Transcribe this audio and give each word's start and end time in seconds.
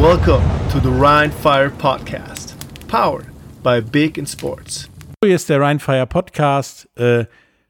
Welcome 0.00 0.42
to 0.72 0.80
the 0.80 0.90
Rhine 0.90 1.30
Fire 1.30 1.70
Podcast, 1.70 2.56
powered 2.88 3.26
by 3.62 3.80
Big 3.80 4.18
in 4.18 4.26
Sports. 4.26 4.90
Hier 5.24 5.36
ist 5.36 5.48
der 5.48 5.60
Rhine 5.60 5.78
Fire 5.78 6.06
Podcast 6.06 6.88
äh, 6.96 7.26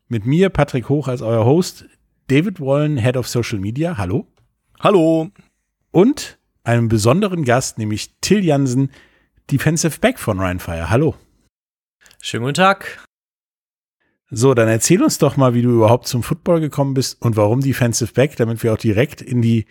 mit 0.08 0.24
mir, 0.24 0.48
Patrick 0.48 0.88
Hoch, 0.88 1.06
als 1.06 1.20
euer 1.20 1.44
Host, 1.44 1.84
David 2.28 2.60
Wallen, 2.60 2.96
Head 2.96 3.18
of 3.18 3.28
Social 3.28 3.58
Media. 3.58 3.98
Hallo. 3.98 4.26
Hallo. 4.80 5.30
Und 5.90 6.38
einem 6.64 6.88
besonderen 6.88 7.44
Gast, 7.44 7.76
nämlich 7.76 8.14
Till 8.22 8.42
Jansen, 8.42 8.90
Defensive 9.50 10.00
Back 10.00 10.18
von 10.18 10.40
Rhine 10.40 10.60
Fire. 10.60 10.88
Hallo. 10.88 11.14
Schönen 12.22 12.44
guten 12.44 12.54
Tag. 12.54 13.04
So, 14.30 14.54
dann 14.54 14.68
erzähl 14.68 15.02
uns 15.02 15.18
doch 15.18 15.36
mal, 15.36 15.52
wie 15.52 15.62
du 15.62 15.70
überhaupt 15.70 16.08
zum 16.08 16.22
Football 16.22 16.60
gekommen 16.60 16.94
bist 16.94 17.20
und 17.20 17.36
warum 17.36 17.60
Defensive 17.60 18.14
Back, 18.14 18.36
damit 18.36 18.62
wir 18.62 18.72
auch 18.72 18.78
direkt 18.78 19.20
in 19.20 19.42
die 19.42 19.66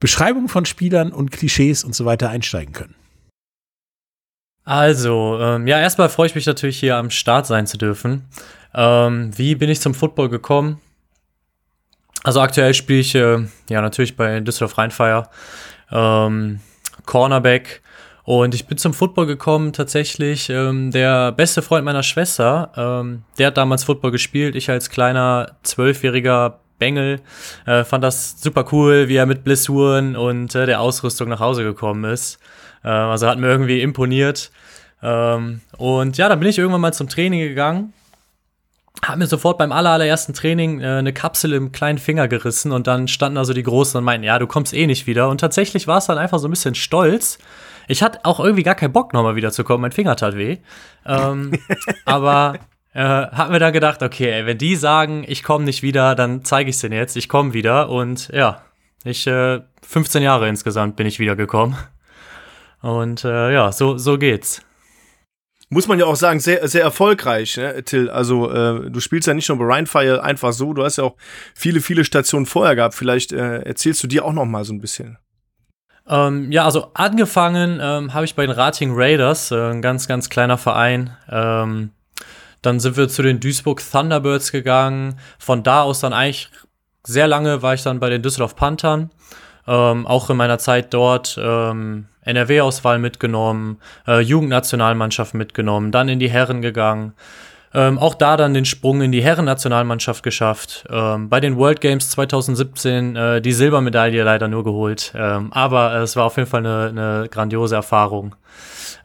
Beschreibung 0.00 0.48
von 0.48 0.64
Spielern 0.64 1.12
und 1.12 1.30
Klischees 1.30 1.84
und 1.84 1.94
so 1.94 2.04
weiter 2.04 2.30
einsteigen 2.30 2.72
können. 2.72 2.94
Also, 4.64 5.38
ähm, 5.40 5.66
ja, 5.66 5.80
erstmal 5.80 6.08
freue 6.08 6.26
ich 6.26 6.34
mich 6.34 6.46
natürlich 6.46 6.78
hier 6.78 6.96
am 6.96 7.10
Start 7.10 7.46
sein 7.46 7.66
zu 7.66 7.78
dürfen. 7.78 8.28
Ähm, 8.74 9.30
wie 9.36 9.54
bin 9.54 9.70
ich 9.70 9.80
zum 9.80 9.94
Football 9.94 10.28
gekommen? 10.28 10.80
Also 12.22 12.40
aktuell 12.40 12.74
spiele 12.74 13.00
ich 13.00 13.14
äh, 13.14 13.46
ja 13.70 13.80
natürlich 13.80 14.16
bei 14.16 14.40
Düsseldorf 14.40 14.76
Rheinfire 14.76 15.28
ähm, 15.90 16.60
Cornerback 17.06 17.80
und 18.24 18.54
ich 18.54 18.66
bin 18.66 18.76
zum 18.76 18.92
Football 18.92 19.24
gekommen 19.24 19.72
tatsächlich. 19.72 20.50
Ähm, 20.50 20.90
der 20.90 21.32
beste 21.32 21.62
Freund 21.62 21.86
meiner 21.86 22.02
Schwester, 22.02 22.72
ähm, 22.76 23.22
der 23.38 23.46
hat 23.46 23.56
damals 23.56 23.84
Football 23.84 24.10
gespielt. 24.10 24.54
Ich 24.54 24.68
als 24.68 24.90
kleiner 24.90 25.56
zwölfjähriger 25.62 26.60
Bengel 26.78 27.20
äh, 27.66 27.84
fand 27.84 28.04
das 28.04 28.40
super 28.40 28.64
cool, 28.72 29.08
wie 29.08 29.16
er 29.16 29.26
mit 29.26 29.44
Blessuren 29.44 30.16
und 30.16 30.54
äh, 30.54 30.66
der 30.66 30.80
Ausrüstung 30.80 31.28
nach 31.28 31.40
Hause 31.40 31.64
gekommen 31.64 32.04
ist. 32.04 32.38
Äh, 32.84 32.88
also 32.88 33.26
hat 33.26 33.38
mir 33.38 33.48
irgendwie 33.48 33.80
imponiert. 33.80 34.50
Ähm, 35.02 35.60
und 35.76 36.18
ja, 36.18 36.28
dann 36.28 36.40
bin 36.40 36.48
ich 36.48 36.58
irgendwann 36.58 36.80
mal 36.80 36.92
zum 36.92 37.08
Training 37.08 37.40
gegangen 37.40 37.92
habe 39.06 39.18
mir 39.18 39.26
sofort 39.26 39.58
beim 39.58 39.72
allerersten 39.72 40.34
Training 40.34 40.80
äh, 40.80 40.86
eine 40.86 41.12
Kapsel 41.12 41.52
im 41.52 41.72
kleinen 41.72 41.98
Finger 41.98 42.28
gerissen 42.28 42.72
und 42.72 42.86
dann 42.86 43.08
standen 43.08 43.38
also 43.38 43.52
die 43.52 43.62
Großen 43.62 43.96
und 43.98 44.04
meinten, 44.04 44.24
ja, 44.24 44.38
du 44.38 44.46
kommst 44.46 44.74
eh 44.74 44.86
nicht 44.86 45.06
wieder. 45.06 45.28
Und 45.28 45.38
tatsächlich 45.40 45.86
war 45.86 45.98
es 45.98 46.06
dann 46.06 46.18
einfach 46.18 46.38
so 46.38 46.48
ein 46.48 46.50
bisschen 46.50 46.74
stolz. 46.74 47.38
Ich 47.86 48.02
hatte 48.02 48.20
auch 48.24 48.40
irgendwie 48.40 48.62
gar 48.62 48.74
keinen 48.74 48.92
Bock, 48.92 49.12
nochmal 49.12 49.36
wiederzukommen. 49.36 49.82
Mein 49.82 49.92
Finger 49.92 50.16
tat 50.16 50.36
weh. 50.36 50.58
Ähm, 51.06 51.52
aber 52.04 52.54
äh, 52.98 53.30
hab 53.30 53.50
mir 53.50 53.60
dann 53.60 53.72
gedacht, 53.72 54.02
okay, 54.02 54.30
ey, 54.30 54.46
wenn 54.46 54.58
die 54.58 54.74
sagen, 54.74 55.24
ich 55.26 55.44
komme 55.44 55.64
nicht 55.64 55.82
wieder, 55.82 56.14
dann 56.14 56.44
zeige 56.44 56.70
ich 56.70 56.76
es 56.76 56.82
denen 56.82 56.94
jetzt. 56.94 57.16
Ich 57.16 57.28
komme 57.28 57.54
wieder. 57.54 57.90
Und 57.90 58.28
ja, 58.32 58.62
ich, 59.04 59.26
äh, 59.26 59.60
15 59.82 60.22
Jahre 60.22 60.48
insgesamt 60.48 60.96
bin 60.96 61.06
ich 61.06 61.18
wiedergekommen. 61.18 61.76
Und 62.82 63.24
äh, 63.24 63.52
ja, 63.52 63.70
so, 63.72 63.98
so 63.98 64.18
geht's 64.18 64.62
muss 65.70 65.86
man 65.86 65.98
ja 65.98 66.06
auch 66.06 66.16
sagen, 66.16 66.40
sehr, 66.40 66.66
sehr 66.66 66.82
erfolgreich, 66.82 67.56
ne, 67.58 67.82
Till. 67.84 68.08
Also 68.08 68.50
äh, 68.50 68.90
du 68.90 69.00
spielst 69.00 69.28
ja 69.28 69.34
nicht 69.34 69.48
nur 69.48 69.58
bei 69.58 69.66
Rheinfire 69.66 70.22
einfach 70.22 70.52
so, 70.52 70.72
du 70.72 70.82
hast 70.82 70.96
ja 70.96 71.04
auch 71.04 71.16
viele, 71.54 71.80
viele 71.80 72.04
Stationen 72.04 72.46
vorher 72.46 72.74
gehabt. 72.74 72.94
Vielleicht 72.94 73.32
äh, 73.32 73.58
erzählst 73.58 74.02
du 74.02 74.06
dir 74.06 74.24
auch 74.24 74.32
noch 74.32 74.46
mal 74.46 74.64
so 74.64 74.72
ein 74.72 74.80
bisschen. 74.80 75.18
Ähm, 76.08 76.50
ja, 76.50 76.64
also 76.64 76.92
angefangen 76.94 77.80
ähm, 77.82 78.14
habe 78.14 78.24
ich 78.24 78.34
bei 78.34 78.46
den 78.46 78.54
Rating 78.54 78.92
Raiders, 78.94 79.50
äh, 79.50 79.70
ein 79.70 79.82
ganz, 79.82 80.08
ganz 80.08 80.30
kleiner 80.30 80.56
Verein. 80.56 81.14
Ähm, 81.30 81.90
dann 82.68 82.80
sind 82.80 82.98
wir 82.98 83.08
zu 83.08 83.22
den 83.22 83.40
Duisburg 83.40 83.82
Thunderbirds 83.82 84.52
gegangen. 84.52 85.18
Von 85.38 85.62
da 85.62 85.82
aus 85.82 86.00
dann 86.00 86.12
eigentlich 86.12 86.50
sehr 87.02 87.26
lange 87.26 87.62
war 87.62 87.72
ich 87.72 87.82
dann 87.82 87.98
bei 87.98 88.10
den 88.10 88.20
Düsseldorf 88.20 88.56
Panthern. 88.56 89.10
Ähm, 89.66 90.06
auch 90.06 90.28
in 90.28 90.36
meiner 90.36 90.58
Zeit 90.58 90.92
dort 90.92 91.38
ähm, 91.42 92.08
NRW-Auswahl 92.22 92.98
mitgenommen, 92.98 93.78
äh, 94.06 94.20
Jugendnationalmannschaft 94.20 95.32
mitgenommen, 95.32 95.92
dann 95.92 96.10
in 96.10 96.18
die 96.18 96.28
Herren 96.28 96.60
gegangen. 96.60 97.14
Ähm, 97.72 97.98
auch 97.98 98.14
da 98.14 98.36
dann 98.36 98.52
den 98.52 98.64
Sprung 98.66 99.00
in 99.00 99.12
die 99.12 99.22
Herrennationalmannschaft 99.22 100.22
geschafft. 100.22 100.84
Ähm, 100.90 101.30
bei 101.30 101.40
den 101.40 101.56
World 101.56 101.80
Games 101.80 102.10
2017 102.10 103.16
äh, 103.16 103.40
die 103.40 103.52
Silbermedaille 103.52 104.22
leider 104.24 104.48
nur 104.48 104.64
geholt. 104.64 105.12
Ähm, 105.16 105.52
aber 105.54 105.94
es 105.96 106.16
war 106.16 106.24
auf 106.26 106.36
jeden 106.36 106.48
Fall 106.48 106.66
eine, 106.66 106.88
eine 106.88 107.28
grandiose 107.30 107.76
Erfahrung. 107.76 108.34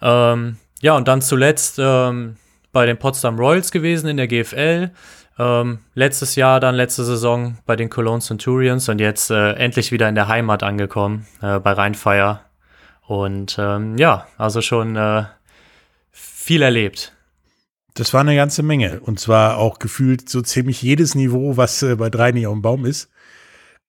Ähm, 0.02 0.58
ja, 0.82 0.96
und 0.96 1.08
dann 1.08 1.22
zuletzt 1.22 1.78
ähm, 1.80 2.36
bei 2.74 2.86
den 2.86 2.98
Potsdam 2.98 3.38
Royals 3.38 3.72
gewesen 3.72 4.10
in 4.10 4.18
der 4.18 4.28
GFL. 4.28 4.92
Ähm, 5.40 5.80
letztes 5.96 6.36
Jahr, 6.36 6.60
dann 6.60 6.76
letzte 6.76 7.06
Saison 7.06 7.58
bei 7.66 7.76
den 7.76 7.90
Cologne 7.90 8.22
Centurions 8.22 8.90
und 8.90 9.00
jetzt 9.00 9.32
äh, 9.32 9.54
endlich 9.54 9.92
wieder 9.92 10.10
in 10.10 10.16
der 10.16 10.28
Heimat 10.28 10.64
angekommen, 10.64 11.26
äh, 11.42 11.60
bei 11.60 11.72
Rheinfire. 11.72 12.42
Und 13.08 13.58
ähm, 13.60 13.98
ja, 13.98 14.28
also 14.38 14.62
schon 14.62 14.96
äh, 14.96 15.24
viel 16.12 16.62
erlebt. 16.62 17.14
Das 17.94 18.14
war 18.14 18.22
eine 18.22 18.36
ganze 18.36 18.64
Menge. 18.64 19.00
Und 19.00 19.20
zwar 19.20 19.58
auch 19.58 19.80
gefühlt 19.80 20.30
so 20.30 20.42
ziemlich 20.42 20.82
jedes 20.82 21.16
Niveau, 21.16 21.58
was 21.58 21.82
äh, 21.84 21.96
bei 21.96 22.10
drei 22.10 22.32
nicht 22.32 22.48
auf 22.48 22.54
dem 22.54 22.62
Baum 22.62 22.86
ist. 22.86 23.10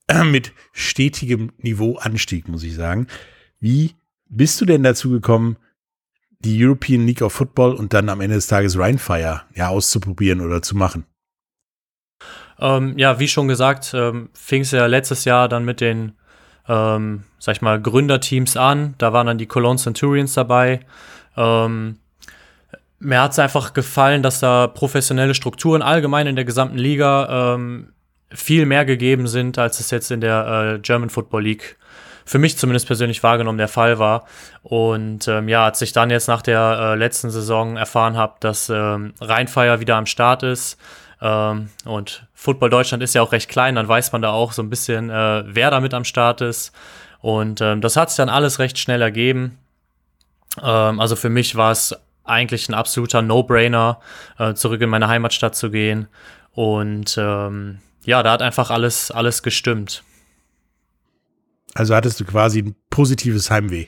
Mit 0.25 0.53
stetigem 0.73 1.53
Niveauanstieg, 1.59 2.49
muss 2.49 2.63
ich 2.63 2.75
sagen. 2.75 3.07
Wie 3.61 3.95
bist 4.29 4.61
du 4.61 4.67
denn 4.67 4.83
dazu 4.83 5.11
gekommen, 5.11 5.57
die 6.45 6.65
European 6.65 7.07
League 7.07 7.23
of 7.23 7.33
Football 7.33 7.75
und 7.75 7.93
dann 7.93 8.09
am 8.09 8.21
Ende 8.21 8.37
des 8.37 8.47
Tages 8.47 8.79
Rheinfire 8.79 9.43
ja 9.55 9.69
auszuprobieren 9.69 10.41
oder 10.41 10.63
zu 10.63 10.77
machen? 10.77 11.05
Ähm, 12.59 12.97
ja, 12.99 13.19
wie 13.19 13.29
schon 13.29 13.49
gesagt, 13.49 13.93
ähm, 13.95 14.31
fing 14.33 14.63
es 14.63 14.71
ja 14.71 14.87
letztes 14.87 15.25
Jahr 15.25 15.49
dann 15.49 15.65
mit 15.65 15.81
den 15.81 16.13
ähm, 16.69 17.25
sag 17.39 17.57
ich 17.57 17.63
mal, 17.63 17.81
Gründerteams 17.81 18.57
an. 18.57 18.95
Da 18.99 19.13
waren 19.13 19.27
dann 19.27 19.39
die 19.39 19.47
Cologne 19.47 19.79
Centurions 19.79 20.35
dabei. 20.35 20.81
Ähm, 21.37 21.99
mir 22.99 23.21
hat 23.21 23.33
es 23.33 23.39
einfach 23.39 23.75
gefallen, 23.75 24.23
dass 24.23 24.41
da 24.41 24.67
professionelle 24.67 25.35
Strukturen 25.35 25.83
allgemein 25.83 26.27
in 26.27 26.37
der 26.37 26.45
gesamten 26.45 26.79
Liga 26.79 27.55
ähm, 27.55 27.93
viel 28.31 28.67
mehr 28.67 28.85
gegeben 28.85 29.27
sind, 29.27 29.59
als 29.59 29.79
es 29.81 29.91
jetzt 29.91 30.11
in 30.11 30.21
der 30.21 30.77
äh, 30.77 30.79
German 30.79 31.11
Football 31.11 31.43
League 31.43 31.77
für 32.25 32.39
mich 32.39 32.59
zumindest 32.59 32.87
persönlich 32.87 33.23
wahrgenommen 33.23 33.59
der 33.59 33.69
Fall 33.69 33.99
war. 33.99 34.27
Und 34.63 35.29
ähm, 35.29 35.49
ja, 35.49 35.65
als 35.65 35.83
ich 35.83 35.93
dann 35.93 36.11
jetzt 36.11 36.29
nach 36.29 36.43
der 36.43 36.79
äh, 36.81 36.95
letzten 36.97 37.31
Saison 37.31 37.77
erfahren 37.77 38.17
habe, 38.17 38.35
dass 38.41 38.69
ähm, 38.71 39.15
Rheinfire 39.21 39.81
wieder 39.81 39.97
am 39.97 40.07
Start 40.07 40.43
ist, 40.43 40.79
ähm, 41.21 41.71
und 41.85 42.27
Football 42.35 42.71
Deutschland 42.71 43.03
ist 43.03 43.15
ja 43.15 43.23
auch 43.23 43.33
recht 43.33 43.49
klein, 43.49 43.77
dann 43.77 43.89
weiß 43.89 44.13
man 44.13 44.23
da 44.23 44.31
auch 44.31 44.53
so 44.53 44.63
ein 44.63 44.71
bisschen, 44.71 45.11
äh, 45.11 45.45
wer 45.47 45.71
da 45.71 45.81
mit 45.81 45.95
am 45.95 46.05
Start 46.05 46.43
ist. 46.43 46.73
Und 47.21 47.63
ähm, 47.63 47.81
das 47.81 47.97
hat 47.97 48.11
sich 48.11 48.19
dann 48.19 48.29
alles 48.29 48.59
recht 48.59 48.79
schnell 48.79 49.01
ergeben. 49.01 49.59
Ähm, 50.63 51.01
also 51.01 51.17
für 51.17 51.31
mich 51.31 51.57
war 51.57 51.73
es 51.73 51.97
eigentlich 52.25 52.69
ein 52.69 52.75
absoluter 52.75 53.23
No-Brainer, 53.23 54.01
äh, 54.39 54.53
zurück 54.55 54.83
in 54.83 54.91
meine 54.91 55.09
Heimatstadt 55.09 55.55
zu 55.55 55.71
gehen. 55.71 56.09
Und 56.53 57.17
ähm, 57.19 57.79
ja, 58.05 58.23
da 58.23 58.33
hat 58.33 58.43
einfach 58.43 58.71
alles, 58.71 59.11
alles 59.11 59.43
gestimmt. 59.43 60.03
Also 61.75 61.95
hattest 61.95 62.21
du 62.21 62.25
quasi 62.25 62.61
ein 62.61 62.77
positives 62.91 63.51
Heimweh. 63.51 63.87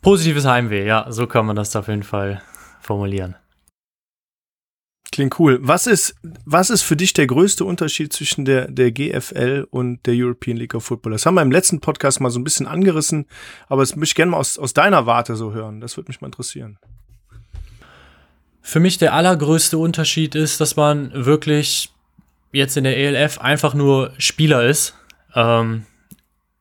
Positives 0.00 0.46
Heimweh, 0.46 0.86
ja, 0.86 1.06
so 1.10 1.26
kann 1.26 1.46
man 1.46 1.56
das 1.56 1.76
auf 1.76 1.88
jeden 1.88 2.02
Fall 2.02 2.42
formulieren. 2.80 3.36
Klingt 5.12 5.38
cool. 5.38 5.58
Was 5.62 5.86
ist, 5.86 6.14
was 6.44 6.68
ist 6.68 6.82
für 6.82 6.96
dich 6.96 7.12
der 7.12 7.26
größte 7.26 7.64
Unterschied 7.64 8.12
zwischen 8.12 8.44
der, 8.44 8.70
der 8.70 8.90
GFL 8.90 9.66
und 9.70 10.04
der 10.06 10.14
European 10.14 10.56
League 10.56 10.74
of 10.74 10.84
Football? 10.84 11.12
Das 11.12 11.24
haben 11.24 11.34
wir 11.34 11.42
im 11.42 11.52
letzten 11.52 11.80
Podcast 11.80 12.20
mal 12.20 12.30
so 12.30 12.38
ein 12.38 12.44
bisschen 12.44 12.66
angerissen, 12.66 13.26
aber 13.68 13.82
das 13.82 13.96
möchte 13.96 14.12
ich 14.12 14.14
gerne 14.16 14.32
mal 14.32 14.38
aus, 14.38 14.58
aus 14.58 14.74
deiner 14.74 15.06
Warte 15.06 15.36
so 15.36 15.52
hören. 15.52 15.80
Das 15.80 15.96
würde 15.96 16.08
mich 16.08 16.20
mal 16.20 16.26
interessieren. 16.26 16.78
Für 18.60 18.80
mich 18.80 18.98
der 18.98 19.14
allergrößte 19.14 19.78
Unterschied 19.78 20.34
ist, 20.34 20.60
dass 20.60 20.76
man 20.76 21.12
wirklich 21.14 21.92
jetzt 22.52 22.76
in 22.76 22.84
der 22.84 22.96
ELF 22.96 23.38
einfach 23.38 23.74
nur 23.74 24.12
Spieler 24.18 24.64
ist. 24.66 24.94
Ähm, 25.34 25.86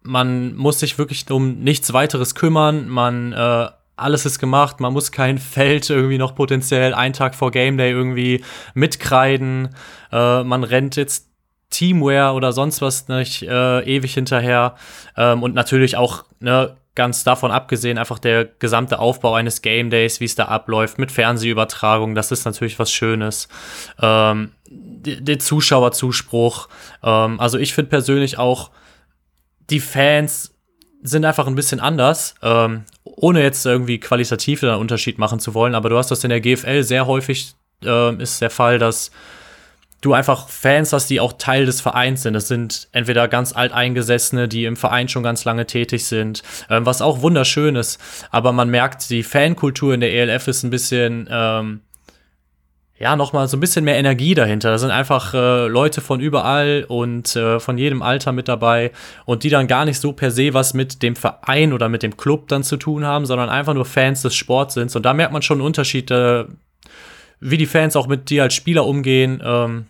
man 0.06 0.56
muss 0.56 0.80
sich 0.80 0.98
wirklich 0.98 1.30
um 1.30 1.60
nichts 1.60 1.92
weiteres 1.94 2.36
kümmern. 2.36 2.88
Man 2.88 3.34
äh, 3.34 3.68
alles 3.98 4.26
ist 4.26 4.40
gemacht, 4.40 4.80
man 4.80 4.94
muss 4.94 5.12
kein 5.12 5.38
Feld 5.40 5.90
irgendwie 5.90 6.18
noch 6.18 6.36
potenziell 6.36 6.94
einen 6.94 7.14
Tag 7.14 7.36
vor 7.36 7.52
Game 7.52 7.78
Day 7.78 7.92
irgendwie 7.92 8.44
mitkreiden. 8.74 9.70
Äh, 10.12 10.44
man 10.44 10.64
rennt 10.64 10.96
jetzt 10.96 11.30
Teamwear 11.70 12.36
oder 12.36 12.54
sonst 12.54 12.82
was 12.82 13.08
nicht 13.08 13.44
äh, 13.44 13.82
ewig 13.82 14.14
hinterher. 14.14 14.76
Ähm, 15.18 15.44
und 15.44 15.56
natürlich 15.56 15.98
auch, 15.98 16.24
ne, 16.40 16.78
ganz 16.94 17.26
davon 17.26 17.52
abgesehen, 17.52 17.98
einfach 17.98 18.20
der 18.20 18.46
gesamte 18.46 19.00
Aufbau 19.00 19.34
eines 19.34 19.62
Game 19.62 19.90
Days, 19.90 20.22
wie 20.22 20.26
es 20.26 20.36
da 20.36 20.46
abläuft, 20.46 20.98
mit 20.98 21.12
Fernsehübertragung, 21.12 22.16
das 22.16 22.32
ist 22.32 22.46
natürlich 22.46 22.80
was 22.80 22.92
Schönes. 22.92 23.50
Ähm, 24.02 24.52
der 24.70 25.40
Zuschauerzuspruch. 25.40 26.70
Ähm, 27.04 27.40
also 27.40 27.58
ich 27.58 27.74
finde 27.74 27.90
persönlich 27.90 28.38
auch, 28.38 28.72
die 29.70 29.80
Fans 29.80 30.54
sind 31.02 31.26
einfach 31.26 31.48
ein 31.48 31.56
bisschen 31.56 31.80
anders, 31.80 32.36
ähm, 32.42 32.86
ohne 33.04 33.42
jetzt 33.44 33.66
irgendwie 33.66 34.00
qualitativ 34.00 34.64
einen 34.64 34.76
Unterschied 34.76 35.18
machen 35.18 35.40
zu 35.40 35.54
wollen. 35.54 35.76
Aber 35.76 35.90
du 35.90 35.98
hast 35.98 36.10
das 36.10 36.24
in 36.24 36.30
der 36.30 36.42
GFL 36.42 36.84
sehr 36.84 37.06
häufig 37.06 37.54
äh, 37.84 38.16
ist 38.22 38.42
der 38.42 38.50
Fall, 38.50 38.80
dass 38.80 39.12
du 40.02 40.14
einfach 40.14 40.50
Fans 40.50 40.94
hast, 40.94 41.10
die 41.10 41.20
auch 41.20 41.34
Teil 41.34 41.66
des 41.66 41.82
Vereins 41.82 42.24
sind. 42.24 42.34
Das 42.34 42.48
sind 42.48 42.88
entweder 42.92 43.28
ganz 43.28 43.54
alteingesessene, 43.54 44.48
die 44.48 44.66
im 44.66 44.76
Verein 44.76 45.08
schon 45.08 45.24
ganz 45.24 45.46
lange 45.46 45.66
tätig 45.66 46.06
sind, 46.06 46.44
ähm, 46.70 46.86
was 46.86 47.02
auch 47.02 47.22
wunderschön 47.22 47.76
ist. 47.76 48.00
Aber 48.32 48.52
man 48.52 48.70
merkt, 48.70 49.10
die 49.10 49.24
Fankultur 49.24 49.94
in 49.94 50.02
der 50.02 50.14
ELF 50.14 50.48
ist 50.48 50.64
ein 50.64 50.70
bisschen, 50.70 51.28
ähm, 51.32 51.82
ja, 52.98 53.18
nochmal 53.18 53.48
so 53.50 53.58
ein 53.58 53.60
bisschen 53.60 53.84
mehr 53.84 53.98
Energie 53.98 54.36
dahinter. 54.36 54.72
Da 54.72 54.78
sind 54.78 54.92
einfach 54.92 55.34
äh, 55.34 55.68
Leute 55.68 56.00
von 56.00 56.22
überall 56.22 56.86
und 56.88 57.36
äh, 57.36 57.60
von 57.60 57.78
jedem 57.78 58.02
Alter 58.02 58.32
mit 58.32 58.48
dabei 58.48 58.92
und 59.26 59.44
die 59.44 59.50
dann 59.50 59.68
gar 59.68 59.84
nicht 59.84 60.00
so 60.00 60.14
per 60.14 60.32
se 60.32 60.54
was 60.54 60.74
mit 60.74 61.04
dem 61.04 61.18
Verein 61.18 61.74
oder 61.74 61.90
mit 61.90 62.04
dem 62.04 62.16
Club 62.16 62.48
dann 62.48 62.64
zu 62.64 62.78
tun 62.78 63.04
haben, 63.04 63.26
sondern 63.26 63.50
einfach 63.50 63.74
nur 63.74 63.84
Fans 63.84 64.22
des 64.22 64.34
Sports 64.34 64.76
sind. 64.76 64.96
Und 64.96 65.06
da 65.06 65.14
merkt 65.14 65.34
man 65.34 65.42
schon 65.42 65.58
einen 65.58 65.68
Unterschied, 65.68 66.10
äh, 66.10 66.46
wie 67.42 67.58
die 67.58 67.66
Fans 67.66 67.98
auch 67.98 68.08
mit 68.08 68.30
dir 68.30 68.44
als 68.44 68.54
Spieler 68.54 68.86
umgehen 68.86 69.42
ähm, 69.44 69.88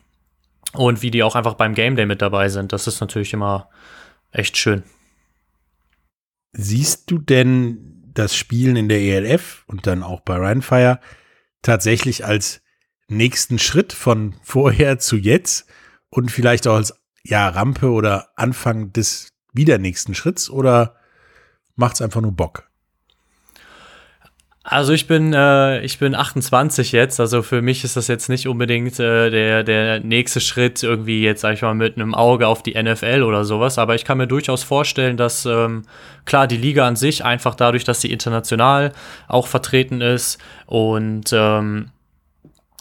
und 0.74 1.04
wie 1.04 1.12
die 1.12 1.22
auch 1.22 1.36
einfach 1.36 1.54
beim 1.54 1.76
Game 1.76 1.96
Day 1.96 2.08
mit 2.08 2.24
dabei 2.24 2.50
sind. 2.50 2.74
Das 2.74 2.88
ist 2.88 3.02
natürlich 3.02 3.34
immer 3.34 3.70
echt 4.32 4.58
schön. 4.58 4.82
Siehst 6.54 7.12
du 7.12 7.20
denn 7.20 8.04
das 8.16 8.36
Spielen 8.36 8.78
in 8.78 8.90
der 8.90 9.00
ELF 9.00 9.64
und 9.68 9.86
dann 9.86 10.02
auch 10.02 10.22
bei 10.22 10.38
Rheinfire 10.38 11.00
tatsächlich 11.62 12.26
als 12.26 12.65
nächsten 13.08 13.60
Schritt 13.60 13.94
von 13.94 14.36
vorher 14.44 15.00
zu 15.00 15.16
jetzt 15.16 15.68
und 16.10 16.32
vielleicht 16.32 16.68
auch 16.68 16.76
als 16.76 16.94
ja, 17.24 17.48
Rampe 17.50 17.90
oder 17.90 18.30
Anfang 18.36 18.94
des 18.94 19.30
wieder 19.54 19.78
nächsten 19.78 20.14
Schritts 20.14 20.50
oder 20.50 20.96
macht 21.76 21.96
es 21.96 22.02
einfach 22.02 22.22
nur 22.22 22.32
Bock? 22.32 22.70
Also 24.68 24.94
ich 24.94 25.06
bin, 25.06 25.32
äh, 25.32 25.82
ich 25.82 26.00
bin 26.00 26.16
28 26.16 26.92
jetzt, 26.92 27.20
also 27.20 27.44
für 27.44 27.62
mich 27.62 27.84
ist 27.84 27.98
das 27.98 28.08
jetzt 28.08 28.30
nicht 28.30 28.48
unbedingt 28.48 29.00
äh, 29.00 29.30
der, 29.30 29.64
der 29.64 30.00
nächste 30.00 30.42
Schritt 30.42 30.82
irgendwie 30.82 31.22
jetzt, 31.22 31.42
sag 31.42 31.54
ich 31.54 31.62
mal, 31.62 31.76
mit 31.76 31.98
einem 31.98 32.16
Auge 32.16 32.48
auf 32.48 32.64
die 32.64 32.74
NFL 32.74 33.22
oder 33.22 33.46
sowas, 33.46 33.78
aber 33.78 33.94
ich 33.94 34.06
kann 34.06 34.18
mir 34.18 34.26
durchaus 34.26 34.64
vorstellen, 34.64 35.18
dass 35.18 35.46
ähm, 35.46 35.84
klar 36.26 36.48
die 36.48 36.58
Liga 36.58 36.88
an 36.88 36.96
sich 36.96 37.24
einfach 37.24 37.54
dadurch, 37.54 37.84
dass 37.84 38.02
sie 38.02 38.12
international 38.12 38.92
auch 39.28 39.46
vertreten 39.46 40.02
ist 40.02 40.40
und 40.66 41.26
ähm, 41.32 41.92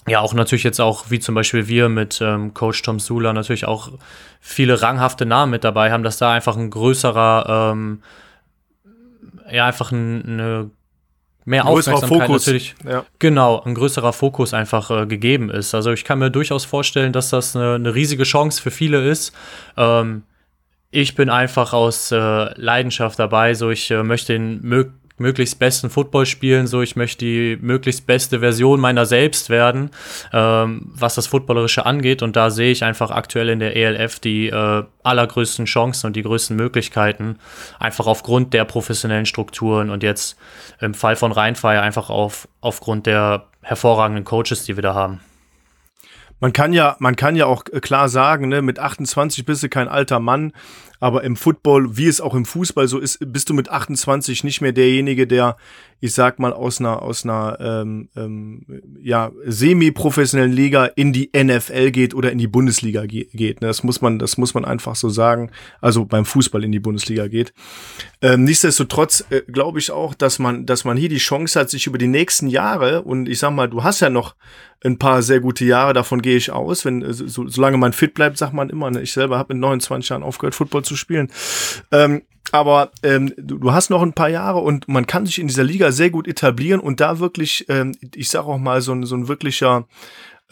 ja, 0.07 0.21
auch 0.21 0.35
natürlich 0.35 0.65
jetzt 0.65 0.81
auch, 0.81 1.07
wie 1.11 1.19
zum 1.19 1.35
Beispiel 1.35 1.67
wir 1.67 1.89
mit 1.89 2.21
ähm, 2.21 2.53
Coach 2.53 2.83
Tom 2.83 3.01
Sula 3.01 3.33
natürlich 3.33 3.67
auch 3.67 3.91
viele 4.41 4.83
ranghafte 4.83 5.25
Namen 5.25 5.53
mit 5.53 5.65
dabei 5.65 5.91
haben, 5.91 6.03
dass 6.03 6.19
da 6.19 6.33
einfach 6.33 6.57
ein 6.57 6.69
größerer, 6.69 7.73
ähm, 7.73 8.03
ja, 9.51 9.67
einfach 9.67 9.93
ein, 9.93 10.23
eine 10.27 10.71
mehr 11.47 11.67
Aufmerksamkeit 11.67 12.29
natürlich. 12.29 12.75
Ja. 12.87 13.05
Genau, 13.19 13.63
ein 13.63 13.75
größerer 13.75 14.13
Fokus 14.13 14.53
einfach 14.53 14.91
äh, 14.91 15.07
gegeben 15.07 15.51
ist. 15.51 15.75
Also 15.75 15.93
ich 15.93 16.05
kann 16.05 16.19
mir 16.19 16.31
durchaus 16.31 16.65
vorstellen, 16.65 17.13
dass 17.13 17.31
das 17.31 17.57
eine, 17.57 17.75
eine 17.75 17.95
riesige 17.95 18.25
Chance 18.25 18.61
für 18.61 18.71
viele 18.71 19.09
ist. 19.09 19.35
Ähm, 19.77 20.25
ich 20.91 21.15
bin 21.15 21.31
einfach 21.31 21.73
aus 21.73 22.13
äh, 22.13 22.17
Leidenschaft 22.17 23.19
dabei, 23.19 23.55
so 23.55 23.71
ich 23.71 23.91
äh, 23.91 24.03
möchte 24.03 24.35
den 24.35 24.61
möglichst 24.63 25.04
möglichst 25.17 25.59
besten 25.59 25.91
Football 25.91 26.27
spielen, 26.27 26.67
so 26.67 26.83
ich 26.83 26.97
möchte 26.97 27.25
die 27.25 27.59
möglichst 27.61 28.07
beste 28.07 28.41
Version 28.41 28.81
meiner 28.81 29.07
selbst 29.07 29.49
werden, 29.49 29.91
ähm, 30.33 30.83
was 30.87 31.15
das 31.15 31.29
Footballerische 31.29 31.87
angeht. 31.87 32.23
Und 32.23 32.37
da 32.37 32.51
sehe 32.51 32.73
ich 32.73 32.83
einfach 32.83 33.11
aktuell 33.11 33.49
in 33.49 33.61
der 33.61 33.77
ELF 33.77 34.19
die 34.19 34.49
äh, 34.49 34.85
allergrößten 35.03 35.67
Chancen 35.67 36.09
und 36.09 36.17
die 36.17 36.23
größten 36.23 36.57
Möglichkeiten, 36.57 37.39
einfach 37.79 38.07
aufgrund 38.07 38.55
der 38.55 38.65
professionellen 38.65 39.27
Strukturen 39.27 39.91
und 39.91 40.03
jetzt 40.03 40.37
im 40.81 40.95
Fall 40.95 41.17
von 41.17 41.33
Rheinfire 41.33 41.81
einfach 41.81 42.11
auf, 42.11 42.49
aufgrund 42.61 43.07
der 43.07 43.47
hervorragenden 43.63 44.25
Coaches, 44.25 44.65
die 44.65 44.77
wir 44.77 44.83
da 44.83 44.95
haben. 44.95 45.21
Man 46.41 46.53
kann 46.53 46.73
ja, 46.73 46.97
man 46.99 47.17
kann 47.17 47.37
ja 47.37 47.47
auch 47.47 47.65
klar 47.65 48.09
sagen, 48.09 48.49
ne, 48.49 48.61
mit 48.61 48.79
28 48.79 49.47
bist 49.47 49.63
du 49.63 49.69
kein 49.69 49.89
alter 49.89 50.21
Mann. 50.21 50.53
Aber 51.01 51.25
im 51.25 51.37
Football, 51.37 51.97
wie 51.97 52.07
es 52.07 52.21
auch 52.21 52.35
im 52.35 52.45
Fußball 52.45 52.89
so 52.89 52.99
ist, 52.99 53.19
bist 53.21 53.51
du 53.51 53.55
mit 53.55 53.69
28 53.69 54.45
nicht 54.45 54.61
mehr 54.61 54.73
derjenige, 54.73 55.27
der, 55.27 55.57
ich 56.05 56.13
sag 56.13 56.39
mal, 56.39 56.53
aus 56.53 56.81
einer, 56.81 57.01
aus 57.01 57.25
einer 57.25 57.57
ähm, 57.61 58.11
ähm, 58.15 58.67
ja, 59.01 59.33
semi-professionellen 59.47 60.53
Liga 60.53 60.85
in 60.85 61.15
die 61.15 61.31
NFL 61.35 61.93
geht 61.93 62.13
oder 62.13 62.31
in 62.31 62.37
die 62.37 62.47
Bundesliga 62.47 63.07
ge 63.07 63.27
geht. 63.33 63.63
Ne? 63.63 63.69
Das 63.69 63.85
muss 63.85 64.03
man, 64.03 64.19
das 64.19 64.37
muss 64.37 64.53
man 64.53 64.67
einfach 64.67 64.97
so 64.97 65.09
sagen. 65.09 65.51
Also 65.81 66.05
beim 66.05 66.27
Fußball 66.27 66.63
in 66.63 66.73
die 66.73 66.79
Bundesliga 66.79 67.27
geht. 67.27 67.55
Ähm, 68.21 68.45
nichtsdestotrotz 68.45 69.25
äh, 69.31 69.41
glaube 69.51 69.79
ich 69.79 69.93
auch, 69.93 70.13
dass 70.13 70.39
man, 70.39 70.67
dass 70.67 70.85
man 70.85 70.99
hier 70.99 71.09
die 71.09 71.17
Chance 71.17 71.59
hat, 71.59 71.71
sich 71.71 71.87
über 71.87 71.97
die 71.97 72.07
nächsten 72.07 72.49
Jahre 72.49 73.01
und 73.01 73.27
ich 73.27 73.39
sag 73.39 73.53
mal, 73.53 73.71
du 73.71 73.83
hast 73.83 74.01
ja 74.01 74.11
noch 74.11 74.35
ein 74.85 74.99
paar 74.99 75.23
sehr 75.23 75.41
gute 75.41 75.65
Jahre, 75.65 75.95
davon 75.95 76.21
gehe 76.21 76.37
ich 76.37 76.51
aus, 76.51 76.85
wenn 76.85 77.11
so, 77.15 77.49
solange 77.49 77.79
man 77.79 77.95
fit 77.95 78.13
bleibt, 78.13 78.37
sagt 78.37 78.53
man 78.53 78.69
immer. 78.69 78.91
Ne? 78.91 79.01
Ich 79.01 79.15
selber 79.15 79.39
habe 79.39 79.55
mit 79.55 79.63
29 79.63 80.11
Jahren 80.11 80.23
aufgehört, 80.23 80.55
Football 80.55 80.85
zu 80.85 80.97
spielen. 80.97 81.31
Ähm, 81.91 82.21
aber 82.55 82.93
ähm, 83.03 83.35
du, 83.37 83.59
du, 83.59 83.73
hast 83.73 83.91
noch 83.91 84.01
ein 84.01 84.13
paar 84.13 84.29
Jahre 84.29 84.61
und 84.61 84.87
man 84.87 85.09
kann 85.09 85.27
sich 85.27 85.41
in 85.41 85.49
dieser 85.49 85.65
Liga 85.65 85.91
sehr 85.91 86.11
gut 86.11 86.29
etablieren 86.29 86.79
und 86.79 87.01
da 87.01 87.19
wirklich, 87.19 87.67
ähm, 87.69 87.97
ich 88.15 88.29
sag 88.29 88.45
auch 88.45 88.59
mal, 88.59 88.81
so 88.81 88.93
ein, 88.93 89.05
so 89.07 89.17
ein 89.17 89.27
wirklicher 89.27 89.89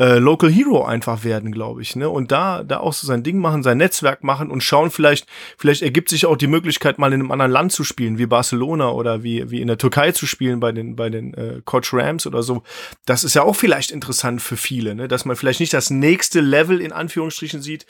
äh, 0.00 0.18
Local 0.18 0.50
Hero 0.50 0.84
einfach 0.84 1.22
werden, 1.22 1.52
glaube 1.52 1.80
ich. 1.80 1.94
Ne? 1.94 2.08
Und 2.08 2.32
da, 2.32 2.64
da 2.64 2.78
auch 2.78 2.92
so 2.92 3.06
sein 3.06 3.22
Ding 3.22 3.38
machen, 3.38 3.62
sein 3.62 3.78
Netzwerk 3.78 4.24
machen 4.24 4.50
und 4.50 4.64
schauen, 4.64 4.90
vielleicht, 4.90 5.28
vielleicht 5.56 5.82
ergibt 5.82 6.08
sich 6.08 6.26
auch 6.26 6.36
die 6.36 6.48
Möglichkeit, 6.48 6.98
mal 6.98 7.12
in 7.12 7.20
einem 7.20 7.30
anderen 7.30 7.52
Land 7.52 7.70
zu 7.70 7.84
spielen, 7.84 8.18
wie 8.18 8.26
Barcelona 8.26 8.90
oder 8.90 9.22
wie, 9.22 9.48
wie 9.52 9.60
in 9.60 9.68
der 9.68 9.78
Türkei 9.78 10.10
zu 10.10 10.26
spielen 10.26 10.58
bei 10.58 10.72
den, 10.72 10.96
bei 10.96 11.08
den 11.08 11.34
äh, 11.34 11.62
Coach 11.64 11.94
Rams 11.94 12.26
oder 12.26 12.42
so. 12.42 12.64
Das 13.06 13.22
ist 13.22 13.34
ja 13.34 13.44
auch 13.44 13.54
vielleicht 13.54 13.92
interessant 13.92 14.42
für 14.42 14.56
viele, 14.56 14.96
ne? 14.96 15.06
dass 15.06 15.24
man 15.24 15.36
vielleicht 15.36 15.60
nicht 15.60 15.72
das 15.72 15.90
nächste 15.90 16.40
Level 16.40 16.80
in 16.80 16.90
Anführungsstrichen 16.90 17.62
sieht, 17.62 17.86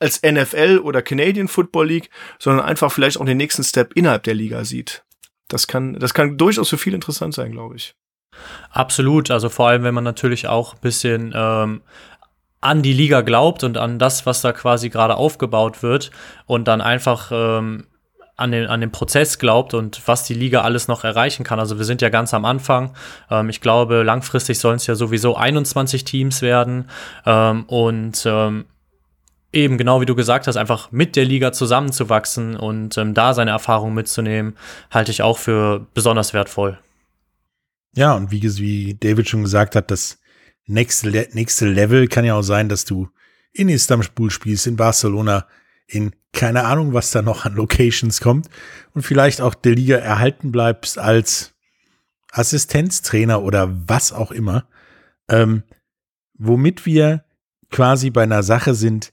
als 0.00 0.22
NFL 0.22 0.80
oder 0.82 1.02
Canadian 1.02 1.48
Football 1.48 1.86
League, 1.86 2.10
sondern 2.38 2.64
einfach 2.64 2.90
vielleicht 2.90 3.20
auch 3.20 3.24
den 3.24 3.36
nächsten 3.36 3.62
Step 3.62 3.92
innerhalb 3.94 4.24
der 4.24 4.34
Liga 4.34 4.64
sieht. 4.64 5.04
Das 5.48 5.66
kann, 5.66 5.94
das 5.94 6.14
kann 6.14 6.36
durchaus 6.36 6.70
für 6.70 6.78
viele 6.78 6.96
interessant 6.96 7.34
sein, 7.34 7.52
glaube 7.52 7.76
ich. 7.76 7.94
Absolut, 8.70 9.30
also 9.30 9.48
vor 9.48 9.68
allem, 9.68 9.82
wenn 9.82 9.94
man 9.94 10.04
natürlich 10.04 10.48
auch 10.48 10.74
ein 10.74 10.80
bisschen 10.80 11.32
ähm, 11.34 11.82
an 12.60 12.82
die 12.82 12.92
Liga 12.92 13.20
glaubt 13.20 13.64
und 13.64 13.76
an 13.76 13.98
das, 13.98 14.26
was 14.26 14.40
da 14.42 14.52
quasi 14.52 14.88
gerade 14.88 15.16
aufgebaut 15.16 15.82
wird 15.82 16.10
und 16.46 16.68
dann 16.68 16.80
einfach 16.80 17.30
ähm, 17.32 17.86
an 18.36 18.52
den, 18.52 18.68
an 18.68 18.80
den 18.80 18.92
Prozess 18.92 19.38
glaubt 19.38 19.74
und 19.74 20.00
was 20.06 20.24
die 20.24 20.34
Liga 20.34 20.62
alles 20.62 20.88
noch 20.88 21.04
erreichen 21.04 21.44
kann. 21.44 21.60
Also 21.60 21.78
wir 21.78 21.84
sind 21.84 22.00
ja 22.00 22.08
ganz 22.08 22.32
am 22.32 22.44
Anfang. 22.44 22.94
Ähm, 23.30 23.50
ich 23.50 23.60
glaube, 23.60 24.02
langfristig 24.02 24.58
sollen 24.58 24.76
es 24.76 24.86
ja 24.86 24.94
sowieso 24.94 25.36
21 25.36 26.04
Teams 26.04 26.40
werden. 26.40 26.88
Ähm, 27.26 27.64
und 27.64 28.22
ähm, 28.26 28.64
eben 29.52 29.78
genau 29.78 30.00
wie 30.00 30.06
du 30.06 30.14
gesagt 30.14 30.46
hast, 30.46 30.56
einfach 30.56 30.92
mit 30.92 31.16
der 31.16 31.24
Liga 31.24 31.52
zusammenzuwachsen 31.52 32.56
und 32.56 32.96
ähm, 32.98 33.14
da 33.14 33.34
seine 33.34 33.50
Erfahrungen 33.50 33.94
mitzunehmen, 33.94 34.56
halte 34.90 35.10
ich 35.10 35.22
auch 35.22 35.38
für 35.38 35.86
besonders 35.94 36.32
wertvoll. 36.34 36.78
Ja, 37.94 38.14
und 38.14 38.30
wie, 38.30 38.42
wie 38.42 38.94
David 38.94 39.28
schon 39.28 39.42
gesagt 39.42 39.74
hat, 39.74 39.90
das 39.90 40.18
nächste, 40.66 41.28
nächste 41.32 41.66
Level 41.66 42.06
kann 42.06 42.24
ja 42.24 42.34
auch 42.34 42.42
sein, 42.42 42.68
dass 42.68 42.84
du 42.84 43.08
in 43.52 43.68
Istanbul 43.68 44.30
spielst, 44.30 44.66
in 44.66 44.76
Barcelona, 44.76 45.46
in 45.86 46.12
keine 46.32 46.64
Ahnung, 46.64 46.92
was 46.92 47.10
da 47.10 47.22
noch 47.22 47.44
an 47.44 47.54
Locations 47.54 48.20
kommt 48.20 48.48
und 48.94 49.02
vielleicht 49.02 49.40
auch 49.40 49.54
der 49.54 49.74
Liga 49.74 49.96
erhalten 49.96 50.52
bleibst 50.52 50.98
als 50.98 51.54
Assistenztrainer 52.30 53.42
oder 53.42 53.76
was 53.88 54.12
auch 54.12 54.30
immer, 54.30 54.68
ähm, 55.28 55.64
womit 56.38 56.86
wir 56.86 57.24
quasi 57.70 58.10
bei 58.10 58.22
einer 58.22 58.44
Sache 58.44 58.74
sind, 58.74 59.12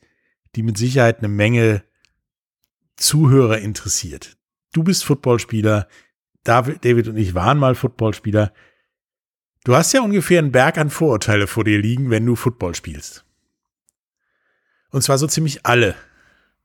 die 0.58 0.64
mit 0.64 0.78
Sicherheit 0.78 1.20
eine 1.20 1.28
Menge 1.28 1.84
Zuhörer 2.96 3.60
interessiert. 3.60 4.38
Du 4.74 4.84
bist 4.84 5.06
Footballspieler, 5.06 5.88
David 6.44 7.08
und 7.08 7.16
ich 7.16 7.36
waren 7.36 7.60
mal 7.60 7.76
Footballspieler. 7.76 8.52
Du 9.64 9.76
hast 9.76 9.94
ja 9.94 10.02
ungefähr 10.02 10.40
einen 10.40 10.52
Berg 10.52 10.78
an 10.78 10.90
Vorurteile 10.90 11.46
vor 11.46 11.64
dir 11.64 11.80
liegen, 11.80 12.10
wenn 12.10 12.26
du 12.26 12.36
Football 12.36 12.74
spielst. 12.74 13.24
Und 14.90 15.04
zwar 15.04 15.18
so 15.18 15.28
ziemlich 15.28 15.66
alle. 15.66 15.96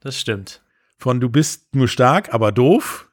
Das 0.01 0.19
stimmt. 0.19 0.63
Von 0.97 1.21
du 1.21 1.29
bist 1.29 1.75
nur 1.75 1.89
stark, 1.89 2.33
aber 2.33 2.51
doof, 2.51 3.11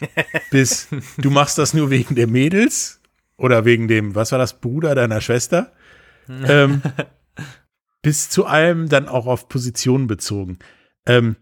bis 0.50 0.88
du 1.16 1.30
machst 1.30 1.56
das 1.56 1.72
nur 1.72 1.88
wegen 1.88 2.16
der 2.16 2.26
Mädels 2.26 3.00
oder 3.38 3.64
wegen 3.64 3.88
dem, 3.88 4.14
was 4.14 4.32
war 4.32 4.38
das, 4.38 4.60
Bruder 4.60 4.94
deiner 4.94 5.20
Schwester, 5.20 5.72
ähm, 6.28 6.82
bis 8.02 8.28
zu 8.28 8.44
allem 8.46 8.88
dann 8.88 9.08
auch 9.08 9.26
auf 9.26 9.48
Positionen 9.48 10.06
bezogen. 10.08 10.58
Ähm, 11.06 11.36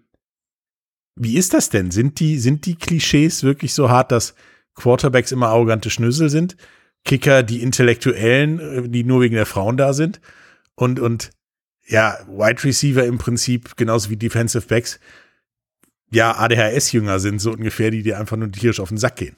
wie 1.16 1.36
ist 1.36 1.54
das 1.54 1.70
denn? 1.70 1.90
Sind 1.90 2.20
die, 2.20 2.38
sind 2.38 2.66
die 2.66 2.76
Klischees 2.76 3.42
wirklich 3.42 3.74
so 3.74 3.90
hart, 3.90 4.12
dass 4.12 4.34
Quarterbacks 4.74 5.32
immer 5.32 5.48
arrogante 5.48 5.90
Schnüssel 5.90 6.30
sind? 6.30 6.56
Kicker, 7.04 7.42
die 7.42 7.62
Intellektuellen, 7.62 8.58
äh, 8.60 8.88
die 8.88 9.04
nur 9.04 9.22
wegen 9.22 9.34
der 9.34 9.46
Frauen 9.46 9.76
da 9.76 9.92
sind. 9.92 10.20
Und, 10.74 11.00
und 11.00 11.30
ja, 11.86 12.18
Wide 12.28 12.62
Receiver 12.62 13.04
im 13.04 13.18
Prinzip, 13.18 13.76
genauso 13.76 14.10
wie 14.10 14.16
Defensive 14.16 14.66
Backs, 14.66 15.00
ja, 16.12 16.36
ADHS-Jünger 16.36 17.20
sind, 17.20 17.40
so 17.40 17.52
ungefähr, 17.52 17.90
die 17.90 18.02
dir 18.02 18.18
einfach 18.18 18.36
nur 18.36 18.50
tierisch 18.50 18.80
auf 18.80 18.88
den 18.88 18.98
Sack 18.98 19.16
gehen. 19.16 19.36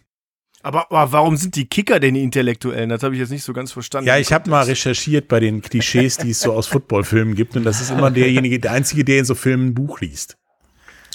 Aber, 0.63 0.91
aber, 0.93 1.13
warum 1.13 1.37
sind 1.37 1.57
die 1.57 1.67
Kicker 1.67 1.99
denn 1.99 2.15
die 2.15 2.23
Intellektuellen? 2.23 2.89
Das 2.89 3.03
habe 3.03 3.15
ich 3.15 3.21
jetzt 3.21 3.31
nicht 3.31 3.43
so 3.43 3.53
ganz 3.53 3.73
verstanden. 3.73 4.07
Ja, 4.07 4.19
ich 4.19 4.33
habe 4.33 4.49
mal 4.49 4.63
recherchiert 4.63 5.29
bei 5.29 5.41
den 5.41 5.61
Klischees, 5.61 6.17
die 6.19 6.31
es 6.31 6.41
so 6.41 6.53
aus 6.53 6.69
Footballfilmen 6.69 7.35
gibt. 7.35 7.57
Und 7.57 7.65
das 7.65 7.81
ist 7.81 7.91
immer 7.91 8.11
derjenige, 8.11 8.61
der 8.61 8.73
Einzige, 8.73 9.05
der 9.05 9.19
in 9.19 9.25
so 9.25 9.35
Filmen 9.35 9.69
ein 9.69 9.75
Buch 9.75 10.01
liest. 10.01 10.37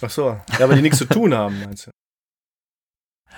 Ach 0.01 0.09
so. 0.09 0.39
Ja, 0.59 0.67
weil 0.67 0.75
die 0.75 0.81
nichts 0.81 0.97
zu 0.97 1.05
tun 1.05 1.33
haben, 1.33 1.59
meinst 1.63 1.87
du? 1.87 1.91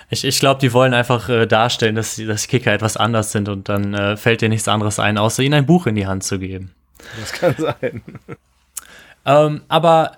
Ich, 0.08 0.24
ich 0.24 0.40
glaube, 0.40 0.60
die 0.60 0.72
wollen 0.72 0.94
einfach 0.94 1.28
äh, 1.28 1.46
darstellen, 1.46 1.94
dass, 1.94 2.16
die, 2.16 2.26
dass 2.26 2.48
Kicker 2.48 2.72
etwas 2.72 2.96
anders 2.96 3.32
sind 3.32 3.48
und 3.48 3.68
dann 3.68 3.94
äh, 3.94 4.16
fällt 4.16 4.40
dir 4.40 4.48
nichts 4.48 4.66
anderes 4.66 4.98
ein, 4.98 5.18
außer 5.18 5.42
ihnen 5.42 5.54
ein 5.54 5.66
Buch 5.66 5.86
in 5.86 5.94
die 5.94 6.06
Hand 6.06 6.24
zu 6.24 6.38
geben. 6.38 6.74
Das 7.20 7.32
kann 7.32 7.54
sein. 7.56 8.02
ähm, 9.24 9.62
aber 9.68 10.16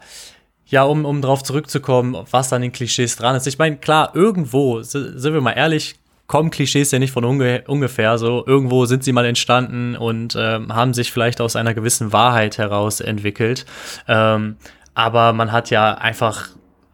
ja, 0.72 0.84
um, 0.84 1.04
um 1.04 1.20
darauf 1.20 1.42
zurückzukommen, 1.42 2.16
was 2.30 2.52
an 2.52 2.62
den 2.62 2.72
Klischees 2.72 3.16
dran 3.16 3.36
ist. 3.36 3.46
Ich 3.46 3.58
meine, 3.58 3.76
klar, 3.76 4.12
irgendwo, 4.14 4.80
sind 4.80 5.22
wir 5.22 5.40
mal 5.42 5.52
ehrlich, 5.52 5.96
kommen 6.26 6.50
Klischees 6.50 6.90
ja 6.90 6.98
nicht 6.98 7.12
von 7.12 7.26
unge 7.26 7.62
ungefähr 7.66 8.16
so. 8.16 8.42
Irgendwo 8.46 8.86
sind 8.86 9.04
sie 9.04 9.12
mal 9.12 9.26
entstanden 9.26 9.96
und 9.96 10.34
ähm, 10.34 10.74
haben 10.74 10.94
sich 10.94 11.12
vielleicht 11.12 11.42
aus 11.42 11.56
einer 11.56 11.74
gewissen 11.74 12.14
Wahrheit 12.14 12.56
heraus 12.56 13.00
entwickelt. 13.00 13.66
Ähm, 14.08 14.56
aber 14.94 15.34
man 15.34 15.52
hat 15.52 15.68
ja 15.68 15.92
einfach 15.92 16.48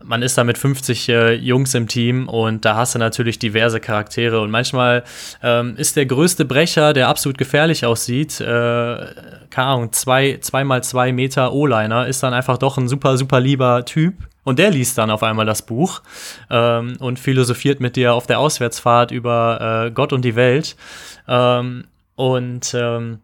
man 0.09 0.23
ist 0.23 0.39
da 0.39 0.45
mit 0.45 0.57
50 0.57 1.09
äh, 1.09 1.35
Jungs 1.35 1.75
im 1.75 1.87
Team 1.87 2.29
und 2.29 2.65
da 2.65 2.77
hast 2.77 2.95
du 2.95 2.99
natürlich 2.99 3.39
diverse 3.39 3.79
Charaktere. 3.79 4.41
Und 4.41 4.51
manchmal 4.51 5.05
ähm, 5.43 5.77
ist 5.77 5.97
der 5.97 6.07
größte 6.07 6.47
Brecher, 6.47 6.95
der 6.95 7.09
absolut 7.09 7.37
gefährlich 7.37 7.85
aussieht, 7.85 8.41
äh, 8.41 8.45
keine 9.51 9.67
Ahnung, 9.67 9.93
zwei, 9.93 10.39
zwei 10.41 10.65
mal 10.65 10.83
zwei 10.83 11.13
Meter 11.13 11.53
O-Liner, 11.53 12.07
ist 12.07 12.23
dann 12.23 12.33
einfach 12.33 12.57
doch 12.59 12.79
ein 12.79 12.89
super, 12.89 13.19
super 13.19 13.39
lieber 13.39 13.85
Typ. 13.85 14.15
Und 14.45 14.59
der 14.59 14.71
liest 14.71 14.97
dann 14.97 15.11
auf 15.11 15.23
einmal 15.23 15.45
das 15.45 15.61
Buch 15.61 16.01
ähm, 16.49 16.97
und 17.01 17.19
philosophiert 17.19 17.81
mit 17.81 17.97
dir 17.97 18.15
auf 18.15 18.27
der 18.27 18.41
Auswärtsfahrt 18.41 19.11
über 19.11 19.85
äh, 19.87 19.91
Gott 19.91 20.15
und 20.15 20.25
die 20.25 20.37
Welt. 20.37 20.75
Ähm, 21.29 21.85
und 22.15 22.75
ähm, 22.75 23.21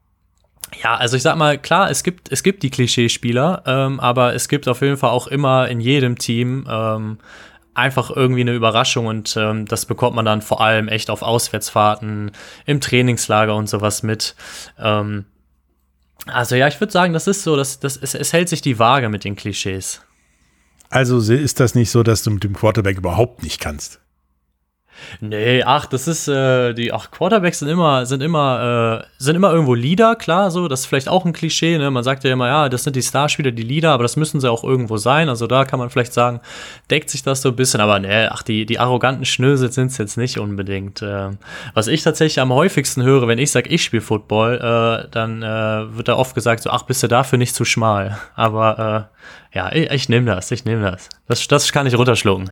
ja, 0.83 0.97
also 0.97 1.17
ich 1.17 1.23
sag 1.23 1.37
mal, 1.37 1.59
klar, 1.59 1.91
es 1.91 2.03
gibt, 2.03 2.33
es 2.33 2.43
gibt 2.43 2.63
die 2.63 2.71
Klischeespieler, 2.71 3.63
ähm, 3.67 4.01
aber 4.01 4.35
es 4.35 4.49
gibt 4.49 4.69
auf 4.69 4.81
jeden 4.81 4.97
Fall 4.97 5.11
auch 5.11 5.27
immer 5.27 5.69
in 5.69 5.81
jedem 5.81 6.19
Team 6.19 6.67
ähm, 6.69 7.19
einfach 7.75 8.11
irgendwie 8.11 8.43
eine 8.43 8.55
Überraschung 8.55 9.07
und 9.07 9.37
ähm, 9.37 9.67
das 9.67 9.87
bekommt 9.87 10.17
man 10.17 10.25
dann 10.25 10.43
vor 10.43 10.61
allem 10.61 10.89
echt 10.89 11.11
auf 11.11 11.23
Auswärtsfahrten, 11.23 12.33
im 12.67 12.81
Trainingslager 12.81 13.55
und 13.55 13.69
sowas 13.69 14.03
mit. 14.03 14.35
Ähm, 14.79 15.27
also 16.27 16.55
ja, 16.55 16.69
ich 16.69 16.81
würde 16.81 16.93
sagen, 16.93 17.13
das 17.13 17.27
ist 17.27 17.43
so, 17.43 17.57
dass 17.57 17.81
das, 17.81 17.97
es, 17.97 18.15
es 18.15 18.33
hält 18.33 18.49
sich 18.49 18.63
die 18.63 18.79
Waage 18.79 19.09
mit 19.09 19.25
den 19.25 19.37
Klischees. 19.37 20.01
Also 20.89 21.19
ist 21.19 21.61
das 21.61 21.75
nicht 21.75 21.91
so, 21.91 22.03
dass 22.03 22.23
du 22.23 22.31
mit 22.31 22.45
dem 22.45 22.55
Quarterback 22.55 22.99
überhaupt 22.99 23.43
nicht 23.43 23.61
kannst? 23.61 24.01
Nee, 25.21 25.63
ach, 25.63 25.87
das 25.87 26.09
ist, 26.09 26.29
äh, 26.29 26.73
die, 26.75 26.93
ach, 26.93 27.11
Quarterbacks 27.11 27.59
sind 27.59 27.69
immer, 27.69 28.07
sind 28.07 28.23
immer, 28.23 29.03
äh, 29.03 29.07
sind 29.19 29.37
immer 29.37 29.53
irgendwo 29.53 29.75
Leader, 29.75 30.17
klar, 30.17 30.51
so, 30.51 30.69
das 30.69 30.81
ist 30.81 30.87
vielleicht 30.87 31.09
auch 31.09 31.25
ein 31.25 31.33
Klischee, 31.33 31.79
ne? 31.79 31.91
Man 31.91 32.05
sagt 32.05 32.25
ja 32.25 32.33
immer, 32.33 32.49
ja, 32.49 32.69
das 32.69 32.85
sind 32.85 32.97
die 32.97 33.03
Starspieler, 33.03 33.53
die 33.53 33.63
Leader, 33.63 33.93
aber 33.93 34.03
das 34.03 34.17
müssen 34.17 34.41
sie 34.41 34.51
auch 34.51 34.65
irgendwo 34.65 34.97
sein. 34.97 35.29
Also 35.29 35.47
da 35.47 35.65
kann 35.65 35.79
man 35.79 35.91
vielleicht 35.91 36.13
sagen, 36.13 36.41
deckt 36.91 37.11
sich 37.11 37.23
das 37.23 37.43
so 37.43 37.51
ein 37.51 37.57
bisschen, 37.57 37.81
aber 37.81 37.99
nee, 37.99 38.27
ach, 38.27 38.43
die, 38.43 38.67
die 38.67 38.79
arroganten 38.79 39.25
Schnösel 39.25 39.71
sind 39.73 39.91
es 39.91 39.99
jetzt 39.99 40.17
nicht 40.17 40.39
unbedingt. 40.39 41.03
Äh, 41.03 41.31
was 41.75 41.87
ich 41.87 42.03
tatsächlich 42.03 42.41
am 42.41 42.53
häufigsten 42.53 43.03
höre, 43.03 43.29
wenn 43.29 43.39
ich 43.39 43.51
sage, 43.51 43.71
ich 43.71 43.83
spiele 43.83 44.03
Football, 44.03 44.57
äh, 44.57 45.09
dann 45.11 45.43
äh, 45.43 45.97
wird 45.97 46.09
da 46.09 46.17
oft 46.17 46.35
gesagt, 46.35 46.63
so, 46.63 46.71
ach, 46.71 46.83
bist 46.83 47.03
du 47.03 47.09
dafür 47.09 47.39
nicht 47.39 47.55
zu 47.55 47.65
schmal. 47.65 48.19
Aber 48.35 49.11
äh, 49.53 49.57
ja, 49.57 49.73
ich, 49.73 49.91
ich 49.91 50.09
nehme 50.09 50.35
das, 50.35 50.51
ich 50.51 50.65
nehme 50.65 50.91
das. 50.91 51.09
das. 51.27 51.47
Das 51.49 51.73
kann 51.73 51.87
ich 51.87 51.97
runterschlucken. 51.97 52.49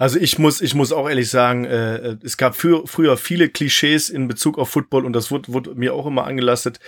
Also 0.00 0.20
ich 0.20 0.38
muss, 0.38 0.60
ich 0.60 0.76
muss 0.76 0.92
auch 0.92 1.08
ehrlich 1.08 1.28
sagen, 1.28 1.64
äh, 1.64 2.16
es 2.22 2.36
gab 2.36 2.54
für, 2.54 2.86
früher 2.86 3.16
viele 3.16 3.48
Klischees 3.48 4.08
in 4.08 4.28
Bezug 4.28 4.56
auf 4.56 4.70
Football 4.70 5.04
und 5.04 5.12
das 5.12 5.32
wurde, 5.32 5.52
wurde 5.52 5.74
mir 5.74 5.92
auch 5.92 6.06
immer 6.06 6.24
angelastet. 6.24 6.78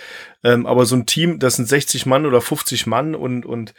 Ähm, 0.45 0.65
aber 0.65 0.85
so 0.85 0.95
ein 0.95 1.05
Team, 1.05 1.37
das 1.37 1.57
sind 1.57 1.67
60 1.67 2.05
Mann 2.05 2.25
oder 2.25 2.39
50 2.39 2.87
Mann 2.87 3.13
und, 3.13 3.45
und 3.45 3.73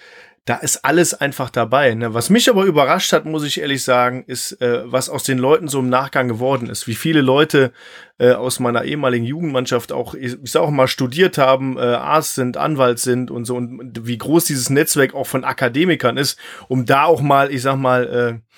da 0.45 0.57
ist 0.57 0.85
alles 0.85 1.15
einfach 1.15 1.49
dabei. 1.49 1.95
Ne? 1.95 2.13
Was 2.13 2.29
mich 2.29 2.51
aber 2.51 2.65
überrascht 2.65 3.13
hat, 3.15 3.25
muss 3.25 3.45
ich 3.45 3.61
ehrlich 3.61 3.85
sagen, 3.85 4.25
ist, 4.27 4.61
äh, 4.61 4.83
was 4.85 5.09
aus 5.09 5.23
den 5.23 5.39
Leuten 5.39 5.69
so 5.69 5.79
im 5.79 5.89
Nachgang 5.89 6.29
geworden 6.29 6.69
ist. 6.69 6.87
Wie 6.87 6.95
viele 6.95 7.23
Leute 7.23 7.73
äh, 8.19 8.33
aus 8.33 8.61
meiner 8.61 8.85
ehemaligen 8.85 9.25
Jugendmannschaft 9.25 9.93
auch, 9.93 10.15
ich, 10.15 10.37
sag 10.43 10.61
auch 10.61 10.71
mal, 10.71 10.89
studiert 10.89 11.39
haben, 11.39 11.79
äh, 11.79 11.81
Arzt 11.81 12.35
sind, 12.35 12.59
Anwalt 12.59 12.99
sind 12.99 13.31
und 13.31 13.47
so 13.47 13.57
und 13.57 14.07
wie 14.07 14.19
groß 14.19 14.45
dieses 14.45 14.69
Netzwerk 14.69 15.15
auch 15.15 15.27
von 15.27 15.45
Akademikern 15.45 16.19
ist, 16.19 16.39
um 16.69 16.85
da 16.85 17.05
auch 17.05 17.23
mal, 17.23 17.51
ich 17.51 17.63
sag 17.63 17.77
mal, 17.77 18.43
äh, 18.43 18.53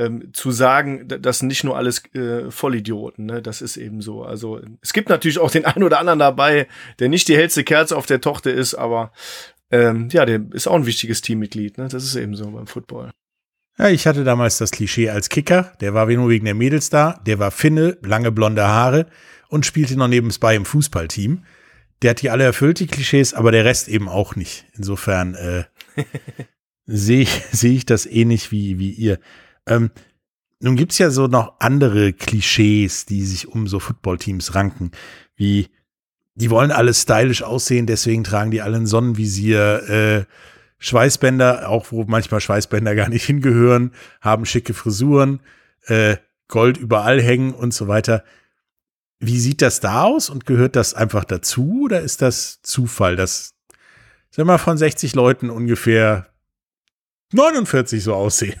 ähm, 0.00 0.32
zu 0.32 0.50
sagen, 0.50 1.06
das 1.06 1.38
sind 1.38 1.48
nicht 1.48 1.64
nur 1.64 1.76
alles 1.76 2.02
äh, 2.14 2.50
Vollidioten, 2.50 3.26
ne? 3.26 3.42
Das 3.42 3.60
ist 3.60 3.76
eben 3.76 4.00
so. 4.00 4.22
Also 4.22 4.60
es 4.80 4.92
gibt 4.92 5.08
natürlich 5.08 5.38
auch 5.38 5.50
den 5.50 5.64
einen 5.66 5.84
oder 5.84 5.98
anderen 5.98 6.18
dabei, 6.18 6.66
der 6.98 7.08
nicht 7.08 7.28
die 7.28 7.36
hellste 7.36 7.64
Kerze 7.64 7.96
auf 7.96 8.06
der 8.06 8.20
Tochter 8.20 8.52
ist, 8.52 8.74
aber 8.74 9.12
ähm, 9.70 10.08
ja, 10.10 10.24
der 10.24 10.40
ist 10.52 10.66
auch 10.66 10.74
ein 10.74 10.86
wichtiges 10.86 11.20
Teammitglied, 11.20 11.78
ne? 11.78 11.88
Das 11.88 12.02
ist 12.02 12.16
eben 12.16 12.34
so 12.34 12.50
beim 12.50 12.66
Football. 12.66 13.10
Ja, 13.78 13.88
ich 13.88 14.06
hatte 14.06 14.24
damals 14.24 14.58
das 14.58 14.70
Klischee 14.70 15.10
als 15.10 15.28
Kicker, 15.28 15.72
der 15.80 15.94
war 15.94 16.06
nur 16.06 16.28
wegen 16.28 16.44
der 16.44 16.54
Mädels 16.54 16.90
da, 16.90 17.20
der 17.26 17.38
war 17.38 17.50
Finne, 17.50 17.96
lange 18.02 18.32
blonde 18.32 18.66
Haare 18.66 19.06
und 19.48 19.66
spielte 19.66 19.96
noch 19.96 20.08
nebenbei 20.08 20.54
im 20.54 20.64
Fußballteam. 20.64 21.44
Der 22.02 22.10
hat 22.10 22.22
die 22.22 22.30
alle 22.30 22.44
erfüllt, 22.44 22.80
die 22.80 22.86
Klischees, 22.86 23.34
aber 23.34 23.52
der 23.52 23.64
Rest 23.64 23.88
eben 23.88 24.08
auch 24.08 24.34
nicht. 24.34 24.64
Insofern 24.74 25.34
äh, 25.34 25.64
sehe 26.86 27.22
ich, 27.22 27.42
seh 27.52 27.74
ich 27.74 27.86
das 27.86 28.06
ähnlich 28.06 28.50
wie, 28.50 28.78
wie 28.78 28.90
ihr. 28.90 29.18
Ähm, 29.66 29.90
nun 30.60 30.76
gibt's 30.76 30.98
ja 30.98 31.10
so 31.10 31.26
noch 31.26 31.54
andere 31.60 32.12
Klischees, 32.12 33.06
die 33.06 33.24
sich 33.24 33.48
um 33.48 33.66
so 33.66 33.80
Footballteams 33.80 34.54
ranken, 34.54 34.90
wie 35.34 35.68
die 36.34 36.50
wollen 36.50 36.70
alle 36.70 36.94
stylisch 36.94 37.42
aussehen, 37.42 37.86
deswegen 37.86 38.24
tragen 38.24 38.50
die 38.50 38.62
alle 38.62 38.76
ein 38.76 38.86
Sonnenvisier, 38.86 39.88
äh, 39.88 40.24
Schweißbänder, 40.78 41.68
auch 41.68 41.92
wo 41.92 42.04
manchmal 42.04 42.40
Schweißbänder 42.40 42.94
gar 42.94 43.08
nicht 43.08 43.24
hingehören, 43.26 43.92
haben 44.20 44.46
schicke 44.46 44.74
Frisuren, 44.74 45.40
äh, 45.86 46.16
Gold 46.48 46.78
überall 46.78 47.22
hängen 47.22 47.54
und 47.54 47.72
so 47.74 47.88
weiter. 47.88 48.24
Wie 49.18 49.38
sieht 49.38 49.62
das 49.62 49.80
da 49.80 50.04
aus 50.04 50.30
und 50.30 50.46
gehört 50.46 50.76
das 50.76 50.94
einfach 50.94 51.24
dazu 51.24 51.82
oder 51.84 52.00
ist 52.00 52.22
das 52.22 52.62
Zufall, 52.62 53.16
dass, 53.16 53.54
sagen 54.30 54.48
wir 54.48 54.52
mal, 54.54 54.58
von 54.58 54.78
60 54.78 55.14
Leuten 55.14 55.50
ungefähr 55.50 56.26
49 57.32 58.02
so 58.02 58.14
aussehen? 58.14 58.60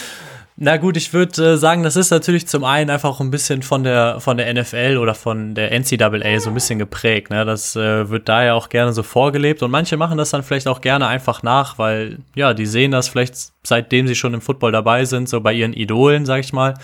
Na 0.63 0.77
gut, 0.77 0.95
ich 0.95 1.11
würde 1.11 1.53
äh, 1.53 1.57
sagen, 1.57 1.81
das 1.81 1.95
ist 1.95 2.11
natürlich 2.11 2.47
zum 2.47 2.63
einen 2.63 2.91
einfach 2.91 3.19
ein 3.19 3.31
bisschen 3.31 3.63
von 3.63 3.83
der, 3.83 4.19
von 4.19 4.37
der 4.37 4.53
NFL 4.53 4.97
oder 5.01 5.15
von 5.15 5.55
der 5.55 5.71
NCAA 5.71 6.39
so 6.39 6.51
ein 6.51 6.53
bisschen 6.53 6.77
geprägt. 6.77 7.31
Ne? 7.31 7.45
Das 7.45 7.75
äh, 7.75 8.11
wird 8.11 8.29
da 8.29 8.43
ja 8.43 8.53
auch 8.53 8.69
gerne 8.69 8.93
so 8.93 9.01
vorgelebt 9.01 9.63
und 9.63 9.71
manche 9.71 9.97
machen 9.97 10.19
das 10.19 10.29
dann 10.29 10.43
vielleicht 10.43 10.67
auch 10.67 10.81
gerne 10.81 11.07
einfach 11.07 11.41
nach, 11.41 11.79
weil 11.79 12.19
ja, 12.35 12.53
die 12.53 12.67
sehen 12.67 12.91
das 12.91 13.07
vielleicht 13.07 13.33
seitdem 13.63 14.07
sie 14.07 14.13
schon 14.13 14.35
im 14.35 14.41
Football 14.41 14.71
dabei 14.71 15.05
sind, 15.05 15.29
so 15.29 15.41
bei 15.41 15.51
ihren 15.51 15.73
Idolen, 15.73 16.27
sag 16.27 16.41
ich 16.41 16.53
mal. 16.53 16.75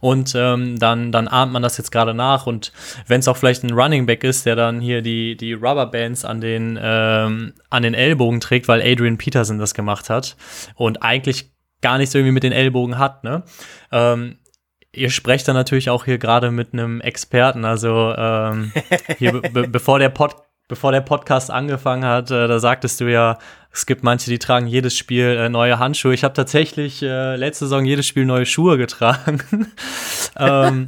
Und 0.00 0.34
ähm, 0.36 0.80
dann, 0.80 1.12
dann 1.12 1.28
ahmt 1.28 1.52
man 1.52 1.62
das 1.62 1.78
jetzt 1.78 1.92
gerade 1.92 2.14
nach 2.14 2.48
und 2.48 2.72
wenn 3.06 3.20
es 3.20 3.28
auch 3.28 3.36
vielleicht 3.36 3.62
ein 3.62 3.72
Running 3.72 4.06
Back 4.06 4.24
ist, 4.24 4.44
der 4.44 4.56
dann 4.56 4.80
hier 4.80 5.02
die, 5.02 5.36
die 5.36 5.52
Rubberbands 5.52 6.24
an 6.24 6.40
den, 6.40 6.76
ähm, 6.82 7.52
an 7.68 7.84
den 7.84 7.94
Ellbogen 7.94 8.40
trägt, 8.40 8.66
weil 8.66 8.82
Adrian 8.82 9.18
Peterson 9.18 9.60
das 9.60 9.72
gemacht 9.72 10.10
hat 10.10 10.36
und 10.74 11.04
eigentlich 11.04 11.48
gar 11.82 11.98
nichts 11.98 12.14
irgendwie 12.14 12.32
mit 12.32 12.42
den 12.42 12.52
Ellbogen 12.52 12.98
hat, 12.98 13.24
ne? 13.24 13.42
Ähm, 13.92 14.38
ihr 14.92 15.10
sprecht 15.10 15.46
dann 15.48 15.54
natürlich 15.54 15.90
auch 15.90 16.04
hier 16.04 16.18
gerade 16.18 16.50
mit 16.50 16.72
einem 16.72 17.00
Experten, 17.00 17.64
also 17.64 18.14
ähm, 18.16 18.72
hier, 19.18 19.40
be 19.40 19.68
bevor 19.68 19.98
der 19.98 20.08
Pod 20.08 20.34
bevor 20.70 20.92
der 20.92 21.00
Podcast 21.00 21.50
angefangen 21.50 22.04
hat, 22.04 22.30
äh, 22.30 22.46
da 22.46 22.60
sagtest 22.60 23.00
du 23.00 23.10
ja, 23.10 23.38
es 23.72 23.86
gibt 23.86 24.04
manche, 24.04 24.30
die 24.30 24.38
tragen 24.38 24.68
jedes 24.68 24.96
Spiel 24.96 25.24
äh, 25.24 25.48
neue 25.48 25.80
Handschuhe. 25.80 26.14
Ich 26.14 26.22
habe 26.22 26.32
tatsächlich 26.32 27.02
äh, 27.02 27.34
letzte 27.34 27.64
Saison 27.64 27.84
jedes 27.84 28.06
Spiel 28.06 28.24
neue 28.24 28.46
Schuhe 28.46 28.78
getragen. 28.78 29.42
ähm, 30.38 30.86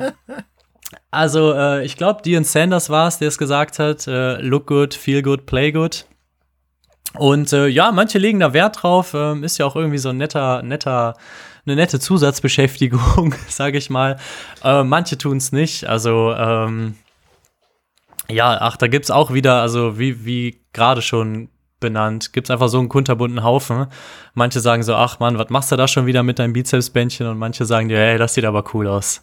also 1.11 1.53
äh, 1.53 1.85
ich 1.85 1.97
glaube, 1.97 2.23
Dion 2.23 2.45
Sanders 2.45 2.91
war 2.91 3.09
es, 3.09 3.19
der 3.19 3.29
es 3.29 3.39
gesagt 3.39 3.81
hat, 3.81 4.07
äh, 4.07 4.41
look 4.41 4.69
good, 4.69 4.95
feel 4.95 5.21
good, 5.21 5.47
play 5.47 5.73
good. 5.73 6.07
Und 7.19 7.53
äh, 7.53 7.67
ja, 7.67 7.93
manche 7.93 8.19
legen 8.19 8.41
da 8.41 8.53
Wert 8.53 8.83
drauf. 8.83 9.13
Ähm, 9.15 9.45
ist 9.45 9.59
ja 9.59 9.67
auch 9.67 9.77
irgendwie 9.77 9.99
so 9.99 10.11
ein 10.11 10.17
netter, 10.17 10.63
netter, 10.63 11.15
eine 11.67 11.77
nette 11.77 12.01
Zusatzbeschäftigung, 12.01 13.35
sage 13.49 13.79
ich 13.79 13.91
mal. 13.91 14.19
Äh, 14.65 14.85
manche 14.85 15.19
tun 15.19 15.37
es 15.37 15.53
nicht. 15.53 15.87
Also 15.87 16.33
ähm, 16.33 16.97
ja, 18.31 18.57
ach, 18.61 18.77
da 18.77 18.87
gibt's 18.87 19.11
auch 19.11 19.33
wieder, 19.33 19.61
also 19.61 19.99
wie, 19.99 20.25
wie 20.25 20.63
gerade 20.73 21.03
schon 21.03 21.49
benannt, 21.81 22.33
gibt's 22.33 22.51
einfach 22.51 22.69
so 22.69 22.79
einen 22.79 22.89
kunterbunten 22.89 23.43
Haufen. 23.43 23.87
Manche 24.35 24.61
sagen 24.61 24.83
so, 24.83 24.95
ach 24.95 25.21
Mann, 25.21 25.37
was 25.37 25.51
machst 25.51 25.71
du 25.71 25.77
da 25.77 25.87
schon 25.89 26.07
wieder 26.07 26.23
mit 26.23 26.39
deinem 26.39 26.55
Bizepsbändchen? 26.55 27.27
Und 27.27 27.39
manche 27.39 27.67
sagen 27.67 27.89
dir, 27.89 27.99
hey, 27.99 28.17
das 28.17 28.35
sieht 28.35 28.45
aber 28.45 28.65
cool 28.73 28.87
aus. 28.87 29.21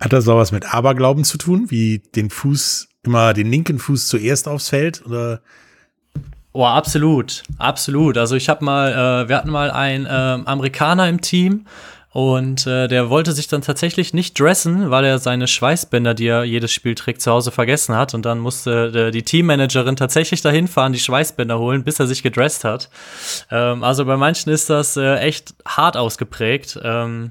Hat 0.00 0.14
das 0.14 0.26
auch 0.28 0.38
was 0.38 0.52
mit 0.52 0.72
Aberglauben 0.72 1.24
zu 1.24 1.36
tun, 1.36 1.66
wie 1.68 1.98
den 1.98 2.30
Fuß, 2.30 2.88
immer 3.02 3.34
den 3.34 3.48
linken 3.48 3.78
Fuß 3.78 4.08
zuerst 4.08 4.48
aufs 4.48 4.70
Feld? 4.70 5.04
Oder 5.04 5.42
Oh, 6.52 6.64
absolut, 6.64 7.44
absolut. 7.58 8.18
Also 8.18 8.34
ich 8.34 8.48
habe 8.48 8.64
mal, 8.64 8.92
äh, 8.92 9.28
wir 9.28 9.36
hatten 9.36 9.50
mal 9.50 9.70
einen 9.70 10.06
äh, 10.06 10.08
Amerikaner 10.46 11.08
im 11.08 11.20
Team, 11.20 11.64
Und 12.12 12.66
äh, 12.66 12.88
der 12.88 13.08
wollte 13.08 13.30
sich 13.32 13.46
dann 13.46 13.62
tatsächlich 13.62 14.12
nicht 14.12 14.38
dressen, 14.38 14.90
weil 14.90 15.04
er 15.04 15.20
seine 15.20 15.46
Schweißbänder, 15.46 16.12
die 16.14 16.26
er 16.26 16.42
jedes 16.42 16.72
Spiel 16.72 16.96
trägt, 16.96 17.22
zu 17.22 17.30
Hause 17.30 17.52
vergessen 17.52 17.94
hat. 17.94 18.14
Und 18.14 18.26
dann 18.26 18.40
musste 18.40 19.08
äh, 19.08 19.10
die 19.12 19.22
Teammanagerin 19.22 19.94
tatsächlich 19.94 20.42
dahin 20.42 20.66
fahren, 20.66 20.92
die 20.92 20.98
Schweißbänder 20.98 21.58
holen, 21.60 21.84
bis 21.84 22.00
er 22.00 22.08
sich 22.08 22.24
gedresst 22.24 22.64
hat. 22.64 22.90
Ähm, 23.50 23.84
also 23.84 24.04
bei 24.04 24.16
manchen 24.16 24.50
ist 24.50 24.68
das 24.70 24.96
äh, 24.96 25.18
echt 25.18 25.54
hart 25.64 25.96
ausgeprägt. 25.96 26.80
Ähm, 26.82 27.30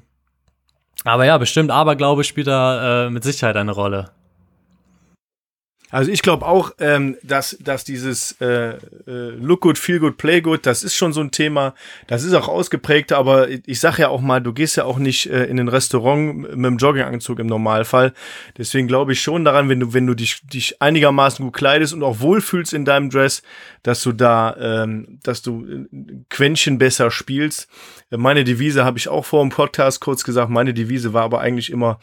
aber 1.03 1.25
ja, 1.25 1.37
bestimmt 1.37 1.71
Aberglaube 1.71 2.23
spielt 2.23 2.47
da 2.47 3.07
äh, 3.07 3.09
mit 3.09 3.23
Sicherheit 3.23 3.57
eine 3.57 3.71
Rolle. 3.73 4.11
Also 5.91 6.11
ich 6.11 6.21
glaube 6.21 6.45
auch, 6.45 6.71
ähm, 6.79 7.17
dass, 7.23 7.57
dass 7.61 7.83
dieses 7.83 8.33
äh, 8.41 8.73
äh, 8.75 8.77
Look 9.07 9.61
good, 9.61 9.77
feel 9.77 9.99
good, 9.99 10.17
play 10.17 10.39
good, 10.39 10.65
das 10.65 10.83
ist 10.83 10.95
schon 10.95 11.13
so 11.13 11.21
ein 11.21 11.31
Thema. 11.31 11.73
Das 12.05 12.23
ist 12.23 12.33
auch 12.33 12.47
ausgeprägt, 12.47 13.11
aber 13.11 13.49
ich 13.49 13.79
sag 13.79 13.97
ja 13.97 14.09
auch 14.09 14.21
mal, 14.21 14.39
du 14.39 14.53
gehst 14.53 14.77
ja 14.77 14.85
auch 14.85 14.99
nicht 14.99 15.25
äh, 15.31 15.45
in 15.45 15.59
ein 15.59 15.67
Restaurant 15.67 16.37
mit 16.37 16.51
einem 16.51 16.77
Jogginganzug 16.77 17.39
im 17.39 17.47
Normalfall. 17.47 18.13
Deswegen 18.57 18.87
glaube 18.87 19.13
ich 19.13 19.21
schon 19.21 19.43
daran, 19.43 19.67
wenn 19.67 19.79
du, 19.79 19.93
wenn 19.93 20.05
du 20.05 20.13
dich, 20.13 20.41
dich 20.45 20.79
einigermaßen 20.79 21.43
gut 21.43 21.55
kleidest 21.55 21.93
und 21.93 22.03
auch 22.03 22.19
wohlfühlst 22.19 22.73
in 22.73 22.85
deinem 22.85 23.09
Dress, 23.09 23.41
dass 23.81 24.03
du 24.03 24.11
da, 24.11 24.55
ähm, 24.59 25.19
dass 25.23 25.41
du 25.41 25.61
ein 25.61 26.25
Quäntchen 26.29 26.77
besser 26.77 27.09
spielst. 27.09 27.67
Meine 28.11 28.43
Devise 28.43 28.85
habe 28.85 28.99
ich 28.99 29.07
auch 29.07 29.25
vor 29.25 29.41
dem 29.41 29.49
Podcast 29.49 30.01
kurz 30.01 30.23
gesagt. 30.23 30.51
Meine 30.51 30.73
Devise 30.73 31.13
war 31.13 31.23
aber 31.23 31.41
eigentlich 31.41 31.71
immer, 31.71 31.99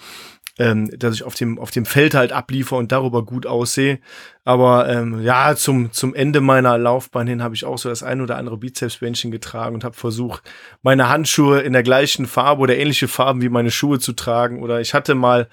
ähm, 0.58 0.90
dass 0.98 1.14
ich 1.14 1.22
auf 1.22 1.34
dem, 1.34 1.58
auf 1.58 1.70
dem 1.70 1.84
Feld 1.84 2.14
halt 2.14 2.32
abliefer 2.32 2.76
und 2.76 2.92
darüber 2.92 3.24
gut 3.24 3.46
aussehe. 3.46 3.98
Aber 4.44 4.88
ähm, 4.88 5.20
ja, 5.22 5.54
zum, 5.54 5.92
zum 5.92 6.14
Ende 6.14 6.40
meiner 6.40 6.78
Laufbahn 6.78 7.26
hin 7.26 7.42
habe 7.42 7.54
ich 7.54 7.64
auch 7.64 7.78
so 7.78 7.88
das 7.88 8.02
ein 8.02 8.20
oder 8.20 8.36
andere 8.36 8.56
Bizepsbändchen 8.56 9.30
getragen 9.30 9.74
und 9.74 9.84
habe 9.84 9.96
versucht, 9.96 10.42
meine 10.82 11.08
Handschuhe 11.08 11.60
in 11.60 11.72
der 11.72 11.82
gleichen 11.82 12.26
Farbe 12.26 12.62
oder 12.62 12.76
ähnliche 12.76 13.08
Farben 13.08 13.42
wie 13.42 13.48
meine 13.48 13.70
Schuhe 13.70 13.98
zu 13.98 14.12
tragen. 14.14 14.62
Oder 14.62 14.80
ich 14.80 14.94
hatte 14.94 15.14
mal, 15.14 15.48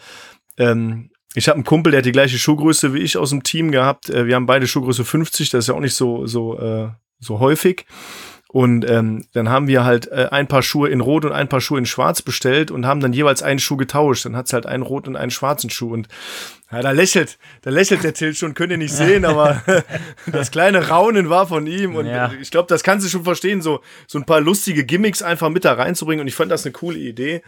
ähm, 0.58 1.10
ich 1.36 1.50
habe 1.50 1.56
einen 1.56 1.66
Kumpel, 1.66 1.92
der 1.92 2.00
hat 2.00 2.06
die 2.06 2.12
gleiche 2.12 2.38
Schuhgröße 2.38 2.94
wie 2.94 3.00
ich 3.00 3.18
aus 3.18 3.32
dem 3.32 3.44
Team 3.44 3.72
gehabt. 3.72 4.10
Äh, 4.10 4.28
wir 4.28 4.36
haben 4.36 4.46
beide 4.46 4.68
Schuhgröße 4.68 5.04
50, 5.04 5.50
das 5.50 5.66
ist 5.66 5.68
ja 5.68 5.74
auch 5.74 5.80
nicht 5.80 5.96
so, 5.96 6.28
so, 6.28 6.58
äh, 6.60 6.90
so 7.20 7.40
häufig. 7.40 7.86
Und 8.54 8.88
ähm, 8.88 9.26
dann 9.34 9.50
haben 9.50 9.66
wir 9.66 9.84
halt 9.84 10.12
äh, 10.12 10.28
ein 10.30 10.48
paar 10.48 10.62
Schuhe 10.62 10.88
in 10.88 11.02
Rot 11.02 11.26
und 11.26 11.32
ein 11.32 11.50
paar 11.50 11.60
Schuhe 11.60 11.80
in 11.80 11.88
Schwarz 11.88 12.22
bestellt 12.22 12.70
und 12.70 12.86
haben 12.86 13.00
dann 13.00 13.12
jeweils 13.12 13.42
einen 13.42 13.58
Schuh 13.58 13.78
getauscht. 13.78 14.26
Dann 14.26 14.36
hat's 14.36 14.54
halt 14.54 14.68
einen 14.68 14.84
roten 14.84 15.10
und 15.10 15.16
einen 15.16 15.32
schwarzen 15.32 15.72
Schuh. 15.72 15.92
Und 15.92 16.08
ja, 16.72 16.84
da 16.84 16.92
lächelt, 16.92 17.40
da 17.64 17.72
lächelt 17.72 18.04
der 18.04 18.14
Till 18.14 18.36
schon, 18.36 18.54
könnt 18.54 18.70
ihr 18.70 18.78
nicht 18.78 18.94
sehen, 18.94 19.26
aber 19.26 19.64
das 20.32 20.52
kleine 20.52 20.88
Raunen 20.90 21.32
war 21.32 21.48
von 21.48 21.66
ihm. 21.66 21.96
Und 21.96 22.06
ja. 22.06 22.32
ich 22.40 22.52
glaube, 22.52 22.68
das 22.68 22.84
kannst 22.84 23.04
du 23.04 23.10
schon 23.10 23.24
verstehen, 23.24 23.64
so, 23.64 23.82
so 24.06 24.20
ein 24.20 24.26
paar 24.26 24.40
lustige 24.40 24.86
Gimmicks 24.86 25.24
einfach 25.24 25.50
mit 25.50 25.66
da 25.66 25.74
reinzubringen. 25.74 26.22
Und 26.22 26.28
ich 26.28 26.36
fand 26.36 26.52
das 26.52 26.64
eine 26.64 26.74
coole 26.74 27.00
Idee. 27.00 27.42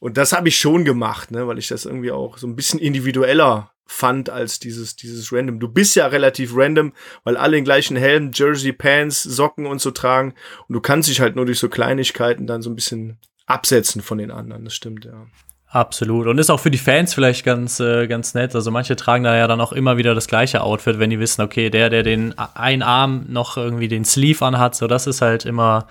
Und 0.00 0.16
das 0.16 0.32
habe 0.32 0.48
ich 0.48 0.56
schon 0.56 0.86
gemacht, 0.86 1.32
ne, 1.32 1.46
weil 1.46 1.58
ich 1.58 1.68
das 1.68 1.84
irgendwie 1.84 2.12
auch 2.12 2.38
so 2.38 2.46
ein 2.46 2.56
bisschen 2.56 2.80
individueller 2.80 3.72
fand 3.86 4.30
als 4.30 4.58
dieses, 4.58 4.96
dieses 4.96 5.32
Random. 5.32 5.60
Du 5.60 5.68
bist 5.68 5.94
ja 5.94 6.06
relativ 6.08 6.52
random, 6.54 6.92
weil 7.24 7.36
alle 7.36 7.56
den 7.56 7.64
gleichen 7.64 7.96
Helm, 7.96 8.32
Jersey, 8.34 8.72
Pants, 8.72 9.22
Socken 9.22 9.66
und 9.66 9.80
so 9.80 9.92
tragen. 9.92 10.34
Und 10.68 10.74
du 10.74 10.80
kannst 10.80 11.08
dich 11.08 11.20
halt 11.20 11.36
nur 11.36 11.46
durch 11.46 11.60
so 11.60 11.68
Kleinigkeiten 11.68 12.46
dann 12.46 12.62
so 12.62 12.70
ein 12.70 12.74
bisschen 12.74 13.18
absetzen 13.46 14.02
von 14.02 14.18
den 14.18 14.30
anderen. 14.30 14.64
Das 14.64 14.74
stimmt, 14.74 15.04
ja. 15.04 15.26
Absolut. 15.68 16.26
Und 16.26 16.38
ist 16.38 16.50
auch 16.50 16.60
für 16.60 16.70
die 16.70 16.78
Fans 16.78 17.12
vielleicht 17.12 17.44
ganz, 17.44 17.80
äh, 17.80 18.06
ganz 18.06 18.34
nett. 18.34 18.54
Also 18.54 18.70
manche 18.70 18.96
tragen 18.96 19.24
da 19.24 19.36
ja 19.36 19.46
dann 19.46 19.60
auch 19.60 19.72
immer 19.72 19.96
wieder 19.96 20.14
das 20.14 20.26
gleiche 20.26 20.62
Outfit, 20.62 20.98
wenn 20.98 21.10
die 21.10 21.20
wissen, 21.20 21.42
okay, 21.42 21.70
der, 21.70 21.90
der 21.90 22.02
den 22.02 22.36
einen 22.38 22.82
Arm 22.82 23.26
noch 23.28 23.56
irgendwie 23.56 23.88
den 23.88 24.04
Sleeve 24.04 24.44
anhat, 24.44 24.74
so 24.74 24.86
das 24.86 25.06
ist 25.06 25.22
halt 25.22 25.44
immer 25.44 25.86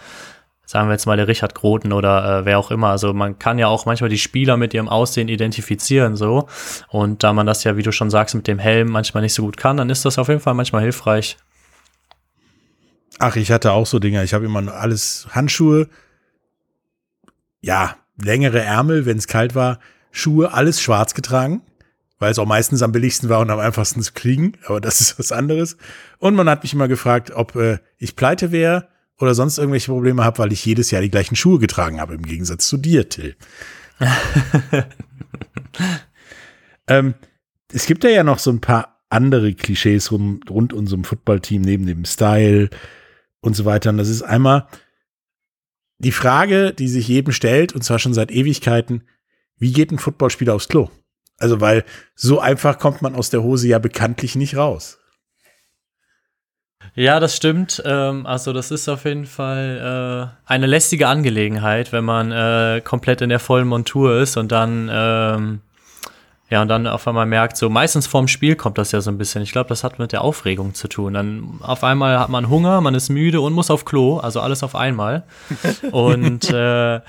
sagen 0.65 0.88
wir 0.89 0.93
jetzt 0.93 1.05
mal 1.05 1.17
der 1.17 1.27
Richard 1.27 1.55
Groten 1.55 1.93
oder 1.93 2.39
äh, 2.39 2.45
wer 2.45 2.60
auch 2.60 2.72
immer. 2.72 2.89
Also 2.89 3.13
man 3.13 3.39
kann 3.39 3.60
ja 3.60 3.67
auch 3.67 3.86
manchmal 3.86 4.10
die 4.10 4.17
Spieler 4.17 4.57
mit 4.57 4.74
ihrem 4.74 4.89
Aussehen 4.89 5.27
identifizieren 5.27 6.15
so. 6.15 6.48
Und 6.89 7.24
da 7.24 7.34
man 7.34 7.45
das 7.45 7.63
ja, 7.63 7.77
wie 7.77 7.84
du 7.84 7.91
schon 7.91 8.10
sagst, 8.10 8.36
mit 8.36 8.48
dem 8.48 8.60
Helm 8.60 8.89
manchmal 8.89 9.24
nicht 9.24 9.34
so 9.34 9.43
gut 9.43 9.57
kann, 9.57 9.77
dann 9.77 9.89
ist 9.89 10.05
das 10.05 10.17
auf 10.17 10.27
jeden 10.27 10.41
Fall 10.41 10.55
manchmal 10.55 10.81
hilfreich. 10.81 11.38
Ach, 13.19 13.36
ich 13.36 13.51
hatte 13.51 13.72
auch 13.72 13.86
so 13.86 14.00
Dinger. 14.00 14.24
Ich 14.24 14.34
habe 14.34 14.45
immer 14.45 14.74
alles 14.74 15.27
Handschuhe, 15.31 15.88
ja, 17.62 17.95
längere 18.22 18.62
Ärmel, 18.62 19.05
wenn 19.05 19.17
es 19.17 19.27
kalt 19.27 19.55
war, 19.55 19.79
Schuhe, 20.12 20.53
alles 20.53 20.81
schwarz 20.81 21.13
getragen, 21.13 21.62
weil 22.19 22.32
es 22.32 22.39
auch 22.39 22.45
meistens 22.45 22.82
am 22.82 22.91
billigsten 22.91 23.30
war 23.30 23.39
und 23.39 23.49
am 23.49 23.60
einfachsten 23.60 24.01
zu 24.01 24.13
kriegen. 24.13 24.54
Aber 24.65 24.82
das 24.82 25.01
ist 25.01 25.19
was 25.19 25.32
anderes. 25.32 25.78
Und 26.19 26.36
man 26.36 26.49
hat 26.49 26.63
mich 26.63 26.73
immer 26.73 26.88
gefragt, 26.88 27.32
ob 27.32 27.56
äh, 27.56 27.80
ich 27.97 28.15
pleite 28.15 28.51
wäre 28.51 28.88
oder 29.19 29.34
sonst 29.34 29.58
irgendwelche 29.58 29.91
Probleme 29.91 30.23
habe, 30.23 30.39
weil 30.39 30.51
ich 30.51 30.65
jedes 30.65 30.91
Jahr 30.91 31.01
die 31.01 31.12
gleichen 31.12 31.36
Schuhe 31.36 31.60
getragen 31.60 31.99
habe, 32.01 32.15
im 32.15 32.23
Gegensatz 32.23 32.67
zu 32.67 32.78
dir, 32.78 33.10
Till. 33.10 33.36
ähm, 36.88 37.15
es 37.71 37.86
gibt 37.86 38.04
ja 38.04 38.23
noch 38.23 38.39
so 38.39 38.51
ein 38.51 38.62
paar 38.62 39.01
andere 39.10 39.54
Klischees 39.54 40.12
rum, 40.12 40.41
rund 40.49 40.73
unserem 40.73 41.04
Footballteam, 41.04 41.62
neben 41.62 41.86
dem 41.86 42.06
Style 42.06 42.69
und 43.39 43.56
so 43.56 43.65
weiter. 43.65 43.91
Und 43.91 43.97
das 43.97 44.10
ist 44.10 44.21
einmal 44.21 44.67
die 45.97 46.12
Frage, 46.12 46.73
die 46.73 46.89
sich 46.89 47.08
jedem 47.08 47.32
stellt, 47.32 47.73
und 47.73 47.84
zwar 47.84 47.99
schon 47.99 48.13
seit 48.13 48.32
Ewigkeiten, 48.32 49.04
wie 49.58 49.71
geht 49.71 49.91
ein 49.91 49.99
Footballspieler 49.99 50.54
aufs 50.54 50.67
Klo? 50.67 50.89
Also, 51.38 51.62
weil 51.62 51.86
so 52.15 52.39
einfach 52.39 52.80
kommt 52.80 53.01
man 53.01 53.15
aus 53.15 53.30
der 53.30 53.43
Hose 53.43 53.67
ja 53.67 53.80
bekanntlich 53.80 54.36
nicht 54.36 54.58
raus. 54.58 54.99
Ja, 56.95 57.19
das 57.19 57.36
stimmt. 57.36 57.84
Ähm, 57.86 58.25
also 58.25 58.53
das 58.53 58.71
ist 58.71 58.88
auf 58.88 59.03
jeden 59.03 59.25
Fall 59.25 60.31
äh, 60.47 60.49
eine 60.49 60.65
lästige 60.65 61.08
Angelegenheit, 61.10 61.91
wenn 61.91 62.05
man 62.05 62.31
äh, 62.31 62.81
komplett 62.81 63.21
in 63.21 63.29
der 63.29 63.39
vollen 63.39 63.67
Montur 63.67 64.17
ist 64.21 64.38
und 64.38 64.51
dann 64.51 64.89
ähm, 64.91 65.62
ja, 66.56 66.62
und 66.62 66.70
dann 66.70 66.88
auf 66.88 67.06
einmal 67.06 67.26
merkt, 67.26 67.58
so 67.58 67.70
meistens 67.70 68.08
vorm 68.08 68.30
Spiel 68.30 68.56
kommt 68.56 68.78
das 68.78 68.94
ja 68.94 69.02
so 69.02 69.12
ein 69.12 69.18
bisschen. 69.18 69.41
Ich 69.41 69.52
glaube, 69.52 69.68
das 69.68 69.84
hat 69.84 70.00
mit 70.00 70.13
der 70.13 70.22
Aufregung 70.22 70.74
zu 70.74 70.88
tun. 70.88 71.13
Dann 71.13 71.60
auf 71.62 71.84
einmal 71.84 72.18
hat 72.18 72.30
man 72.30 72.48
Hunger, 72.48 72.80
man 72.80 72.96
ist 72.96 73.10
müde 73.10 73.41
und 73.41 73.52
muss 73.52 73.70
auf 73.70 73.84
Klo, 73.84 74.20
also 74.20 74.39
alles 74.39 74.63
auf 74.63 74.74
einmal. 74.74 75.24
und 75.91 76.50
äh, 76.50 77.02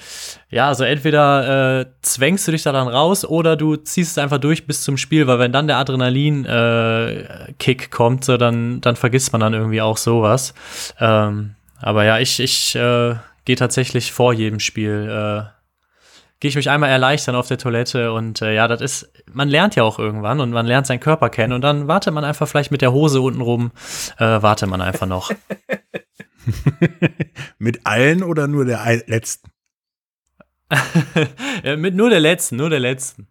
ja, 0.51 0.67
also 0.67 0.83
entweder 0.83 1.79
äh, 1.79 1.87
zwängst 2.03 2.49
du 2.49 2.51
dich 2.51 2.65
da 2.65 2.73
dann 2.73 2.89
raus 2.89 3.25
oder 3.25 3.55
du 3.55 3.77
ziehst 3.77 4.11
es 4.11 4.19
einfach 4.19 4.39
durch 4.39 4.67
bis 4.67 4.83
zum 4.83 4.97
Spiel, 4.97 5.29
weil 5.29 5.39
wenn 5.39 5.53
dann 5.53 5.69
der 5.69 5.77
Adrenalin-Kick 5.77 7.83
äh, 7.85 7.89
kommt, 7.89 8.25
so, 8.25 8.39
dann, 8.39 8.81
dann 8.81 8.97
vergisst 8.97 9.31
man 9.31 9.41
dann 9.41 9.55
irgendwie 9.55 9.81
auch 9.81 9.97
sowas. 9.97 10.55
Ähm, 10.99 11.55
aber 11.81 12.03
ja, 12.03 12.19
ich, 12.19 12.41
ich 12.41 12.75
äh, 12.75 13.15
gehe 13.45 13.55
tatsächlich 13.55 14.11
vor 14.11 14.33
jedem 14.33 14.59
Spiel 14.59 15.09
äh, 15.09 15.56
gehe 16.40 16.49
ich 16.49 16.57
mich 16.57 16.70
einmal 16.70 16.90
erleichtern 16.90 17.35
auf 17.35 17.49
der 17.49 17.59
Toilette 17.59 18.12
und 18.12 18.42
äh, 18.42 18.55
ja, 18.55 18.68
das 18.68 18.81
ist, 18.81 19.12
man 19.33 19.49
lernt 19.49 19.75
ja 19.75 19.83
auch 19.83 19.99
irgendwann 19.99 20.40
und 20.40 20.51
man 20.51 20.66
lernt 20.66 20.87
seinen 20.87 21.01
Körper 21.01 21.31
kennen 21.31 21.53
und 21.53 21.62
dann 21.62 21.88
wartet 21.88 22.12
man 22.12 22.25
einfach 22.25 22.46
vielleicht 22.46 22.70
mit 22.70 22.83
der 22.83 22.92
Hose 22.92 23.20
unten 23.20 23.40
rum, 23.40 23.72
äh, 24.18 24.42
wartet 24.42 24.68
man 24.68 24.81
einfach 24.81 25.07
noch. 25.07 25.33
mit 27.59 27.81
allen 27.85 28.22
oder 28.22 28.46
nur 28.46 28.64
der 28.64 29.03
letzten? 29.07 29.51
mit 31.77 31.94
nur 31.94 32.11
der 32.11 32.20
letzten, 32.20 32.57
nur 32.57 32.70
der 32.70 32.81
letzten. 32.81 33.29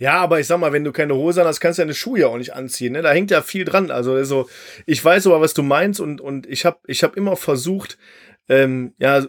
Ja, 0.00 0.20
aber 0.20 0.38
ich 0.38 0.46
sag 0.46 0.60
mal, 0.60 0.72
wenn 0.72 0.84
du 0.84 0.92
keine 0.92 1.14
Hose 1.14 1.44
hast, 1.44 1.58
kannst 1.58 1.78
du 1.78 1.82
deine 1.82 1.94
Schuhe 1.94 2.20
ja 2.20 2.28
auch 2.28 2.38
nicht 2.38 2.54
anziehen. 2.54 2.92
Ne? 2.92 3.02
Da 3.02 3.10
hängt 3.10 3.32
ja 3.32 3.42
viel 3.42 3.64
dran. 3.64 3.90
Also, 3.90 4.14
also 4.14 4.48
ich 4.86 5.04
weiß 5.04 5.26
aber, 5.26 5.40
was 5.40 5.54
du 5.54 5.64
meinst 5.64 5.98
und, 5.98 6.20
und 6.20 6.46
ich 6.46 6.64
habe 6.64 6.78
ich 6.86 7.02
hab 7.02 7.16
immer 7.16 7.36
versucht, 7.36 7.98
ähm, 8.48 8.94
ja, 8.98 9.26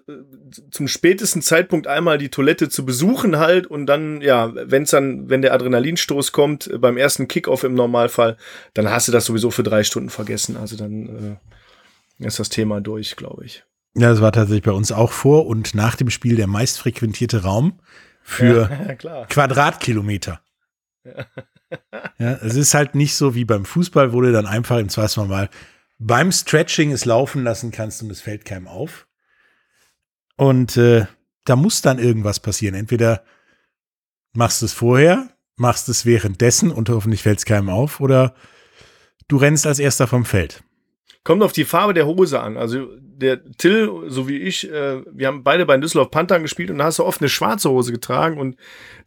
zum 0.71 0.87
spätesten 0.87 1.41
Zeitpunkt 1.41 1.87
einmal 1.87 2.17
die 2.17 2.29
Toilette 2.29 2.69
zu 2.69 2.85
besuchen 2.85 3.37
halt 3.37 3.67
und 3.67 3.85
dann, 3.85 4.21
ja, 4.21 4.51
wenn's 4.53 4.91
dann, 4.91 5.29
wenn 5.29 5.41
der 5.41 5.53
Adrenalinstoß 5.53 6.31
kommt, 6.31 6.67
äh, 6.67 6.77
beim 6.77 6.97
ersten 6.97 7.27
Kickoff 7.27 7.63
im 7.63 7.73
Normalfall, 7.73 8.37
dann 8.73 8.89
hast 8.89 9.07
du 9.07 9.11
das 9.11 9.25
sowieso 9.25 9.51
für 9.51 9.63
drei 9.63 9.83
Stunden 9.83 10.09
vergessen. 10.09 10.55
Also 10.55 10.77
dann 10.77 11.39
äh, 12.19 12.25
ist 12.25 12.39
das 12.39 12.49
Thema 12.49 12.79
durch, 12.79 13.17
glaube 13.17 13.45
ich. 13.45 13.65
Ja, 13.95 14.09
das 14.09 14.21
war 14.21 14.31
tatsächlich 14.31 14.63
bei 14.63 14.71
uns 14.71 14.91
auch 14.91 15.11
vor 15.11 15.47
und 15.47 15.75
nach 15.75 15.95
dem 15.95 16.09
Spiel 16.09 16.35
der 16.35 16.47
meistfrequentierte 16.47 17.43
Raum 17.43 17.79
für 18.23 18.69
ja, 19.03 19.25
Quadratkilometer. 19.25 20.39
Ja. 21.03 21.25
ja, 22.17 22.33
es 22.41 22.55
ist 22.55 22.73
halt 22.73 22.95
nicht 22.95 23.15
so 23.15 23.35
wie 23.35 23.45
beim 23.45 23.65
Fußball, 23.65 24.13
wo 24.13 24.21
du 24.21 24.31
dann 24.31 24.45
einfach 24.45 24.77
im 24.77 24.89
Zweifelsfall 24.89 25.27
mal 25.27 25.49
beim 25.97 26.31
Stretching 26.31 26.91
es 26.91 27.03
laufen 27.05 27.43
lassen 27.43 27.71
kannst 27.71 28.01
und 28.01 28.09
es 28.09 28.21
fällt 28.21 28.45
keinem 28.45 28.67
auf. 28.67 29.07
Und 30.39 30.77
äh, 30.77 31.05
da 31.43 31.57
muss 31.57 31.81
dann 31.81 31.99
irgendwas 31.99 32.39
passieren. 32.39 32.73
Entweder 32.73 33.23
machst 34.31 34.61
du 34.61 34.67
es 34.67 34.73
vorher, 34.73 35.27
machst 35.57 35.89
es 35.89 36.05
währenddessen 36.05 36.71
und 36.71 36.87
hoffentlich 36.87 37.23
fällt 37.23 37.39
es 37.39 37.45
keinem 37.45 37.67
auf, 37.69 37.99
oder 37.99 38.33
du 39.27 39.35
rennst 39.35 39.67
als 39.67 39.79
erster 39.79 40.07
vom 40.07 40.23
Feld. 40.23 40.63
Kommt 41.25 41.43
auf 41.43 41.51
die 41.51 41.65
Farbe 41.65 41.93
der 41.93 42.05
Hose 42.05 42.39
an. 42.39 42.55
Also 42.55 42.87
der 43.01 43.51
Till, 43.57 43.91
so 44.07 44.29
wie 44.29 44.37
ich, 44.37 44.71
äh, 44.71 45.01
wir 45.11 45.27
haben 45.27 45.43
beide 45.43 45.65
bei 45.65 45.75
Düsseldorf 45.75 46.09
Panthern 46.09 46.41
gespielt 46.41 46.71
und 46.71 46.77
da 46.77 46.85
hast 46.85 46.99
du 46.99 47.03
oft 47.03 47.19
eine 47.19 47.27
schwarze 47.27 47.69
Hose 47.69 47.91
getragen 47.91 48.37
und 48.37 48.55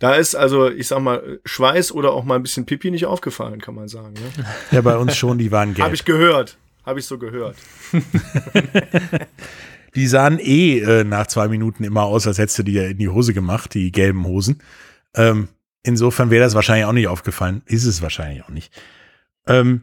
da 0.01 0.15
ist 0.17 0.35
also, 0.35 0.69
ich 0.69 0.89
sag 0.89 1.01
mal, 1.01 1.41
Schweiß 1.47 1.93
oder 1.93 2.13
auch 2.13 2.25
mal 2.25 2.35
ein 2.35 2.43
bisschen 2.43 2.67
Pipi 2.67 2.91
nicht 2.91 3.07
aufgefallen, 3.07 3.63
kann 3.63 3.75
man 3.75 3.89
sagen. 3.89 4.13
Ne? 4.13 4.45
Ja, 4.71 4.83
bei 4.83 4.99
uns 4.99 5.17
schon, 5.17 5.39
die 5.39 5.51
waren 5.51 5.73
gelb. 5.73 5.87
Habe 5.87 5.95
ich 5.95 6.05
gehört. 6.05 6.59
Habe 6.85 6.99
ich 6.99 7.07
so 7.07 7.17
gehört. 7.17 7.57
Die 9.95 10.07
sahen 10.07 10.39
eh 10.39 10.79
äh, 10.79 11.05
nach 11.05 11.27
zwei 11.27 11.49
Minuten 11.49 11.85
immer 11.85 12.03
aus, 12.03 12.27
als 12.27 12.39
hättest 12.39 12.59
du 12.59 12.63
die 12.63 12.79
in 12.79 12.99
die 12.99 13.09
Hose 13.09 13.35
gemacht, 13.35 13.75
die 13.75 13.93
gelben 13.93 14.25
Hosen. 14.25 14.63
Ähm, 15.15 15.49
insofern 15.83 16.31
wäre 16.31 16.45
das 16.45 16.55
wahrscheinlich 16.55 16.87
auch 16.87 16.93
nicht 16.93 17.09
aufgefallen. 17.09 17.63
Ist 17.67 17.85
es 17.85 18.01
wahrscheinlich 18.01 18.45
auch 18.45 18.49
nicht. 18.49 18.73
Ähm, 19.47 19.83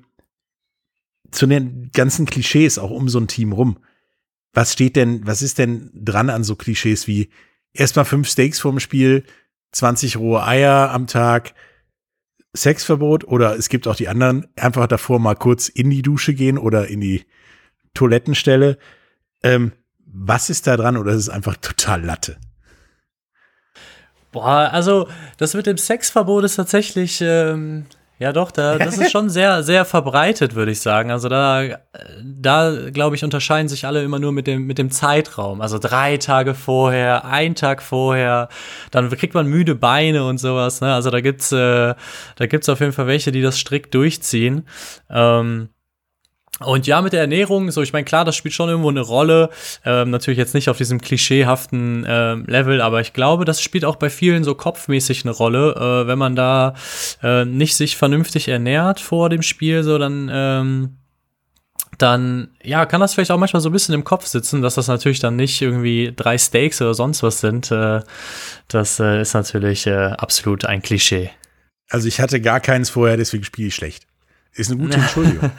zu 1.32 1.46
den 1.46 1.92
ganzen 1.94 2.26
Klischees 2.26 2.80
auch 2.80 2.92
um 2.92 3.08
so 3.08 3.20
ein 3.20 3.28
Team 3.28 3.52
rum. 3.52 3.80
Was 4.54 4.74
steht 4.74 4.96
denn, 4.96 5.28
was 5.28 5.44
ist 5.44 5.60
denn 5.60 5.92
dran 5.94 6.30
an 6.32 6.44
so 6.44 6.56
Klischees 6.56 7.08
wie 7.08 7.30
erstmal 7.74 8.06
fünf 8.06 8.28
Steaks 8.28 8.60
vorm 8.60 8.80
Spiel, 8.80 9.24
20 9.74 10.18
rohe 10.18 10.44
Eier 10.44 10.90
am 10.92 11.06
Tag, 11.06 11.54
Sexverbot 12.58 13.26
oder 13.26 13.56
es 13.56 13.70
gibt 13.70 13.88
auch 13.88 13.96
die 13.96 14.08
anderen, 14.08 14.48
einfach 14.56 14.88
davor 14.88 15.20
mal 15.20 15.36
kurz 15.36 15.70
in 15.70 15.92
die 15.92 16.02
Dusche 16.02 16.34
gehen 16.34 16.58
oder 16.58 16.88
in 16.88 17.00
die 17.00 17.26
Toilettenstelle. 17.94 18.80
Ähm, 19.44 19.72
was 20.12 20.50
ist 20.50 20.68
da 20.68 20.78
dran 20.78 20.98
oder 20.98 21.12
ist 21.12 21.22
es 21.22 21.30
einfach 21.30 21.58
total 21.58 22.04
Latte? 22.04 22.38
Boah, 24.32 24.70
also 24.72 25.08
das 25.38 25.54
mit 25.54 25.66
dem 25.66 25.78
Sexverbot 25.78 26.44
ist 26.44 26.56
tatsächlich, 26.56 27.20
ähm, 27.22 27.86
ja 28.20 28.32
doch, 28.32 28.52
da, 28.52 28.78
das 28.78 28.98
ist 29.00 29.12
schon 29.12 29.30
sehr, 29.30 29.64
sehr 29.64 29.86
verbreitet, 29.86 30.54
würde 30.54 30.72
ich 30.72 30.82
sagen. 30.82 31.10
Also 31.10 31.30
da, 31.30 31.80
da 32.24 32.90
glaube 32.92 33.16
ich, 33.16 33.24
unterscheiden 33.24 33.70
sich 33.70 33.86
alle 33.88 34.04
immer 34.04 34.20
nur 34.20 34.32
mit 34.32 34.46
dem, 34.46 34.68
mit 34.68 34.78
dem 34.78 34.92
Zeitraum. 34.92 35.62
Also 35.62 35.80
drei 35.80 36.18
Tage 36.18 36.54
vorher, 36.54 37.26
ein 37.26 37.56
Tag 37.56 37.82
vorher, 37.82 38.50
dann 38.92 39.10
kriegt 39.10 39.34
man 39.34 39.48
müde 39.48 39.74
Beine 39.74 40.26
und 40.26 40.38
sowas. 40.38 40.82
Ne? 40.82 40.94
Also 40.94 41.10
da 41.10 41.22
gibt's, 41.22 41.52
äh, 41.52 41.96
da 42.36 42.46
gibt's 42.46 42.70
auf 42.70 42.82
jeden 42.82 42.92
Fall 42.92 43.08
welche, 43.08 43.32
die 43.32 43.42
das 43.42 43.58
strikt 43.58 43.96
durchziehen. 43.96 44.68
Ähm, 45.10 45.70
und 46.60 46.88
ja, 46.88 47.02
mit 47.02 47.14
der 47.14 47.22
Ernährung, 47.22 47.72
so 47.72 47.82
ich 47.82 47.94
meine, 47.94 48.04
klar, 48.04 48.26
das 48.26 48.36
spielt 48.36 48.54
schon 48.54 48.70
irgendwo 48.70 48.90
eine 48.90 49.02
Rolle. 49.02 49.50
Ähm, 49.86 50.10
natürlich 50.10 50.38
jetzt 50.38 50.54
nicht 50.54 50.70
auf 50.70 50.78
diesem 50.78 51.00
klischeehaften 51.00 52.06
ähm, 52.08 52.46
Level, 52.48 52.82
aber 52.82 53.00
ich 53.00 53.14
glaube, 53.14 53.46
das 53.46 53.62
spielt 53.62 53.86
auch 53.86 53.96
bei 53.96 54.10
vielen 54.10 54.44
so 54.44 54.56
kopfmäßig 54.56 55.24
eine 55.24 55.32
Rolle. 55.32 55.76
Äh, 55.76 56.08
wenn 56.08 56.20
man 56.20 56.36
da 56.36 56.74
äh, 57.24 57.46
nicht 57.46 57.76
sich 57.76 57.96
vernünftig 57.96 58.50
ernährt 58.50 59.00
vor 59.00 59.30
dem 59.30 59.42
Spiel, 59.42 59.84
so 59.84 59.98
dann, 59.98 60.30
ähm, 60.32 60.98
dann 61.98 62.50
ja, 62.62 62.86
kann 62.86 63.00
das 63.00 63.14
vielleicht 63.14 63.32
auch 63.32 63.38
manchmal 63.38 63.62
so 63.62 63.70
ein 63.70 63.74
bisschen 63.74 63.96
im 63.96 64.04
Kopf 64.04 64.26
sitzen, 64.26 64.62
dass 64.62 64.76
das 64.76 64.88
natürlich 64.88 65.20
dann 65.20 65.38
nicht 65.38 65.62
irgendwie 65.62 66.14
drei 66.14 66.38
Steaks 66.38 66.82
oder 66.82 66.94
sonst 66.94 67.24
was 67.24 67.40
sind. 67.40 67.72
Äh, 67.72 68.02
das 68.68 69.00
äh, 69.00 69.22
ist 69.22 69.34
natürlich 69.34 69.88
äh, 69.88 69.94
absolut 70.18 70.66
ein 70.66 70.82
Klischee. 70.82 71.32
Also 71.90 72.10
ich 72.10 72.20
hatte 72.20 72.42
gar 72.42 72.60
keins 72.60 72.90
vorher, 72.90 73.16
deswegen 73.16 73.46
spiele 73.46 73.70
ich 73.70 73.76
schlecht. 73.76 74.08
Ist 74.54 74.72
eine 74.72 74.82
gute 74.82 74.98
Entschuldigung. 75.00 75.52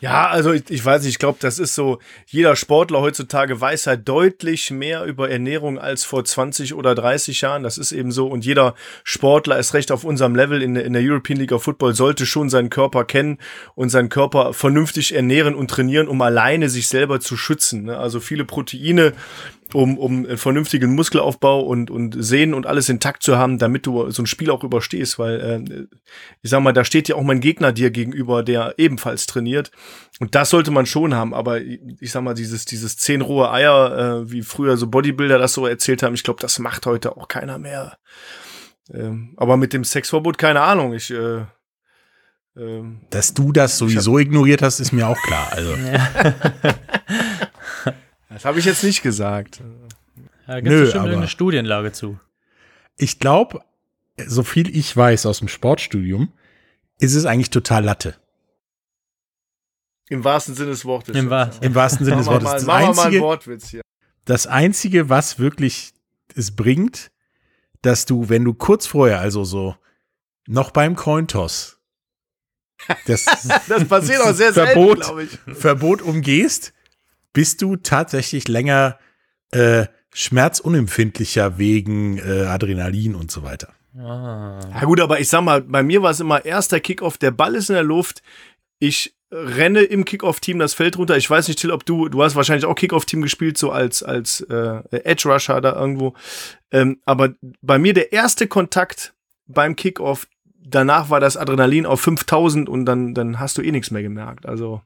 Ja, 0.00 0.28
also 0.28 0.52
ich, 0.52 0.70
ich 0.70 0.82
weiß 0.82 1.02
nicht, 1.02 1.12
ich 1.12 1.18
glaube, 1.18 1.38
das 1.40 1.58
ist 1.58 1.74
so, 1.74 1.98
jeder 2.26 2.56
Sportler 2.56 3.00
heutzutage 3.00 3.60
weiß 3.60 3.86
halt 3.86 4.08
deutlich 4.08 4.70
mehr 4.70 5.04
über 5.04 5.28
Ernährung 5.28 5.78
als 5.78 6.04
vor 6.04 6.24
20 6.24 6.74
oder 6.74 6.94
30 6.94 7.42
Jahren. 7.42 7.62
Das 7.62 7.76
ist 7.76 7.92
eben 7.92 8.10
so. 8.10 8.28
Und 8.28 8.46
jeder 8.46 8.74
Sportler 9.04 9.58
ist 9.58 9.74
recht 9.74 9.92
auf 9.92 10.04
unserem 10.04 10.34
Level 10.34 10.62
in, 10.62 10.74
in 10.76 10.94
der 10.94 11.02
European 11.02 11.38
League 11.38 11.52
of 11.52 11.62
Football, 11.62 11.94
sollte 11.94 12.24
schon 12.24 12.48
seinen 12.48 12.70
Körper 12.70 13.04
kennen 13.04 13.38
und 13.74 13.90
seinen 13.90 14.08
Körper 14.08 14.54
vernünftig 14.54 15.14
ernähren 15.14 15.54
und 15.54 15.70
trainieren, 15.70 16.08
um 16.08 16.22
alleine 16.22 16.70
sich 16.70 16.88
selber 16.88 17.20
zu 17.20 17.36
schützen. 17.36 17.84
Ne? 17.84 17.98
Also 17.98 18.20
viele 18.20 18.46
Proteine 18.46 19.12
um, 19.74 19.98
um 19.98 20.24
einen 20.24 20.38
vernünftigen 20.38 20.94
Muskelaufbau 20.94 21.60
und, 21.60 21.90
und 21.90 22.16
Sehnen 22.18 22.54
und 22.54 22.66
alles 22.66 22.88
intakt 22.88 23.22
zu 23.22 23.36
haben, 23.36 23.58
damit 23.58 23.86
du 23.86 24.10
so 24.10 24.22
ein 24.22 24.26
Spiel 24.26 24.50
auch 24.50 24.64
überstehst, 24.64 25.18
weil 25.18 25.40
äh, 25.40 25.86
ich 26.42 26.50
sag 26.50 26.62
mal, 26.62 26.72
da 26.72 26.84
steht 26.84 27.08
ja 27.08 27.16
auch 27.16 27.22
mein 27.22 27.40
Gegner 27.40 27.72
dir 27.72 27.90
gegenüber, 27.90 28.42
der 28.42 28.74
ebenfalls 28.78 29.26
trainiert. 29.26 29.70
Und 30.20 30.34
das 30.34 30.50
sollte 30.50 30.70
man 30.70 30.86
schon 30.86 31.14
haben, 31.14 31.34
aber 31.34 31.60
ich 31.60 32.10
sag 32.10 32.22
mal, 32.22 32.34
dieses, 32.34 32.64
dieses 32.64 32.96
zehn 32.96 33.20
rohe 33.20 33.50
Eier, 33.50 34.22
äh, 34.22 34.30
wie 34.30 34.42
früher 34.42 34.76
so 34.76 34.86
Bodybuilder 34.88 35.38
das 35.38 35.52
so 35.52 35.66
erzählt 35.66 36.02
haben, 36.02 36.14
ich 36.14 36.24
glaube, 36.24 36.40
das 36.40 36.58
macht 36.58 36.86
heute 36.86 37.16
auch 37.16 37.28
keiner 37.28 37.58
mehr. 37.58 37.98
Ähm, 38.92 39.34
aber 39.36 39.56
mit 39.56 39.72
dem 39.72 39.84
Sexverbot, 39.84 40.38
keine 40.38 40.62
Ahnung, 40.62 40.94
ich 40.94 41.10
äh, 41.10 41.44
ähm, 42.56 43.02
Dass 43.10 43.34
du 43.34 43.52
das 43.52 43.78
sowieso 43.78 44.18
ignoriert 44.18 44.62
hast, 44.62 44.80
ist 44.80 44.92
mir 44.92 45.06
auch 45.06 45.20
klar. 45.22 45.48
Also. 45.52 45.74
Das 48.28 48.44
habe 48.44 48.58
ich 48.58 48.64
jetzt 48.64 48.84
nicht 48.84 49.02
gesagt. 49.02 49.62
Da 50.46 50.60
gibt 50.60 50.74
es 50.74 50.80
bestimmt 50.92 51.08
eine 51.08 51.28
Studienlage 51.28 51.92
zu. 51.92 52.18
Ich 52.96 53.18
glaube, 53.18 53.60
so 54.26 54.42
viel 54.42 54.74
ich 54.76 54.96
weiß 54.96 55.26
aus 55.26 55.38
dem 55.38 55.48
Sportstudium, 55.48 56.32
ist 56.98 57.14
es 57.14 57.24
eigentlich 57.24 57.50
total 57.50 57.84
Latte. 57.84 58.16
Im 60.08 60.24
wahrsten 60.24 60.54
Sinne 60.54 60.70
des 60.70 60.84
Wortes. 60.84 61.14
Im, 61.14 61.30
Wa 61.30 61.50
im 61.60 61.74
wahrsten 61.74 62.04
Sinne 62.04 62.18
des 62.18 62.26
Wortes. 62.26 62.64
Mal, 62.64 62.86
das, 62.86 62.98
einzige, 62.98 63.20
Wortwitz 63.20 63.68
hier. 63.68 63.82
das 64.24 64.46
Einzige, 64.46 65.08
was 65.08 65.38
wirklich 65.38 65.92
es 66.34 66.56
bringt, 66.56 67.10
dass 67.82 68.06
du, 68.06 68.28
wenn 68.28 68.44
du 68.44 68.54
kurz 68.54 68.86
vorher, 68.86 69.20
also 69.20 69.44
so 69.44 69.76
noch 70.46 70.70
beim 70.70 70.96
Cointoss, 70.96 71.78
das, 73.06 73.24
das 73.68 73.84
passiert 73.84 74.22
auch 74.22 74.32
sehr 74.32 74.52
Verbot, 74.52 75.04
selten, 75.04 75.28
ich. 75.46 75.56
Verbot 75.58 76.02
umgehst, 76.02 76.72
bist 77.38 77.62
du 77.62 77.76
tatsächlich 77.76 78.48
länger 78.48 78.98
äh, 79.52 79.86
schmerzunempfindlicher 80.12 81.56
wegen 81.56 82.18
äh, 82.18 82.46
Adrenalin 82.46 83.14
und 83.14 83.30
so 83.30 83.44
weiter. 83.44 83.68
Ah. 83.96 84.58
Ja 84.74 84.84
gut, 84.86 84.98
aber 85.00 85.20
ich 85.20 85.28
sag 85.28 85.42
mal, 85.42 85.62
bei 85.62 85.84
mir 85.84 86.02
war 86.02 86.10
es 86.10 86.18
immer 86.18 86.44
erster 86.44 86.80
Kickoff, 86.80 87.16
der 87.16 87.30
Ball 87.30 87.54
ist 87.54 87.70
in 87.70 87.74
der 87.74 87.84
Luft, 87.84 88.24
ich 88.80 89.14
renne 89.30 89.82
im 89.82 90.04
Kickoff-Team 90.04 90.58
das 90.58 90.74
Feld 90.74 90.98
runter. 90.98 91.16
Ich 91.16 91.30
weiß 91.30 91.46
nicht, 91.46 91.60
Till, 91.60 91.70
ob 91.70 91.86
du, 91.86 92.08
du 92.08 92.24
hast 92.24 92.34
wahrscheinlich 92.34 92.64
auch 92.64 92.74
Kickoff-Team 92.74 93.22
gespielt, 93.22 93.56
so 93.56 93.70
als, 93.70 94.02
als 94.02 94.40
äh, 94.40 94.82
Edge-Rusher 94.90 95.60
da 95.60 95.78
irgendwo. 95.78 96.14
Ähm, 96.72 97.00
aber 97.04 97.34
bei 97.62 97.78
mir 97.78 97.94
der 97.94 98.12
erste 98.12 98.48
Kontakt 98.48 99.14
beim 99.46 99.76
Kickoff, 99.76 100.26
danach 100.60 101.08
war 101.08 101.20
das 101.20 101.36
Adrenalin 101.36 101.86
auf 101.86 102.00
5000 102.00 102.68
und 102.68 102.84
dann, 102.84 103.14
dann 103.14 103.38
hast 103.38 103.58
du 103.58 103.62
eh 103.62 103.70
nichts 103.70 103.92
mehr 103.92 104.02
gemerkt. 104.02 104.44
Also 104.44 104.82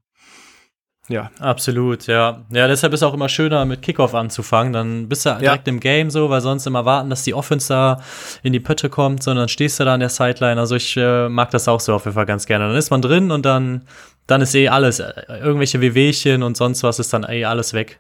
ja. 1.08 1.30
Absolut, 1.40 2.06
ja. 2.06 2.44
Ja, 2.50 2.68
deshalb 2.68 2.92
ist 2.92 3.02
auch 3.02 3.14
immer 3.14 3.28
schöner, 3.28 3.64
mit 3.64 3.82
Kickoff 3.82 4.14
anzufangen. 4.14 4.72
Dann 4.72 5.08
bist 5.08 5.26
du 5.26 5.30
ja. 5.30 5.38
direkt 5.38 5.66
im 5.66 5.80
Game 5.80 6.10
so, 6.10 6.30
weil 6.30 6.40
sonst 6.40 6.66
immer 6.66 6.84
warten, 6.84 7.10
dass 7.10 7.24
die 7.24 7.34
Offense 7.34 7.68
da 7.68 8.02
in 8.42 8.52
die 8.52 8.60
Pötte 8.60 8.88
kommt, 8.88 9.22
sondern 9.22 9.48
stehst 9.48 9.80
du 9.80 9.84
da 9.84 9.94
an 9.94 10.00
der 10.00 10.10
Sideline. 10.10 10.60
Also 10.60 10.76
ich 10.76 10.96
äh, 10.96 11.28
mag 11.28 11.50
das 11.50 11.66
auch 11.66 11.80
so 11.80 11.94
auf 11.94 12.04
jeden 12.04 12.14
Fall 12.14 12.26
ganz 12.26 12.46
gerne. 12.46 12.68
Dann 12.68 12.76
ist 12.76 12.90
man 12.90 13.02
drin 13.02 13.30
und 13.32 13.44
dann, 13.44 13.82
dann 14.26 14.42
ist 14.42 14.54
eh 14.54 14.68
alles, 14.68 15.00
äh, 15.00 15.12
irgendwelche 15.42 15.80
Wehwehchen 15.80 16.42
und 16.42 16.56
sonst 16.56 16.82
was 16.84 16.98
ist 17.00 17.12
dann 17.12 17.24
eh 17.24 17.44
alles 17.44 17.74
weg. 17.74 17.98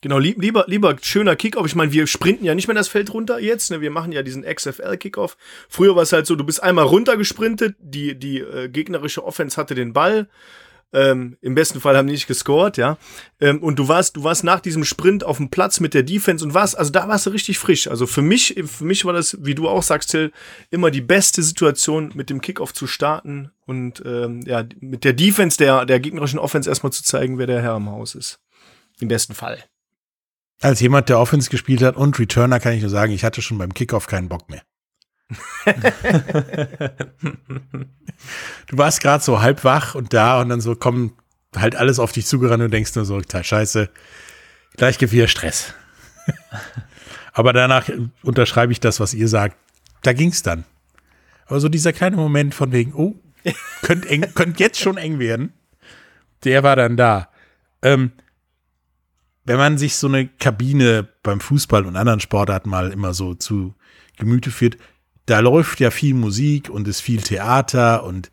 Genau, 0.00 0.18
lieb, 0.18 0.38
lieber, 0.38 0.64
lieber 0.66 0.96
schöner 1.00 1.34
Kickoff. 1.34 1.64
Ich 1.64 1.76
meine, 1.76 1.92
wir 1.92 2.06
sprinten 2.06 2.44
ja 2.44 2.54
nicht 2.54 2.68
mehr 2.68 2.74
das 2.74 2.88
Feld 2.88 3.14
runter 3.14 3.38
jetzt. 3.38 3.70
Ne? 3.70 3.80
Wir 3.80 3.90
machen 3.90 4.12
ja 4.12 4.22
diesen 4.22 4.42
XFL-Kickoff. 4.42 5.38
Früher 5.70 5.96
war 5.96 6.02
es 6.02 6.12
halt 6.12 6.26
so, 6.26 6.36
du 6.36 6.44
bist 6.44 6.62
einmal 6.62 6.84
runtergesprintet, 6.84 7.76
die, 7.78 8.14
die 8.18 8.40
äh, 8.40 8.68
gegnerische 8.68 9.24
Offense 9.24 9.56
hatte 9.56 9.74
den 9.74 9.94
Ball 9.94 10.28
ähm, 10.94 11.36
Im 11.40 11.56
besten 11.56 11.80
Fall 11.80 11.96
haben 11.96 12.06
die 12.06 12.12
nicht 12.12 12.28
gescored, 12.28 12.76
ja. 12.76 12.98
Ähm, 13.40 13.60
und 13.62 13.80
du 13.80 13.88
warst, 13.88 14.16
du 14.16 14.22
warst 14.22 14.44
nach 14.44 14.60
diesem 14.60 14.84
Sprint 14.84 15.24
auf 15.24 15.38
dem 15.38 15.50
Platz 15.50 15.80
mit 15.80 15.92
der 15.92 16.04
Defense 16.04 16.44
und 16.44 16.54
warst, 16.54 16.78
also 16.78 16.92
da 16.92 17.08
warst 17.08 17.26
du 17.26 17.30
richtig 17.30 17.58
frisch. 17.58 17.88
Also 17.88 18.06
für 18.06 18.22
mich, 18.22 18.54
für 18.64 18.84
mich 18.84 19.04
war 19.04 19.12
das, 19.12 19.36
wie 19.40 19.56
du 19.56 19.68
auch 19.68 19.82
sagst, 19.82 20.12
Till, 20.12 20.32
immer 20.70 20.92
die 20.92 21.00
beste 21.00 21.42
Situation, 21.42 22.12
mit 22.14 22.30
dem 22.30 22.40
Kickoff 22.40 22.72
zu 22.72 22.86
starten 22.86 23.50
und 23.66 24.02
ähm, 24.06 24.42
ja, 24.46 24.64
mit 24.78 25.02
der 25.02 25.14
Defense 25.14 25.58
der, 25.58 25.84
der 25.84 25.98
gegnerischen 25.98 26.38
Offense 26.38 26.70
erstmal 26.70 26.92
zu 26.92 27.02
zeigen, 27.02 27.38
wer 27.38 27.48
der 27.48 27.60
Herr 27.60 27.76
im 27.76 27.90
Haus 27.90 28.14
ist. 28.14 28.38
Im 29.00 29.08
besten 29.08 29.34
Fall. 29.34 29.64
Als 30.60 30.78
jemand, 30.78 31.08
der 31.08 31.18
Offense 31.18 31.50
gespielt 31.50 31.82
hat 31.82 31.96
und 31.96 32.16
Returner, 32.20 32.60
kann 32.60 32.72
ich 32.74 32.80
nur 32.80 32.90
sagen, 32.90 33.12
ich 33.12 33.24
hatte 33.24 33.42
schon 33.42 33.58
beim 33.58 33.74
Kickoff 33.74 34.06
keinen 34.06 34.28
Bock 34.28 34.48
mehr. 34.48 34.62
du 38.68 38.76
warst 38.76 39.00
gerade 39.00 39.24
so 39.24 39.40
halb 39.40 39.64
wach 39.64 39.94
und 39.94 40.12
da 40.12 40.40
und 40.40 40.50
dann 40.50 40.60
so 40.60 40.74
kommen 40.76 41.14
halt 41.56 41.76
alles 41.76 41.98
auf 41.98 42.12
dich 42.12 42.26
zugerannt 42.26 42.62
und 42.62 42.70
denkst 42.72 42.94
nur 42.94 43.04
so, 43.04 43.20
scheiße, 43.20 43.88
gleich 44.76 44.98
gibt 44.98 45.12
wieder 45.12 45.28
Stress. 45.28 45.74
Aber 47.32 47.52
danach 47.52 47.88
unterschreibe 48.22 48.72
ich 48.72 48.80
das, 48.80 49.00
was 49.00 49.14
ihr 49.14 49.28
sagt. 49.28 49.56
Da 50.02 50.12
ging's 50.12 50.42
dann. 50.42 50.64
Aber 51.46 51.60
so 51.60 51.68
dieser 51.68 51.92
kleine 51.92 52.16
Moment 52.16 52.54
von 52.54 52.72
wegen, 52.72 52.94
oh, 52.94 53.16
könnte 53.82 54.08
eng, 54.08 54.32
könnt 54.34 54.60
jetzt 54.60 54.80
schon 54.80 54.96
eng 54.96 55.18
werden, 55.18 55.52
der 56.44 56.62
war 56.62 56.76
dann 56.76 56.96
da. 56.96 57.28
Ähm, 57.82 58.12
wenn 59.44 59.58
man 59.58 59.76
sich 59.78 59.96
so 59.96 60.06
eine 60.06 60.26
Kabine 60.26 61.08
beim 61.22 61.40
Fußball 61.40 61.84
und 61.84 61.96
anderen 61.96 62.20
Sportarten 62.20 62.70
mal 62.70 62.90
immer 62.90 63.12
so 63.12 63.34
zu 63.34 63.74
Gemüte 64.16 64.50
führt, 64.50 64.78
da 65.26 65.40
läuft 65.40 65.80
ja 65.80 65.90
viel 65.90 66.14
Musik 66.14 66.68
und 66.68 66.86
ist 66.88 67.00
viel 67.00 67.22
Theater 67.22 68.04
und 68.04 68.30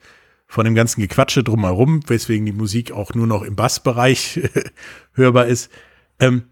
von 0.48 0.66
dem 0.66 0.76
ganzen 0.76 1.02
Gequatsche 1.02 1.44
drumherum, 1.44 2.02
weswegen 2.08 2.46
die 2.46 2.52
Musik 2.52 2.92
auch 2.92 3.14
nur 3.14 3.28
noch 3.28 3.44
im 3.44 3.56
Bassbereich 3.56 4.42
hörbar 5.14 5.46
ist. 5.46 5.72
Ähm, 6.20 6.44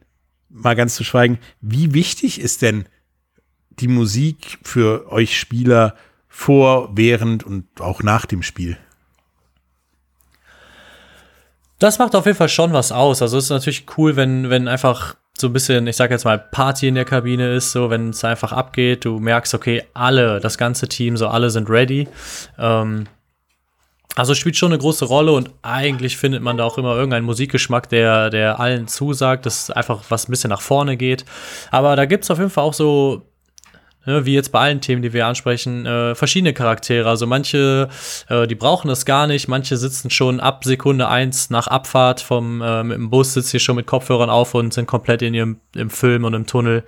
mal 0.50 0.76
ganz 0.76 0.96
zu 0.96 1.04
schweigen, 1.04 1.38
wie 1.60 1.94
wichtig 1.94 2.40
ist 2.40 2.62
denn 2.62 2.86
die 3.72 3.90
Musik 3.90 4.58
für 4.64 5.12
euch 5.12 5.38
Spieler 5.38 5.96
vor, 6.28 6.92
während 6.96 7.44
und 7.44 7.66
auch 7.82 8.02
nach 8.02 8.26
dem 8.26 8.44
Spiel? 8.44 8.78
Das 11.80 12.00
macht 12.00 12.16
auf 12.16 12.26
jeden 12.26 12.38
Fall 12.38 12.50
schon 12.50 12.74
was 12.74 12.92
aus. 12.92 13.22
Also 13.22 13.38
es 13.38 13.46
ist 13.46 13.50
natürlich 13.50 13.86
cool, 13.98 14.16
wenn, 14.16 14.50
wenn 14.50 14.68
einfach 14.68 15.16
so 15.40 15.48
ein 15.48 15.54
bisschen, 15.54 15.88
ich 15.88 15.96
sag 15.96 16.12
jetzt 16.12 16.26
mal, 16.26 16.38
Party 16.38 16.88
in 16.88 16.96
der 16.96 17.06
Kabine 17.06 17.54
ist, 17.54 17.72
so 17.72 17.90
wenn 17.90 18.10
es 18.10 18.24
einfach 18.24 18.52
abgeht, 18.52 19.06
du 19.06 19.20
merkst, 19.20 19.54
okay, 19.54 19.84
alle, 19.94 20.40
das 20.40 20.58
ganze 20.58 20.88
Team, 20.88 21.18
so 21.18 21.28
alle 21.28 21.50
sind 21.50 21.70
ready. 21.70 22.08
Ähm, 22.58 23.06
also 24.16 24.34
spielt 24.36 24.58
schon 24.58 24.72
eine 24.74 24.80
große 24.80 25.06
Rolle 25.06 25.32
und 25.32 25.52
eigentlich 25.62 26.18
findet 26.18 26.42
man 26.42 26.58
da 26.58 26.66
auch 26.66 26.78
immer 26.78 26.96
irgendeinen 26.96 27.26
Musikgeschmack, 27.26 27.88
der, 27.88 28.30
der 28.30 28.60
allen 28.60 28.88
zusagt, 28.88 29.46
dass 29.46 29.72
einfach 29.72 30.04
was 30.10 30.28
ein 30.28 30.32
bisschen 30.32 30.50
nach 30.50 30.62
vorne 30.62 30.98
geht. 30.98 31.24
Aber 31.72 31.96
da 31.96 32.06
gibt 32.06 32.26
es 32.26 32.32
auf 32.32 32.38
jeden 32.38 32.50
Fall 32.50 32.66
auch 32.66 32.74
so 32.74 33.29
ne, 34.06 34.26
wie 34.26 34.34
jetzt 34.34 34.52
bei 34.52 34.60
allen 34.60 34.82
Themen, 34.82 35.02
die 35.02 35.14
wir 35.14 35.28
ansprechen, 35.28 35.86
äh, 35.86 36.16
verschiedene 36.16 36.54
Charaktere. 36.54 37.10
Also 37.10 37.28
manche, 37.28 37.90
äh, 38.28 38.48
die 38.48 38.56
brauchen 38.56 38.88
das 38.88 39.06
gar 39.06 39.28
nicht, 39.28 39.48
manche 39.48 39.78
sitzen 39.78 40.10
schon 40.10 40.40
ab 40.40 40.64
Sekunde 40.64 41.08
eins 41.08 41.50
nach 41.50 41.68
Abfahrt 41.68 42.22
vom 42.22 42.62
äh, 42.62 42.84
mit 42.84 42.98
dem 42.98 43.10
Bus, 43.10 43.34
sitzen 43.34 43.52
hier 43.52 43.60
schon 43.60 43.76
mit 43.76 43.88
Kopfhörern 43.88 44.30
auf 44.30 44.56
und 44.56 44.74
sind 44.74 44.88
komplett 44.88 45.22
in 45.22 45.34
ihrem 45.34 45.60
im 45.76 45.90
Film 45.90 46.24
und 46.24 46.34
im 46.34 46.46
Tunnel. 46.46 46.84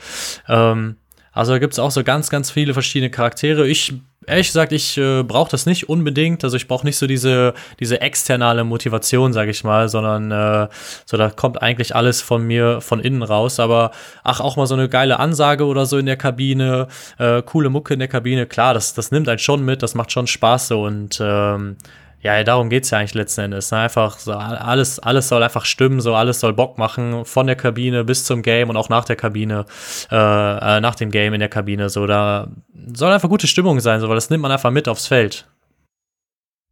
Ähm, 0.48 0.98
also 1.32 1.54
da 1.54 1.60
gibt 1.60 1.74
es 1.74 1.80
auch 1.80 1.92
so 1.92 2.04
ganz, 2.04 2.30
ganz 2.30 2.52
viele 2.52 2.74
verschiedene 2.74 3.10
Charaktere. 3.10 3.66
Ich, 3.66 3.94
ehrlich 4.28 4.48
gesagt, 4.48 4.74
ich 4.74 4.98
äh, 4.98 5.24
brauche 5.24 5.50
das 5.50 5.66
nicht 5.66 5.88
unbedingt. 5.88 6.44
Also 6.44 6.58
ich 6.58 6.68
brauche 6.68 6.86
nicht 6.86 6.98
so 6.98 7.08
diese, 7.08 7.54
diese 7.80 8.02
externe 8.02 8.64
Motivation, 8.66 9.32
sage 9.32 9.52
ich 9.52 9.64
mal, 9.64 9.88
sondern 9.88 10.32
äh, 10.32 10.68
so 11.06 11.16
da 11.16 11.30
kommt 11.30 11.62
eigentlich 11.62 11.96
alles 11.96 12.22
von 12.22 12.46
mir 12.46 12.82
von 12.82 13.00
innen 13.00 13.24
raus. 13.24 13.62
Aber 13.62 13.92
ach, 14.24 14.42
auch 14.42 14.58
mal 14.58 14.68
so 14.68 14.76
eine 14.76 14.90
geile 14.90 15.20
Ansage 15.20 15.66
oder 15.66 15.86
so 15.86 15.98
in 15.98 16.06
der 16.06 16.18
Kabine, 16.18 16.88
äh, 17.18 17.42
coole 17.42 17.70
Mucke 17.70 17.94
in 17.94 18.00
der 18.00 18.10
Kabine, 18.10 18.46
klar, 18.46 18.74
das, 18.74 18.94
das 18.94 19.12
nimmt 19.12 19.30
einen 19.30 19.40
schon 19.40 19.64
mit, 19.64 19.82
das 19.84 19.96
macht 19.96 20.12
schon 20.12 20.28
Spaß 20.28 20.68
so 20.68 20.84
und 20.84 21.20
ähm, 21.22 21.78
ja, 22.22 22.44
darum 22.44 22.70
geht 22.70 22.84
es 22.84 22.92
ja 22.92 23.00
eigentlich 23.00 23.16
letzten 23.16 23.42
Endes. 23.42 23.72
Ne? 23.72 23.80
Einfach 23.80 24.20
so, 24.20 24.34
alles, 24.34 25.00
alles 25.00 25.28
soll 25.28 25.42
einfach 25.42 25.66
stimmen, 25.66 26.02
so 26.02 26.16
alles 26.16 26.40
soll 26.40 26.54
Bock 26.54 26.78
machen, 26.78 27.26
von 27.26 27.48
der 27.48 27.56
Kabine 27.56 28.04
bis 28.04 28.26
zum 28.26 28.44
Game 28.44 28.70
und 28.70 28.78
auch 28.78 28.90
nach 28.90 29.06
der 29.06 29.16
Kabine, 29.16 29.66
äh, 30.12 30.16
äh, 30.16 30.82
nach 30.82 30.96
dem 30.96 31.10
Game 31.10 31.34
in 31.34 31.40
der 31.40 31.50
Kabine. 31.50 31.90
So, 31.90 32.06
da 32.06 32.48
soll 32.94 33.12
einfach 33.12 33.30
gute 33.30 33.48
Stimmung 33.48 33.80
sein, 33.80 34.00
so, 34.02 34.08
weil 34.08 34.16
das 34.16 34.30
nimmt 34.30 34.44
man 34.44 34.52
einfach 34.52 34.72
mit 34.72 34.88
aufs 34.88 35.08
Feld. 35.08 35.48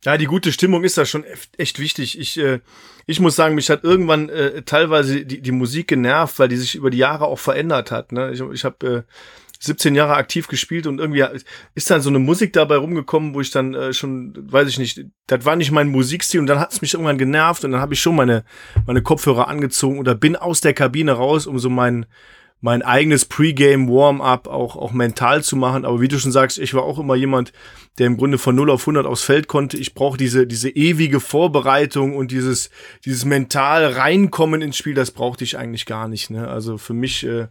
Ja, 0.05 0.17
die 0.17 0.25
gute 0.25 0.53
Stimmung 0.53 0.85
ist 0.85 0.97
da 0.97 1.05
schon 1.05 1.25
echt 1.57 1.77
wichtig. 1.79 2.17
Ich, 2.17 2.39
äh, 2.39 2.59
ich 3.05 3.19
muss 3.19 3.35
sagen, 3.35 3.55
mich 3.55 3.69
hat 3.69 3.83
irgendwann 3.83 4.29
äh, 4.29 4.61
teilweise 4.61 5.25
die, 5.25 5.41
die 5.41 5.51
Musik 5.51 5.89
genervt, 5.89 6.39
weil 6.39 6.47
die 6.47 6.55
sich 6.55 6.75
über 6.75 6.89
die 6.89 6.99
Jahre 6.99 7.25
auch 7.25 7.39
verändert 7.39 7.91
hat. 7.91 8.13
Ne? 8.13 8.31
Ich, 8.31 8.39
ich 8.39 8.63
habe 8.63 8.87
äh, 8.87 9.03
17 9.59 9.93
Jahre 9.93 10.15
aktiv 10.15 10.47
gespielt 10.47 10.87
und 10.87 10.99
irgendwie 10.99 11.25
ist 11.75 11.91
dann 11.91 12.01
so 12.01 12.09
eine 12.09 12.19
Musik 12.19 12.53
dabei 12.53 12.77
rumgekommen, 12.77 13.33
wo 13.33 13.41
ich 13.41 13.51
dann 13.51 13.73
äh, 13.73 13.93
schon, 13.93 14.33
weiß 14.35 14.69
ich 14.69 14.79
nicht, 14.79 15.05
das 15.27 15.43
war 15.43 15.57
nicht 15.57 15.71
mein 15.71 15.89
Musikstil 15.89 16.39
und 16.39 16.47
dann 16.47 16.59
hat 16.59 16.71
es 16.71 16.81
mich 16.81 16.93
irgendwann 16.93 17.17
genervt 17.17 17.65
und 17.65 17.73
dann 17.73 17.81
habe 17.81 17.93
ich 17.93 17.99
schon 17.99 18.15
meine, 18.15 18.45
meine 18.87 19.01
Kopfhörer 19.01 19.49
angezogen 19.49 19.99
oder 19.99 20.15
bin 20.15 20.37
aus 20.37 20.61
der 20.61 20.73
Kabine 20.73 21.11
raus, 21.11 21.45
um 21.45 21.59
so 21.59 21.69
mein, 21.69 22.05
mein 22.61 22.81
eigenes 22.81 23.25
Pre-Game 23.25 23.89
Warm-up 23.89 24.47
auch, 24.47 24.77
auch 24.77 24.91
mental 24.91 25.43
zu 25.43 25.57
machen. 25.57 25.83
Aber 25.83 25.99
wie 25.99 26.07
du 26.07 26.19
schon 26.19 26.31
sagst, 26.31 26.57
ich 26.57 26.73
war 26.73 26.83
auch 26.83 26.99
immer 26.99 27.15
jemand, 27.15 27.51
der 27.97 28.07
im 28.07 28.15
Grunde 28.17 28.37
von 28.37 28.55
0 28.55 28.69
auf 28.69 28.81
100 28.81 29.05
aufs 29.05 29.23
Feld 29.23 29.47
konnte. 29.47 29.77
Ich 29.77 29.93
brauche 29.93 30.17
diese, 30.17 30.47
diese 30.47 30.69
ewige 30.69 31.19
Vorbereitung 31.19 32.15
und 32.15 32.31
dieses, 32.31 32.69
dieses 33.05 33.25
mental 33.25 33.85
reinkommen 33.85 34.61
ins 34.61 34.77
Spiel, 34.77 34.93
das 34.93 35.11
brauchte 35.11 35.43
ich 35.43 35.57
eigentlich 35.57 35.85
gar 35.85 36.07
nicht. 36.07 36.29
Ne? 36.29 36.47
Also 36.47 36.77
für 36.77 36.93
mich, 36.93 37.25
äh, 37.25 37.47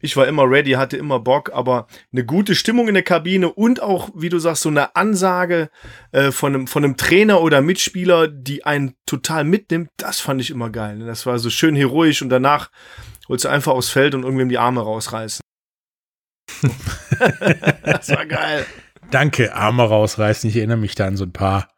ich 0.00 0.16
war 0.16 0.26
immer 0.26 0.48
ready, 0.48 0.72
hatte 0.72 0.96
immer 0.96 1.20
Bock, 1.20 1.50
aber 1.52 1.86
eine 2.12 2.24
gute 2.24 2.54
Stimmung 2.54 2.88
in 2.88 2.94
der 2.94 3.02
Kabine 3.02 3.52
und 3.52 3.80
auch, 3.80 4.10
wie 4.14 4.28
du 4.28 4.38
sagst, 4.38 4.62
so 4.62 4.68
eine 4.68 4.94
Ansage 4.96 5.70
äh, 6.12 6.30
von, 6.30 6.54
einem, 6.54 6.66
von 6.66 6.84
einem 6.84 6.96
Trainer 6.96 7.40
oder 7.40 7.60
Mitspieler, 7.62 8.28
die 8.28 8.64
einen 8.64 8.94
total 9.06 9.44
mitnimmt, 9.44 9.90
das 9.96 10.20
fand 10.20 10.40
ich 10.40 10.50
immer 10.50 10.70
geil. 10.70 10.96
Ne? 10.96 11.06
Das 11.06 11.26
war 11.26 11.38
so 11.38 11.50
schön 11.50 11.74
heroisch 11.74 12.22
und 12.22 12.28
danach 12.28 12.70
wolltest 13.28 13.46
du 13.46 13.48
einfach 13.48 13.72
aufs 13.72 13.90
Feld 13.90 14.14
und 14.14 14.22
irgendwem 14.22 14.48
die 14.48 14.58
Arme 14.58 14.80
rausreißen. 14.80 15.40
das 17.82 18.08
war 18.10 18.26
geil. 18.26 18.66
Danke, 19.10 19.54
Arme 19.54 19.82
rausreißen. 19.84 20.48
Ich 20.48 20.56
erinnere 20.56 20.78
mich 20.78 20.94
da 20.94 21.06
an 21.06 21.16
so 21.16 21.24
ein 21.24 21.32
paar 21.32 21.68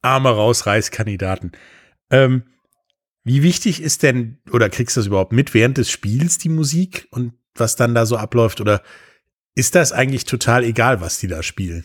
Arme 0.00 0.30
rausreißkandidaten. 0.30 1.52
Ähm, 2.10 2.44
wie 3.24 3.42
wichtig 3.42 3.80
ist 3.80 4.02
denn, 4.02 4.38
oder 4.50 4.68
kriegst 4.68 4.96
du 4.96 5.00
das 5.00 5.06
überhaupt 5.06 5.32
mit 5.32 5.54
während 5.54 5.78
des 5.78 5.90
Spiels, 5.90 6.38
die 6.38 6.48
Musik? 6.48 7.06
Und 7.10 7.34
was 7.54 7.76
dann 7.76 7.94
da 7.94 8.06
so 8.06 8.16
abläuft? 8.16 8.60
Oder 8.60 8.82
ist 9.54 9.74
das 9.74 9.92
eigentlich 9.92 10.24
total 10.24 10.64
egal, 10.64 11.00
was 11.00 11.18
die 11.18 11.28
da 11.28 11.42
spielen? 11.42 11.84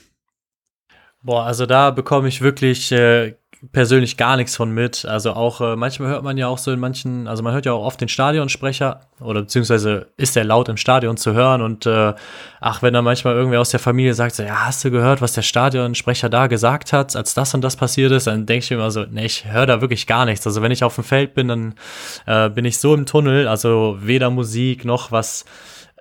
Boah, 1.22 1.46
also 1.46 1.66
da 1.66 1.92
bekomme 1.92 2.28
ich 2.28 2.42
wirklich 2.42 2.92
äh, 2.92 3.36
persönlich 3.72 4.18
gar 4.18 4.38
nichts 4.38 4.56
von 4.56 4.72
mit. 4.72 5.06
Also 5.06 5.34
auch 5.34 5.62
äh, 5.62 5.76
manchmal 5.76 6.10
hört 6.10 6.24
man 6.24 6.38
ja 6.38 6.48
auch 6.48 6.58
so 6.58 6.72
in 6.72 6.80
manchen, 6.80 7.28
also 7.28 7.42
man 7.42 7.54
hört 7.54 7.66
ja 7.66 7.74
auch 7.74 7.84
oft 7.84 8.00
den 8.00 8.08
Stadionsprecher 8.08 9.02
oder 9.20 9.42
beziehungsweise 9.42 10.08
ist 10.18 10.36
der 10.36 10.44
laut 10.44 10.70
im 10.70 10.78
Stadion 10.78 11.18
zu 11.18 11.34
hören 11.34 11.62
und 11.62 11.86
äh, 11.86 12.14
ach, 12.60 12.82
wenn 12.82 12.94
da 12.94 13.02
manchmal 13.02 13.36
irgendwer 13.36 13.62
aus 13.62 13.70
der 13.70 13.80
Familie 13.80 14.14
sagt, 14.14 14.36
so, 14.36 14.44
ja, 14.44 14.66
hast 14.68 14.86
du 14.86 14.92
gehört, 14.92 15.22
was 15.22 15.34
der 15.34 15.42
Stadionsprecher 15.42 16.30
da 16.30 16.48
gesagt 16.48 16.94
hat, 16.94 17.16
als 17.16 17.34
das 17.34 17.54
und 17.54 17.62
das 17.62 17.76
passiert 17.76 18.12
ist, 18.12 18.28
dann 18.28 18.46
denke 18.46 18.64
ich 18.64 18.72
immer 18.72 18.92
so, 18.92 19.06
ne, 19.06 19.26
ich 19.26 19.52
höre 19.52 19.66
da 19.66 19.82
wirklich 19.82 20.06
gar 20.06 20.26
nichts. 20.26 20.46
Also 20.46 20.62
wenn 20.62 20.72
ich 20.72 20.84
auf 20.84 20.96
dem 20.96 21.04
Feld 21.04 21.34
bin, 21.34 21.48
dann 21.48 21.76
äh, 22.28 22.50
bin 22.50 22.66
ich 22.66 22.78
so 22.78 22.94
im 22.94 23.06
Tunnel, 23.06 23.48
also 23.48 23.98
weder 24.02 24.30
Musik 24.30 24.86
noch 24.86 25.12
was 25.12 25.46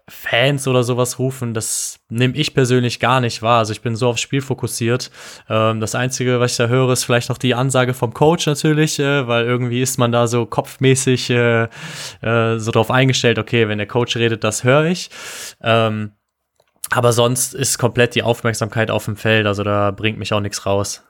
Fans 0.09 0.69
oder 0.69 0.85
sowas 0.85 1.19
rufen, 1.19 1.53
das 1.53 1.99
nehme 2.09 2.37
ich 2.37 2.55
persönlich 2.55 3.01
gar 3.01 3.21
nicht 3.21 3.42
wahr. 3.42 3.59
Also 3.59 3.73
ich 3.73 3.81
bin 3.81 3.97
so 3.97 4.09
aufs 4.09 4.21
Spiel 4.21 4.40
fokussiert. 4.40 5.11
Ähm, 5.49 5.81
das 5.81 5.97
Einzige, 5.97 6.38
was 6.38 6.53
ich 6.53 6.57
da 6.59 6.69
höre, 6.69 6.92
ist 6.92 7.05
vielleicht 7.05 7.29
noch 7.29 7.38
die 7.38 7.57
Ansage 7.57 7.92
vom 7.92 8.14
Coach 8.14 8.47
natürlich, 8.47 9.01
äh, 9.01 9.27
weil 9.27 9.47
irgendwie 9.47 9.83
ist 9.83 9.99
man 9.99 10.12
da 10.12 10.29
so 10.29 10.47
kopfmäßig 10.47 11.31
äh, 11.31 11.64
äh, 12.23 12.59
so 12.59 12.71
drauf 12.71 12.92
eingestellt, 12.92 13.40
okay, 13.40 13.69
wenn 13.69 13.79
der 13.79 13.88
Coach 13.88 14.16
redet, 14.16 14.45
das 14.45 14.62
höre 14.62 14.85
ich. 14.85 15.11
Ähm, 15.61 16.12
aber 16.90 17.12
sonst 17.12 17.55
ist 17.55 17.79
komplett 17.79 18.14
die 18.14 18.23
Aufmerksamkeit 18.23 18.92
auf 18.92 19.07
dem 19.07 19.16
Feld, 19.16 19.47
also 19.47 19.64
da 19.64 19.90
bringt 19.90 20.19
mich 20.19 20.33
auch 20.33 20.40
nichts 20.40 20.66
raus. 20.66 21.03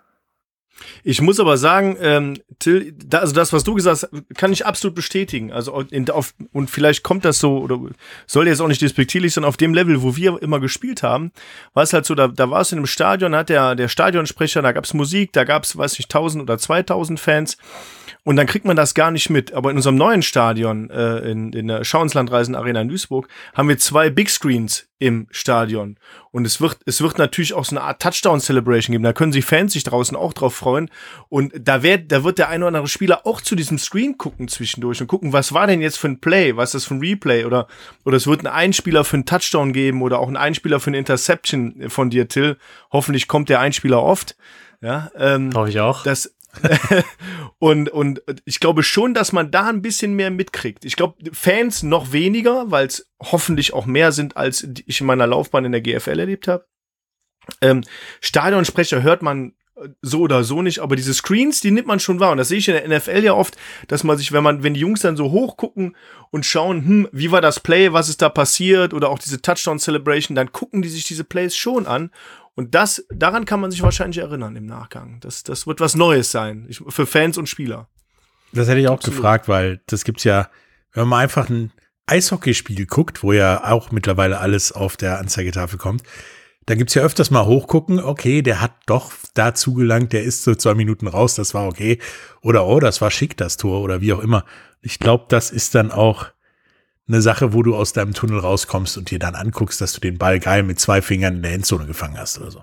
Ich 1.05 1.21
muss 1.21 1.41
aber 1.41 1.57
sagen, 1.57 1.97
ähm, 2.01 2.39
Till, 2.59 2.93
da, 2.93 3.19
also 3.19 3.35
das, 3.35 3.53
was 3.53 3.65
du 3.65 3.75
gesagt 3.75 4.03
hast, 4.03 4.37
kann 4.37 4.53
ich 4.53 4.67
absolut 4.67 4.95
bestätigen. 4.95 5.53
Also 5.53 5.81
in, 5.91 6.09
auf, 6.11 6.35
und 6.53 6.71
vielleicht 6.71 7.03
kommt 7.03 7.25
das 7.25 7.39
so, 7.39 7.59
oder 7.59 7.79
soll 8.27 8.49
jetzt 8.49 8.61
auch 8.61 8.69
nicht 8.69 8.83
despektierlich 8.83 9.33
sein, 9.33 9.45
auf 9.45 9.57
dem 9.57 9.75
Level, 9.75 10.03
wo 10.03 10.17
wir 10.17 10.41
immer 10.43 10.61
gespielt 10.61 11.03
haben, 11.03 11.33
war 11.75 11.83
es 11.83 11.93
halt 11.93 12.07
so, 12.07 12.15
da, 12.15 12.29
da 12.29 12.51
war 12.51 12.61
es 12.61 12.73
in 12.73 12.79
einem 12.79 12.87
Stadion, 12.87 13.35
hat 13.35 13.49
der, 13.49 13.75
der 13.75 13.89
Stadionsprecher, 13.89 14.63
da 14.63 14.73
gab 14.73 14.85
es 14.85 14.95
Musik, 14.95 15.33
da 15.33 15.45
gab 15.45 15.65
es, 15.65 15.77
weiß 15.77 15.99
ich, 15.99 16.07
1000 16.07 16.43
oder 16.43 16.59
2000 16.59 17.19
Fans. 17.21 17.57
Und 18.27 18.35
dann 18.35 18.49
kriegt 18.49 18.65
man 18.65 18.75
das 18.75 18.95
gar 18.95 19.13
nicht 19.13 19.31
mit. 19.31 19.53
Aber 19.53 19.71
in 19.71 19.77
unserem 19.77 19.95
neuen 19.95 20.21
Stadion, 20.21 20.91
äh, 20.91 21.19
in, 21.31 21.53
in 21.53 21.69
der 21.69 21.85
Schauenslandreisen 21.85 22.57
Arena 22.57 22.81
in 22.81 22.89
Duisburg, 22.89 23.29
haben 23.55 23.69
wir 23.69 23.79
zwei 23.79 24.11
Big 24.11 24.31
Screens 24.31 24.89
im 24.99 25.29
Stadion. 25.31 25.97
Und 26.33 26.45
es 26.45 26.61
wird, 26.61 26.79
es 26.87 27.01
wird 27.01 27.19
natürlich 27.19 27.55
auch 27.55 27.65
so 27.65 27.77
eine 27.77 27.85
Art 27.85 28.03
Touchdown-Celebration 28.03 28.93
geben. 28.93 29.05
Da 29.05 29.13
können 29.13 29.31
sich 29.31 29.45
Fans 29.45 29.75
sich 29.75 29.85
draußen 29.85 30.17
auch 30.17 30.33
drauf 30.33 30.57
freuen. 30.57 30.91
Und 31.29 31.53
da 31.57 31.85
wird, 31.85 32.11
da 32.11 32.25
wird 32.25 32.39
der 32.39 32.49
eine 32.49 32.65
oder 32.65 32.79
andere 32.79 32.89
Spieler 32.89 33.29
auch 33.29 33.41
zu 33.41 33.55
diesem 33.55 33.79
Screen 33.79 34.19
gucken 34.19 34.49
zwischendurch 34.49 35.01
und 35.01 35.07
gucken, 35.07 35.33
was 35.33 35.53
war 35.53 35.69
denn 35.69 35.81
jetzt 35.81 35.99
für 35.99 36.09
ein 36.09 36.19
Play? 36.19 36.57
Was 36.57 36.71
ist 36.71 36.75
das 36.75 36.85
für 36.87 36.97
ein 36.97 37.01
Replay? 37.01 37.45
Oder, 37.45 37.69
oder 38.05 38.17
es 38.17 38.27
wird 38.27 38.41
einen 38.41 38.53
Einspieler 38.53 39.05
für 39.05 39.19
einen 39.19 39.27
Touchdown 39.27 39.73
geben 39.73 40.03
oder 40.03 40.19
auch 40.19 40.27
einen 40.27 40.37
Einspieler 40.37 40.81
für 40.81 40.91
eine 40.91 40.99
Interception 40.99 41.91
von 41.91 42.11
dir, 42.11 42.27
Till. 42.27 42.57
Hoffentlich 42.91 43.29
kommt 43.29 43.51
der 43.51 43.61
Einspieler 43.61 44.03
oft. 44.03 44.35
Ja, 44.83 45.11
ähm, 45.17 45.53
Hoffe 45.55 45.71
ich 45.71 45.81
auch. 45.81 46.03
Das, 46.03 46.36
und, 47.59 47.89
und 47.89 48.23
ich 48.45 48.61
glaube 48.61 48.83
schon, 48.83 49.15
dass 49.15 49.33
man 49.33 49.51
da 49.51 49.69
ein 49.69 49.83
bisschen 49.83 50.15
mehr 50.15 50.31
mitkriegt. 50.31 50.85
Ich 50.85 50.97
glaube, 50.97 51.17
Fans 51.33 51.83
noch 51.83 52.13
weniger, 52.13 52.71
weil 52.71 52.87
es 52.87 53.11
hoffentlich 53.23 53.73
auch 53.73 53.87
mehr 53.87 54.13
sind, 54.13 54.37
als 54.37 54.67
ich 54.87 55.01
in 55.01 55.07
meiner 55.07 55.27
Laufbahn 55.27 55.65
in 55.65 55.73
der 55.73 55.81
GFL 55.81 56.19
erlebt 56.19 56.49
habe. 56.49 56.67
Ähm, 57.61 57.85
Stadionsprecher 58.21 59.03
hört 59.03 59.23
man 59.23 59.55
so 60.01 60.21
oder 60.21 60.43
so 60.43 60.63
nicht, 60.63 60.79
aber 60.79 60.97
diese 60.97 61.13
Screens, 61.13 61.61
die 61.61 61.71
nimmt 61.71 61.87
man 61.87 62.01
schon 62.01 62.19
wahr. 62.19 62.33
Und 62.33 62.39
das 62.39 62.49
sehe 62.49 62.59
ich 62.59 62.69
in 62.69 62.75
der 62.75 62.89
NFL 62.89 63.23
ja 63.23 63.35
oft, 63.35 63.57
dass 63.89 64.05
man 64.05 64.17
sich, 64.17 64.33
wenn 64.33 64.43
man, 64.43 64.63
wenn 64.63 64.75
die 64.75 64.81
Jungs 64.81 65.01
dann 65.01 65.17
so 65.17 65.31
hoch 65.31 65.57
gucken 65.57 65.97
und 66.31 66.47
schauen, 66.47 66.85
hm, 66.85 67.09
wie 67.13 67.31
war 67.31 67.43
das 67.43 67.61
Play, 67.61 67.93
was 67.93 68.09
ist 68.09 68.23
da 68.23 68.29
passiert, 68.29 68.95
oder 68.95 69.11
auch 69.11 69.19
diese 69.19 69.43
Touchdown 69.43 69.79
Celebration, 69.79 70.35
dann 70.35 70.53
gucken 70.53 70.83
die 70.83 70.89
sich 70.89 71.05
diese 71.05 71.25
Plays 71.25 71.57
schon 71.57 71.87
an 71.87 72.11
und 72.57 72.75
das, 72.75 73.07
daran 73.11 73.45
kann 73.45 73.61
man 73.61 73.71
sich 73.71 73.83
wahrscheinlich 73.83 74.19
erinnern 74.19 74.57
im 74.57 74.65
Nachgang. 74.65 75.21
Das, 75.21 75.45
das 75.45 75.67
wird 75.67 75.81
was 75.81 75.95
Neues 75.95 76.31
sein. 76.31 76.65
Ich, 76.69 76.83
für 76.89 77.07
Fans 77.07 77.37
und 77.37 77.49
Spieler. 77.49 77.89
Das 78.53 78.67
hätte 78.67 78.81
ich 78.81 78.89
auch 78.89 78.95
Absolut. 78.95 79.17
gefragt, 79.17 79.49
weil 79.49 79.83
das 79.87 80.05
gibt's 80.05 80.25
ja, 80.25 80.49
wenn 80.95 81.07
man 81.07 81.21
einfach 81.21 81.51
ein 81.51 81.71
Eishockeyspiel 82.07 82.87
guckt, 82.87 83.23
wo 83.23 83.33
ja 83.33 83.71
auch 83.71 83.91
mittlerweile 83.91 84.39
alles 84.39 84.73
auf 84.73 84.97
der 84.97 85.19
Anzeigetafel 85.19 85.79
kommt, 85.79 86.03
da 86.65 86.75
gibt's 86.75 86.95
ja 86.95 87.03
öfters 87.03 87.31
mal 87.31 87.45
hochgucken, 87.45 88.01
okay, 88.01 88.41
der 88.41 88.63
hat 88.63 88.73
doch 88.87 89.13
dazu 89.35 89.75
gelangt, 89.75 90.15
der 90.15 90.25
ist 90.25 90.43
so 90.43 90.55
zwei 90.55 90.75
Minuten 90.75 91.09
raus, 91.09 91.35
das 91.35 91.53
war 91.53 91.69
okay. 91.69 91.99
Oder 92.41 92.67
oh, 92.67 92.81
das 92.81 93.03
war 93.03 93.11
schick, 93.11 93.37
das 93.37 93.59
Tor, 93.59 93.83
oder 93.83 94.01
wie 94.01 94.15
auch 94.15 94.21
immer. 94.21 94.47
Ich 94.81 94.99
glaube, 94.99 95.27
das 95.29 95.51
ist 95.51 95.75
dann 95.75 95.93
auch 95.93 96.29
eine 97.09 97.23
Sache, 97.23 97.53
wo 97.53 97.63
du 97.63 97.77
aus 97.77 97.93
deinem 97.93 98.15
Tunnel 98.15 98.41
rauskommst 98.41 98.99
und 98.99 99.11
dir 99.11 99.19
dann 99.19 99.35
anguckst, 99.35 99.81
dass 99.81 99.93
du 99.93 100.01
den 100.01 100.19
Ball 100.19 100.41
geil 100.41 100.63
mit 100.63 100.81
zwei 100.81 101.03
Fingern 101.03 101.37
in 101.37 101.43
der 101.43 101.53
Endzone 101.53 101.87
gefangen 101.87 102.19
hast 102.19 102.39
oder 102.39 102.51
so. 102.51 102.63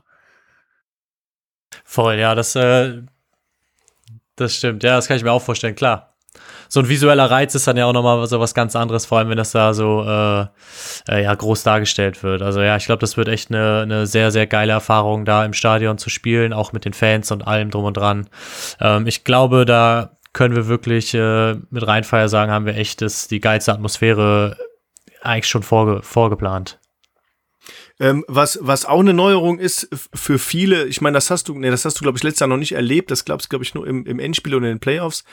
Voll, 1.85 2.15
ja, 2.15 2.35
das, 2.35 2.55
äh, 2.55 3.01
Das 4.35 4.55
stimmt, 4.55 4.83
ja, 4.83 4.95
das 4.95 5.07
kann 5.07 5.17
ich 5.17 5.23
mir 5.23 5.31
auch 5.31 5.41
vorstellen, 5.41 5.75
klar 5.75 6.13
so 6.73 6.79
ein 6.79 6.89
visueller 6.89 7.29
Reiz 7.29 7.53
ist 7.53 7.67
dann 7.67 7.77
ja 7.77 7.85
auch 7.85 7.93
nochmal 7.93 8.25
so 8.25 8.39
was 8.39 8.55
ganz 8.55 8.75
anderes, 8.75 9.05
vor 9.05 9.19
allem 9.19 9.29
wenn 9.29 9.37
das 9.37 9.51
da 9.51 9.75
so 9.75 10.03
äh, 10.03 10.41
äh, 11.07 11.23
ja, 11.23 11.35
groß 11.35 11.61
dargestellt 11.61 12.23
wird. 12.23 12.41
Also 12.41 12.61
ja, 12.61 12.75
ich 12.77 12.85
glaube, 12.85 12.99
das 12.99 13.15
wird 13.15 13.27
echt 13.27 13.51
eine, 13.51 13.81
eine 13.81 14.07
sehr, 14.07 14.31
sehr 14.31 14.47
geile 14.47 14.73
Erfahrung, 14.73 15.23
da 15.23 15.45
im 15.45 15.53
Stadion 15.53 15.99
zu 15.99 16.09
spielen, 16.09 16.51
auch 16.51 16.73
mit 16.73 16.85
den 16.85 16.93
Fans 16.93 17.31
und 17.31 17.45
allem 17.45 17.69
drum 17.69 17.85
und 17.85 17.95
dran. 17.95 18.27
Ähm, 18.79 19.05
ich 19.05 19.23
glaube, 19.23 19.65
da 19.65 20.17
können 20.33 20.55
wir 20.55 20.67
wirklich 20.67 21.13
äh, 21.13 21.55
mit 21.69 21.87
Rheinfeier 21.87 22.27
sagen, 22.27 22.51
haben 22.51 22.65
wir 22.65 22.75
echt 22.75 23.01
das, 23.01 23.27
die 23.27 23.39
geilste 23.39 23.71
Atmosphäre 23.71 24.57
eigentlich 25.21 25.47
schon 25.47 25.63
vorge 25.63 26.01
vorgeplant. 26.01 26.79
Ähm, 27.99 28.25
was, 28.27 28.59
was 28.61 28.85
auch 28.85 28.99
eine 28.99 29.13
Neuerung 29.13 29.59
ist 29.59 29.87
für 30.13 30.39
viele, 30.39 30.85
ich 30.85 30.99
meine, 30.99 31.15
das 31.15 31.29
hast 31.29 31.47
du, 31.47 31.57
nee, 31.57 31.69
das 31.69 31.85
hast 31.85 31.99
du, 31.99 32.03
glaube 32.03 32.17
ich, 32.17 32.23
letztes 32.23 32.41
Jahr 32.41 32.49
noch 32.49 32.57
nicht 32.57 32.73
erlebt, 32.73 33.11
das 33.11 33.23
glaubst 33.23 33.49
glaube 33.49 33.63
ich, 33.63 33.73
nur 33.75 33.87
im, 33.87 34.05
im 34.05 34.19
Endspiel 34.19 34.55
oder 34.55 34.65
in 34.65 34.75
den 34.75 34.79
Playoffs 34.79 35.23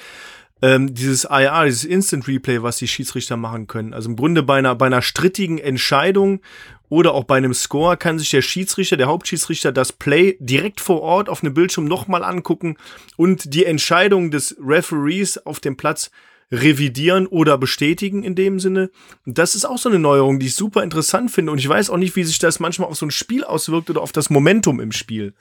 ähm, 0.63 0.95
dieses 0.95 1.25
IR, 1.25 1.65
dieses 1.65 1.85
Instant 1.85 2.29
Replay, 2.29 2.63
was 2.63 2.77
die 2.77 2.89
Schiedsrichter 2.89 3.37
machen 3.37 3.67
können. 3.67 3.95
Also 3.95 4.11
im 4.11 4.17
Grunde 4.17 4.43
bei 4.43 4.59
einer, 4.59 4.75
bei 4.75 4.87
einer 4.87 5.03
strittigen 5.03 5.59
Entscheidung 5.59 6.43
oder 6.91 7.15
auch 7.15 7.25
bei 7.25 7.39
einem 7.39 7.55
Score 7.55 7.97
kann 7.97 8.19
sich 8.19 8.29
der 8.31 8.43
Schiedsrichter, 8.43 8.99
der 8.99 9.07
Hauptschiedsrichter, 9.07 9.73
das 9.73 9.93
Play 9.93 10.37
direkt 10.41 10.81
vor 10.81 11.01
Ort 11.01 11.31
auf 11.31 11.43
einem 11.43 11.55
Bildschirm 11.55 11.87
nochmal 11.87 12.23
angucken 12.23 12.77
und 13.17 13.55
die 13.55 13.65
Entscheidung 13.65 14.31
des 14.31 14.57
Referees 14.61 15.39
auf 15.47 15.61
dem 15.61 15.79
Platz 15.79 16.11
revidieren 16.53 17.27
oder 17.29 17.59
bestätigen 17.59 18.25
in 18.25 18.35
dem 18.35 18.59
Sinne. 18.59 18.91
Und 19.25 19.39
das 19.39 19.55
ist 19.55 19.65
auch 19.65 19.79
so 19.79 19.89
eine 19.89 20.01
Neuerung, 20.01 20.41
die 20.41 20.47
ich 20.47 20.57
super 20.57 20.83
interessant 20.83 21.31
finde. 21.31 21.53
Und 21.53 21.59
ich 21.59 21.69
weiß 21.69 21.91
auch 21.91 21.97
nicht, 21.97 22.17
wie 22.17 22.25
sich 22.25 22.41
das 22.41 22.59
manchmal 22.59 22.89
auf 22.89 22.97
so 22.97 23.07
ein 23.07 23.13
Spiel 23.13 23.45
auswirkt 23.45 23.89
oder 23.89 24.03
auf 24.03 24.13
das 24.13 24.31
Momentum 24.31 24.81
im 24.81 24.91
Spiel. 24.91 25.35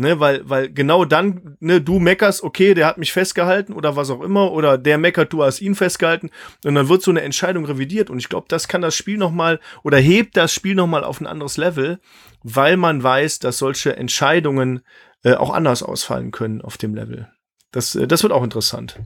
Ne, 0.00 0.18
weil, 0.18 0.48
weil 0.48 0.72
genau 0.72 1.04
dann, 1.04 1.56
ne, 1.60 1.82
du 1.82 1.98
meckerst, 1.98 2.42
okay, 2.42 2.72
der 2.72 2.86
hat 2.86 2.96
mich 2.96 3.12
festgehalten 3.12 3.74
oder 3.74 3.96
was 3.96 4.08
auch 4.08 4.22
immer, 4.22 4.50
oder 4.50 4.78
der 4.78 4.96
meckert, 4.96 5.30
du 5.30 5.42
hast 5.42 5.60
ihn 5.60 5.74
festgehalten, 5.74 6.30
und 6.64 6.74
dann 6.74 6.88
wird 6.88 7.02
so 7.02 7.10
eine 7.10 7.20
Entscheidung 7.20 7.66
revidiert. 7.66 8.08
Und 8.08 8.18
ich 8.18 8.30
glaube, 8.30 8.46
das 8.48 8.66
kann 8.66 8.80
das 8.80 8.94
Spiel 8.94 9.18
nochmal 9.18 9.60
oder 9.82 9.98
hebt 9.98 10.38
das 10.38 10.54
Spiel 10.54 10.74
nochmal 10.74 11.04
auf 11.04 11.20
ein 11.20 11.26
anderes 11.26 11.58
Level, 11.58 12.00
weil 12.42 12.78
man 12.78 13.02
weiß, 13.02 13.40
dass 13.40 13.58
solche 13.58 13.94
Entscheidungen 13.94 14.80
äh, 15.22 15.34
auch 15.34 15.50
anders 15.50 15.82
ausfallen 15.82 16.30
können 16.30 16.62
auf 16.62 16.78
dem 16.78 16.94
Level. 16.94 17.28
Das, 17.70 17.94
äh, 17.94 18.06
das 18.06 18.22
wird 18.22 18.32
auch 18.32 18.42
interessant. 18.42 18.98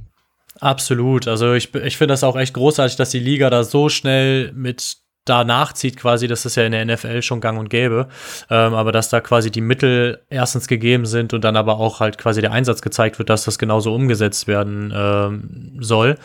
Absolut. 0.61 1.27
Also 1.27 1.55
ich, 1.55 1.75
ich 1.75 1.97
finde 1.97 2.13
das 2.13 2.23
auch 2.23 2.37
echt 2.37 2.55
großartig, 2.55 2.97
dass 2.97 3.11
die 3.11 3.19
Liga 3.19 3.51
da 3.51 3.65
so 3.65 3.89
schnell 3.89 4.53
mit 4.53 4.99
da 5.25 5.43
nachzieht 5.45 5.97
quasi, 5.97 6.29
das 6.29 6.45
ist 6.45 6.57
ja 6.57 6.65
in 6.65 6.73
der 6.73 6.85
NFL 6.85 7.23
schon 7.23 7.41
gang 7.41 7.59
und 7.59 7.71
gäbe, 7.71 8.09
ähm, 8.51 8.75
aber 8.75 8.93
dass 8.93 9.09
da 9.09 9.21
quasi 9.21 9.51
die 9.51 9.63
Mittel 9.63 10.21
erstens 10.29 10.69
gegeben 10.69 11.07
sind 11.07 11.33
und 11.33 11.43
dann 11.45 11.57
aber 11.57 11.79
auch 11.79 12.01
halt 12.01 12.19
quasi 12.19 12.43
der 12.43 12.53
Einsatz 12.53 12.83
gezeigt 12.83 13.19
wird, 13.19 13.31
dass 13.31 13.45
das 13.45 13.59
genauso 13.59 13.95
umgesetzt 13.95 14.47
werden 14.47 14.93
ähm, 14.95 15.79
soll. 15.81 16.17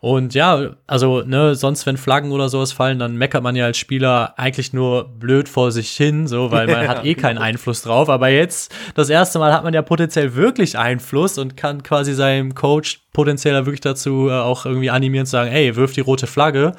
Und 0.00 0.34
ja, 0.34 0.70
also 0.86 1.22
ne, 1.22 1.54
sonst 1.54 1.86
wenn 1.86 1.96
Flaggen 1.96 2.30
oder 2.32 2.50
sowas 2.50 2.72
fallen, 2.72 2.98
dann 2.98 3.16
meckert 3.16 3.42
man 3.42 3.56
ja 3.56 3.64
als 3.64 3.78
Spieler 3.78 4.34
eigentlich 4.36 4.72
nur 4.72 5.08
blöd 5.08 5.48
vor 5.48 5.72
sich 5.72 5.90
hin, 5.92 6.26
so, 6.26 6.50
weil 6.50 6.66
man 6.66 6.88
hat 6.88 7.04
eh 7.06 7.14
keinen 7.14 7.38
Einfluss 7.38 7.82
drauf. 7.82 8.10
Aber 8.10 8.28
jetzt, 8.28 8.74
das 8.94 9.08
erste 9.08 9.38
Mal 9.38 9.52
hat 9.54 9.64
man 9.64 9.72
ja 9.72 9.82
potenziell 9.82 10.34
wirklich 10.34 10.76
Einfluss 10.76 11.38
und 11.38 11.56
kann 11.56 11.82
quasi 11.82 12.12
seinem 12.12 12.54
Coach 12.54 13.00
potenziell 13.12 13.54
wirklich 13.66 13.80
dazu 13.80 14.28
äh, 14.28 14.32
auch 14.32 14.66
irgendwie 14.66 14.90
animieren 14.90 15.26
zu 15.26 15.32
sagen, 15.32 15.50
ey, 15.50 15.76
wirf 15.76 15.92
die 15.92 16.00
rote 16.00 16.26
Flagge, 16.26 16.72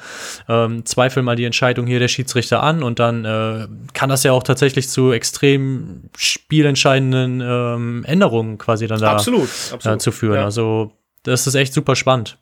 ähm, 0.48 0.84
zweifel 0.84 1.22
mal 1.22 1.36
die 1.36 1.44
Entscheidung 1.44 1.86
hier 1.86 1.98
der 1.98 2.08
Schiedsrichter 2.08 2.62
an 2.62 2.82
und 2.82 2.98
dann 2.98 3.24
äh, 3.24 3.68
kann 3.92 4.08
das 4.08 4.22
ja 4.24 4.32
auch 4.32 4.42
tatsächlich 4.42 4.88
zu 4.88 5.12
extrem 5.12 6.10
spielentscheidenden 6.16 7.40
ähm, 7.40 8.04
Änderungen 8.04 8.58
quasi 8.58 8.86
dann 8.86 9.00
da 9.00 9.12
absolut, 9.12 9.48
absolut. 9.72 9.96
Äh, 9.96 9.98
zu 9.98 10.12
führen. 10.12 10.36
Ja. 10.36 10.44
Also 10.44 10.92
das 11.22 11.46
ist 11.46 11.54
echt 11.54 11.72
super 11.72 11.96
spannend. 11.96 12.38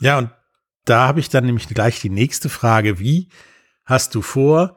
Ja, 0.00 0.18
und 0.18 0.30
da 0.84 1.06
habe 1.06 1.20
ich 1.20 1.28
dann 1.28 1.46
nämlich 1.46 1.68
gleich 1.68 2.00
die 2.00 2.10
nächste 2.10 2.48
Frage. 2.48 2.98
Wie 2.98 3.28
hast 3.84 4.14
du 4.14 4.22
vor, 4.22 4.76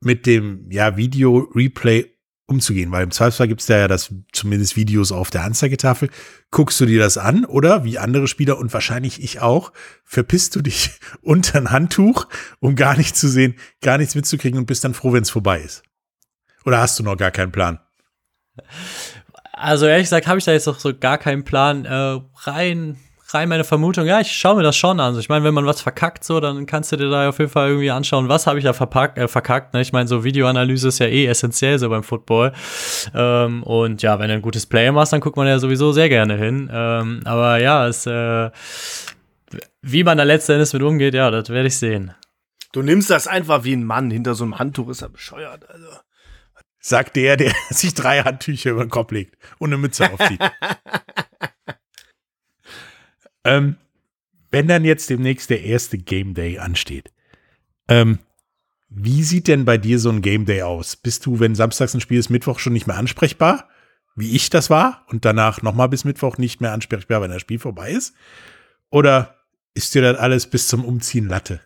mit 0.00 0.26
dem 0.26 0.70
ja, 0.70 0.96
Video-Replay 0.96 2.13
umzugehen, 2.46 2.92
weil 2.92 3.04
im 3.04 3.10
Zweifelsfall 3.10 3.48
gibt 3.48 3.60
es 3.60 3.66
da 3.66 3.78
ja 3.78 3.88
das 3.88 4.14
zumindest 4.32 4.76
Videos 4.76 5.12
auf 5.12 5.30
der 5.30 5.44
Anzeigetafel. 5.44 6.10
Guckst 6.50 6.78
du 6.80 6.86
dir 6.86 7.00
das 7.00 7.16
an 7.16 7.44
oder 7.44 7.84
wie 7.84 7.98
andere 7.98 8.28
Spieler 8.28 8.58
und 8.58 8.72
wahrscheinlich 8.72 9.22
ich 9.22 9.40
auch, 9.40 9.72
verpisst 10.04 10.54
du 10.56 10.60
dich 10.60 10.98
unter 11.22 11.58
ein 11.58 11.70
Handtuch, 11.70 12.26
um 12.60 12.76
gar 12.76 12.96
nichts 12.96 13.18
zu 13.18 13.28
sehen, 13.28 13.54
gar 13.80 13.98
nichts 13.98 14.14
mitzukriegen 14.14 14.58
und 14.58 14.66
bist 14.66 14.84
dann 14.84 14.94
froh, 14.94 15.12
wenn 15.12 15.22
es 15.22 15.30
vorbei 15.30 15.60
ist? 15.60 15.82
Oder 16.64 16.78
hast 16.78 16.98
du 16.98 17.02
noch 17.02 17.16
gar 17.16 17.30
keinen 17.30 17.52
Plan? 17.52 17.78
Also 19.52 19.86
ehrlich 19.86 20.06
gesagt 20.06 20.26
habe 20.26 20.38
ich 20.38 20.44
da 20.44 20.52
jetzt 20.52 20.66
noch 20.66 20.80
so 20.80 20.96
gar 20.96 21.18
keinen 21.18 21.44
Plan. 21.44 21.84
Äh, 21.84 22.20
rein 22.42 22.98
rein 23.34 23.48
meine 23.48 23.64
Vermutung, 23.64 24.06
ja, 24.06 24.20
ich 24.20 24.32
schaue 24.32 24.56
mir 24.56 24.62
das 24.62 24.76
schon 24.76 25.00
an. 25.00 25.06
Also 25.06 25.20
ich 25.20 25.28
meine, 25.28 25.44
wenn 25.44 25.54
man 25.54 25.66
was 25.66 25.80
verkackt, 25.80 26.24
so, 26.24 26.40
dann 26.40 26.66
kannst 26.66 26.92
du 26.92 26.96
dir 26.96 27.10
da 27.10 27.28
auf 27.28 27.38
jeden 27.38 27.50
Fall 27.50 27.68
irgendwie 27.68 27.90
anschauen, 27.90 28.28
was 28.28 28.46
habe 28.46 28.58
ich 28.58 28.64
da 28.64 28.72
verpackt, 28.72 29.18
äh, 29.18 29.28
verkackt. 29.28 29.74
Ne? 29.74 29.80
Ich 29.80 29.92
meine, 29.92 30.08
so 30.08 30.24
Videoanalyse 30.24 30.88
ist 30.88 31.00
ja 31.00 31.06
eh 31.06 31.26
essentiell 31.26 31.78
so 31.78 31.88
beim 31.88 32.02
Football. 32.02 32.52
Ähm, 33.14 33.62
und 33.64 34.02
ja, 34.02 34.18
wenn 34.18 34.28
du 34.28 34.34
ein 34.34 34.42
gutes 34.42 34.66
Play 34.66 34.90
machst, 34.90 35.12
dann 35.12 35.20
guckt 35.20 35.36
man 35.36 35.46
ja 35.46 35.58
sowieso 35.58 35.92
sehr 35.92 36.08
gerne 36.08 36.36
hin. 36.36 36.70
Ähm, 36.72 37.20
aber 37.24 37.60
ja, 37.60 37.86
es, 37.86 38.06
äh, 38.06 38.50
wie 39.82 40.04
man 40.04 40.18
da 40.18 40.24
letzten 40.24 40.52
Endes 40.52 40.72
mit 40.72 40.82
umgeht, 40.82 41.14
ja, 41.14 41.30
das 41.30 41.50
werde 41.50 41.68
ich 41.68 41.76
sehen. 41.76 42.14
Du 42.72 42.82
nimmst 42.82 43.10
das 43.10 43.26
einfach 43.26 43.64
wie 43.64 43.74
ein 43.74 43.84
Mann. 43.84 44.10
Hinter 44.10 44.34
so 44.34 44.44
einem 44.44 44.58
Handtuch 44.58 44.88
ist 44.88 45.02
er 45.02 45.08
bescheuert. 45.08 45.68
Also. 45.68 45.88
Sagt 46.80 47.16
der, 47.16 47.36
der 47.36 47.52
sich 47.70 47.94
drei 47.94 48.22
Handtücher 48.22 48.70
über 48.70 48.84
den 48.84 48.90
Kopf 48.90 49.12
legt 49.12 49.36
und 49.58 49.70
eine 49.70 49.78
Mütze 49.78 50.12
aufzieht. 50.12 50.40
Ähm, 53.44 53.76
wenn 54.50 54.68
dann 54.68 54.84
jetzt 54.84 55.10
demnächst 55.10 55.50
der 55.50 55.62
erste 55.62 55.98
Game 55.98 56.34
Day 56.34 56.58
ansteht, 56.58 57.12
ähm, 57.88 58.18
wie 58.88 59.24
sieht 59.24 59.48
denn 59.48 59.64
bei 59.64 59.76
dir 59.78 59.98
so 59.98 60.10
ein 60.10 60.22
Game 60.22 60.44
Day 60.46 60.62
aus? 60.62 60.96
Bist 60.96 61.26
du, 61.26 61.40
wenn 61.40 61.54
samstags 61.54 61.94
ein 61.94 62.00
Spiel 62.00 62.18
ist, 62.18 62.30
Mittwoch 62.30 62.58
schon 62.58 62.72
nicht 62.72 62.86
mehr 62.86 62.96
ansprechbar, 62.96 63.68
wie 64.14 64.36
ich 64.36 64.50
das 64.50 64.70
war, 64.70 65.04
und 65.08 65.24
danach 65.24 65.62
nochmal 65.62 65.88
bis 65.88 66.04
Mittwoch 66.04 66.38
nicht 66.38 66.60
mehr 66.60 66.72
ansprechbar, 66.72 67.20
wenn 67.20 67.30
das 67.30 67.40
Spiel 67.40 67.58
vorbei 67.58 67.90
ist? 67.90 68.14
Oder 68.90 69.34
ist 69.74 69.94
dir 69.94 70.02
das 70.02 70.18
alles 70.18 70.46
bis 70.46 70.68
zum 70.68 70.84
Umziehen 70.84 71.28
Latte? 71.28 71.60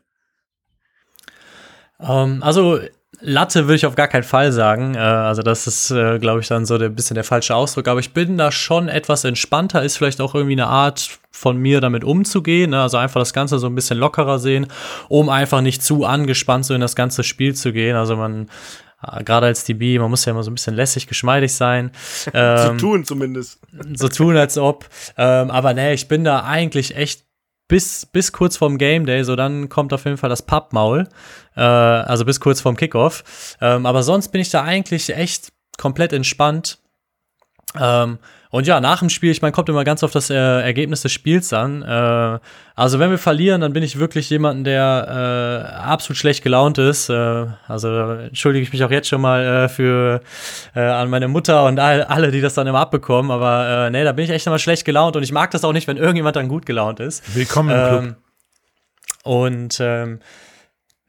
Ähm, 2.00 2.42
also 2.42 2.80
Latte 3.20 3.64
würde 3.64 3.76
ich 3.76 3.86
auf 3.86 3.94
gar 3.94 4.08
keinen 4.08 4.22
Fall 4.22 4.52
sagen. 4.52 4.94
Äh, 4.94 4.98
also, 4.98 5.42
das 5.42 5.66
ist, 5.66 5.90
äh, 5.90 6.18
glaube 6.18 6.40
ich, 6.40 6.48
dann 6.48 6.66
so 6.66 6.76
ein 6.76 6.94
bisschen 6.94 7.14
der 7.14 7.24
falsche 7.24 7.54
Ausdruck. 7.54 7.88
Aber 7.88 8.00
ich 8.00 8.12
bin 8.12 8.38
da 8.38 8.52
schon 8.52 8.88
etwas 8.88 9.24
entspannter. 9.24 9.82
Ist 9.82 9.96
vielleicht 9.96 10.20
auch 10.20 10.34
irgendwie 10.34 10.54
eine 10.54 10.66
Art 10.66 11.18
von 11.30 11.56
mir 11.56 11.80
damit 11.80 12.04
umzugehen. 12.04 12.70
Ne? 12.70 12.82
Also 12.82 12.96
einfach 12.96 13.20
das 13.20 13.32
Ganze 13.32 13.58
so 13.58 13.68
ein 13.68 13.74
bisschen 13.74 13.98
lockerer 13.98 14.38
sehen, 14.38 14.66
um 15.08 15.28
einfach 15.28 15.60
nicht 15.60 15.82
zu 15.84 16.04
angespannt 16.04 16.66
so 16.66 16.74
in 16.74 16.80
das 16.80 16.96
ganze 16.96 17.22
Spiel 17.22 17.54
zu 17.54 17.72
gehen. 17.72 17.94
Also 17.94 18.16
man 18.16 18.48
äh, 19.02 19.22
gerade 19.22 19.46
als 19.46 19.64
DB, 19.64 19.98
man 19.98 20.10
muss 20.10 20.24
ja 20.24 20.32
immer 20.32 20.42
so 20.42 20.50
ein 20.50 20.54
bisschen 20.54 20.74
lässig, 20.74 21.06
geschmeidig 21.06 21.54
sein. 21.54 21.92
Ähm, 22.34 22.78
so 22.78 22.86
tun 22.86 23.04
zumindest. 23.04 23.60
So 23.94 24.08
tun, 24.08 24.36
als 24.36 24.58
ob. 24.58 24.86
Ähm, 25.16 25.50
aber 25.50 25.72
nee, 25.72 25.94
ich 25.94 26.08
bin 26.08 26.24
da 26.24 26.42
eigentlich 26.44 26.94
echt 26.94 27.24
bis, 27.68 28.07
bis 28.07 28.33
kurz 28.33 28.57
vorm 28.57 28.78
Game 28.78 29.07
Day, 29.07 29.22
so 29.22 29.37
dann 29.37 29.68
kommt 29.68 29.92
auf 29.92 30.04
jeden 30.04 30.16
Fall 30.16 30.31
das 30.31 30.42
Pappmaul, 30.42 31.07
äh, 31.57 31.61
also 31.61 32.24
bis 32.24 32.40
kurz 32.40 32.61
vorm 32.61 32.76
Kickoff. 32.76 33.57
Ähm, 33.61 33.87
aber 33.87 34.02
sonst 34.02 34.28
bin 34.28 34.40
ich 34.40 34.50
da 34.50 34.64
eigentlich 34.64 35.14
echt 35.14 35.52
komplett 35.76 36.12
entspannt. 36.12 36.78
Ähm, 37.78 38.18
und 38.50 38.66
ja, 38.66 38.81
nach 38.81 39.00
dem 39.00 39.11
Spiel, 39.11 39.31
ich 39.31 39.42
meine, 39.42 39.52
kommt 39.52 39.68
immer 39.68 39.85
ganz 39.85 40.02
auf 40.02 40.11
das 40.11 40.31
äh, 40.31 40.35
Ergebnis 40.35 41.02
des 41.02 41.12
Spiels 41.12 41.52
an. 41.52 41.83
Äh, 41.83 42.38
also 42.74 42.98
wenn 42.98 43.11
wir 43.11 43.18
verlieren, 43.18 43.61
dann 43.61 43.74
bin 43.74 43.83
ich 43.83 43.98
wirklich 43.98 44.31
jemanden, 44.31 44.64
der 44.64 45.68
äh, 45.76 45.83
absolut 45.83 46.16
schlecht 46.16 46.42
gelaunt 46.42 46.78
ist. 46.78 47.11
Äh, 47.11 47.46
also 47.66 47.88
entschuldige 47.88 48.62
ich 48.62 48.72
mich 48.72 48.83
auch 48.85 48.90
jetzt 48.90 49.09
schon 49.09 49.20
mal 49.20 49.44
äh, 49.44 49.68
für 49.68 50.22
äh, 50.74 50.81
an 50.81 51.11
meine 51.11 51.28
Mutter 51.28 51.66
und 51.66 51.78
all, 51.78 52.04
alle, 52.04 52.31
die 52.31 52.40
das 52.40 52.54
dann 52.54 52.66
immer 52.66 52.81
abbekommen. 52.81 53.31
Aber 53.31 53.90
nee, 53.90 54.02
da 54.02 54.12
bin 54.12 54.24
ich 54.24 54.31
echt 54.31 54.46
immer 54.46 54.59
schlecht 54.59 54.87
gelaunt 54.87 55.14
und 55.16 55.22
ich 55.22 55.33
mag 55.33 55.50
das 55.50 55.62
auch 55.64 55.74
nicht, 55.74 55.87
wenn 55.87 55.98
irgendjemand 55.98 56.37
dann 56.37 56.48
gut 56.48 56.64
gelaunt 56.64 57.00
ist. 57.00 57.35
Willkommen 57.37 57.70
im 57.70 57.76
ähm, 57.76 57.88
Club. 57.88 58.16
Und 59.24 59.78
ähm, 59.81 60.20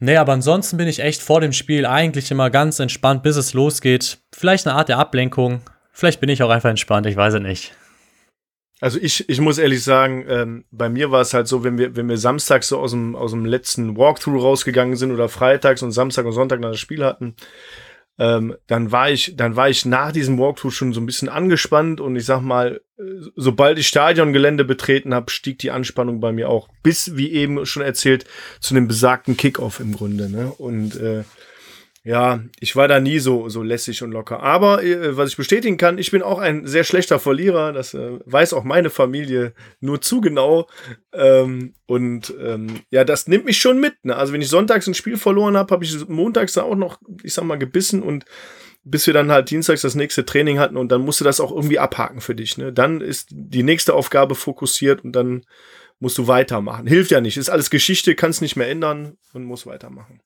Nee, 0.02 0.16
aber 0.16 0.32
ansonsten 0.32 0.78
bin 0.78 0.88
ich 0.88 1.02
echt 1.02 1.22
vor 1.22 1.42
dem 1.42 1.52
Spiel 1.52 1.86
eigentlich 1.86 2.32
immer 2.32 2.50
ganz 2.50 2.80
entspannt, 2.80 3.22
bis 3.22 3.36
es 3.36 3.54
losgeht. 3.54 4.20
Vielleicht 4.34 4.66
eine 4.66 4.78
Art 4.78 4.88
der 4.88 4.98
Ablenkung. 4.98 5.62
Vielleicht 6.00 6.22
bin 6.22 6.30
ich 6.30 6.42
auch 6.44 6.50
einfach 6.50 6.70
entspannt, 6.70 7.08
ich 7.08 7.18
weiß 7.18 7.34
es 7.34 7.42
nicht. 7.42 7.74
Also 8.80 8.98
ich, 9.02 9.28
ich 9.28 9.42
muss 9.42 9.58
ehrlich 9.58 9.84
sagen, 9.84 10.26
ähm, 10.30 10.64
bei 10.72 10.88
mir 10.88 11.12
war 11.12 11.20
es 11.20 11.34
halt 11.34 11.50
so, 11.50 11.66
wenn 11.66 11.78
wir, 11.78 11.98
wenn 11.98 12.08
wir 12.08 12.16
samstags 12.16 12.70
so 12.70 12.80
aus 12.80 12.92
dem, 12.92 13.18
aus 13.18 13.32
dem 13.32 13.44
letzten 13.44 13.98
Walkthrough 13.98 14.42
rausgegangen 14.42 14.96
sind 14.96 15.12
oder 15.12 15.28
freitags 15.28 15.84
und 15.84 15.92
Samstag 15.92 16.26
und 16.26 16.32
Sonntag 16.32 16.62
dann 16.62 16.72
das 16.72 16.80
Spiel 16.80 17.04
hatten, 17.04 17.36
ähm, 18.18 18.56
dann 18.68 18.94
war 18.94 19.12
ich, 19.12 19.36
dann 19.36 19.58
war 19.58 19.70
ich 19.70 19.84
nach 19.84 20.14
diesem 20.14 20.40
Walkthrough 20.40 20.74
schon 20.74 20.94
so 20.94 21.02
ein 21.02 21.06
bisschen 21.06 21.28
angespannt 21.28 22.00
und 22.00 22.16
ich 22.16 22.24
sag 22.24 22.40
mal, 22.40 22.80
äh, 22.98 23.04
sobald 23.36 23.78
ich 23.78 23.88
Stadiongelände 23.88 24.64
betreten 24.64 25.14
habe, 25.14 25.30
stieg 25.30 25.60
die 25.60 25.72
Anspannung 25.72 26.22
bei 26.22 26.32
mir 26.32 26.48
auch 26.48 26.70
bis, 26.82 27.18
wie 27.18 27.34
eben 27.34 27.66
schon 27.66 27.84
erzählt, 27.84 28.24
zu 28.62 28.74
dem 28.74 28.88
besagten 28.88 29.36
Kickoff 29.36 29.82
im 29.82 29.94
Grunde. 29.94 30.30
Ne? 30.30 30.50
Und 30.58 30.96
äh, 30.96 31.26
Ja, 32.04 32.42
ich 32.60 32.78
war 32.78 32.88
da 32.88 33.02
nie 33.02 33.20
so, 33.20 33.50
so 33.50 33.62
lässig 33.62 34.02
und 34.04 34.12
locker. 34.12 34.42
Aber 34.42 34.82
äh, 34.84 35.18
was 35.18 35.32
ich 35.32 35.38
bestätigen 35.38 35.78
kann, 35.78 35.98
ich 35.98 36.12
bin 36.12 36.22
auch 36.22 36.40
ein 36.40 36.66
sehr 36.66 36.86
schlechter 36.86 37.20
Verlierer. 37.20 37.74
Das 37.74 37.94
äh, 37.94 38.20
weiß 38.26 38.54
auch 38.54 38.64
meine 38.64 38.90
Familie 38.90 39.54
nur 39.82 40.02
zu 40.02 40.22
genau. 40.22 40.68
Ähm, 41.12 41.74
und 41.88 42.34
ähm, 42.42 42.82
ja, 42.90 43.04
das 43.04 43.28
nimmt 43.28 43.46
mich 43.46 43.60
schon 43.60 43.82
mit. 43.82 43.94
Ne? 44.04 44.16
Also 44.16 44.32
wenn 44.32 44.42
ich 44.42 44.48
sonntags 44.48 44.88
ein 44.88 44.94
Spiel 44.94 45.18
verloren 45.18 45.58
habe, 45.58 45.74
habe 45.74 45.84
ich 45.84 46.08
montags 46.08 46.58
auch 46.58 46.76
noch, 46.76 47.00
ich 47.22 47.34
sag 47.34 47.44
mal, 47.44 47.58
gebissen 47.58 48.02
und 48.02 48.24
bis 48.84 49.06
wir 49.06 49.14
dann 49.14 49.32
halt 49.32 49.50
dienstags 49.50 49.82
das 49.82 49.96
nächste 49.96 50.26
Training 50.26 50.58
hatten 50.58 50.78
und 50.78 50.90
dann 50.92 51.02
musst 51.02 51.20
du 51.20 51.26
das 51.26 51.42
auch 51.42 51.52
irgendwie 51.52 51.80
abhaken 51.80 52.22
für 52.22 52.34
dich. 52.34 52.58
Ne? 52.58 52.72
Dann 52.72 53.02
ist 53.02 53.28
die 53.32 53.64
nächste 53.64 53.94
Aufgabe 53.94 54.36
fokussiert 54.36 55.04
und 55.04 55.12
dann 55.12 55.44
musst 56.00 56.18
du 56.18 56.28
weitermachen. 56.28 56.88
Hilft 56.88 57.12
ja 57.12 57.20
nicht, 57.20 57.36
ist 57.36 57.50
alles 57.50 57.70
Geschichte, 57.70 58.16
kannst 58.16 58.42
nicht 58.42 58.56
mehr 58.56 58.70
ändern 58.70 59.18
und 59.34 59.44
muss 59.44 59.66
weitermachen. 59.66 60.22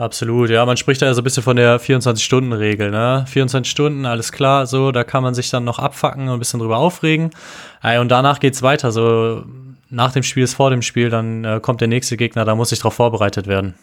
Absolut, 0.00 0.48
ja, 0.48 0.64
man 0.64 0.78
spricht 0.78 1.02
da 1.02 1.06
ja 1.06 1.12
so 1.12 1.20
ein 1.20 1.24
bisschen 1.24 1.42
von 1.42 1.56
der 1.56 1.78
24-Stunden-Regel, 1.78 2.90
ne? 2.90 3.26
24 3.28 3.70
Stunden, 3.70 4.06
alles 4.06 4.32
klar, 4.32 4.66
so, 4.66 4.92
da 4.92 5.04
kann 5.04 5.22
man 5.22 5.34
sich 5.34 5.50
dann 5.50 5.64
noch 5.64 5.78
abfacken 5.78 6.22
und 6.22 6.32
ein 6.32 6.38
bisschen 6.38 6.58
drüber 6.58 6.78
aufregen. 6.78 7.32
Und 7.82 8.08
danach 8.08 8.40
geht's 8.40 8.62
weiter, 8.62 8.92
so, 8.92 9.44
nach 9.90 10.12
dem 10.12 10.22
Spiel 10.22 10.44
ist 10.44 10.54
vor 10.54 10.70
dem 10.70 10.80
Spiel, 10.80 11.10
dann 11.10 11.44
äh, 11.44 11.60
kommt 11.60 11.82
der 11.82 11.88
nächste 11.88 12.16
Gegner, 12.16 12.46
da 12.46 12.54
muss 12.54 12.72
ich 12.72 12.78
drauf 12.78 12.94
vorbereitet 12.94 13.46
werden. 13.46 13.74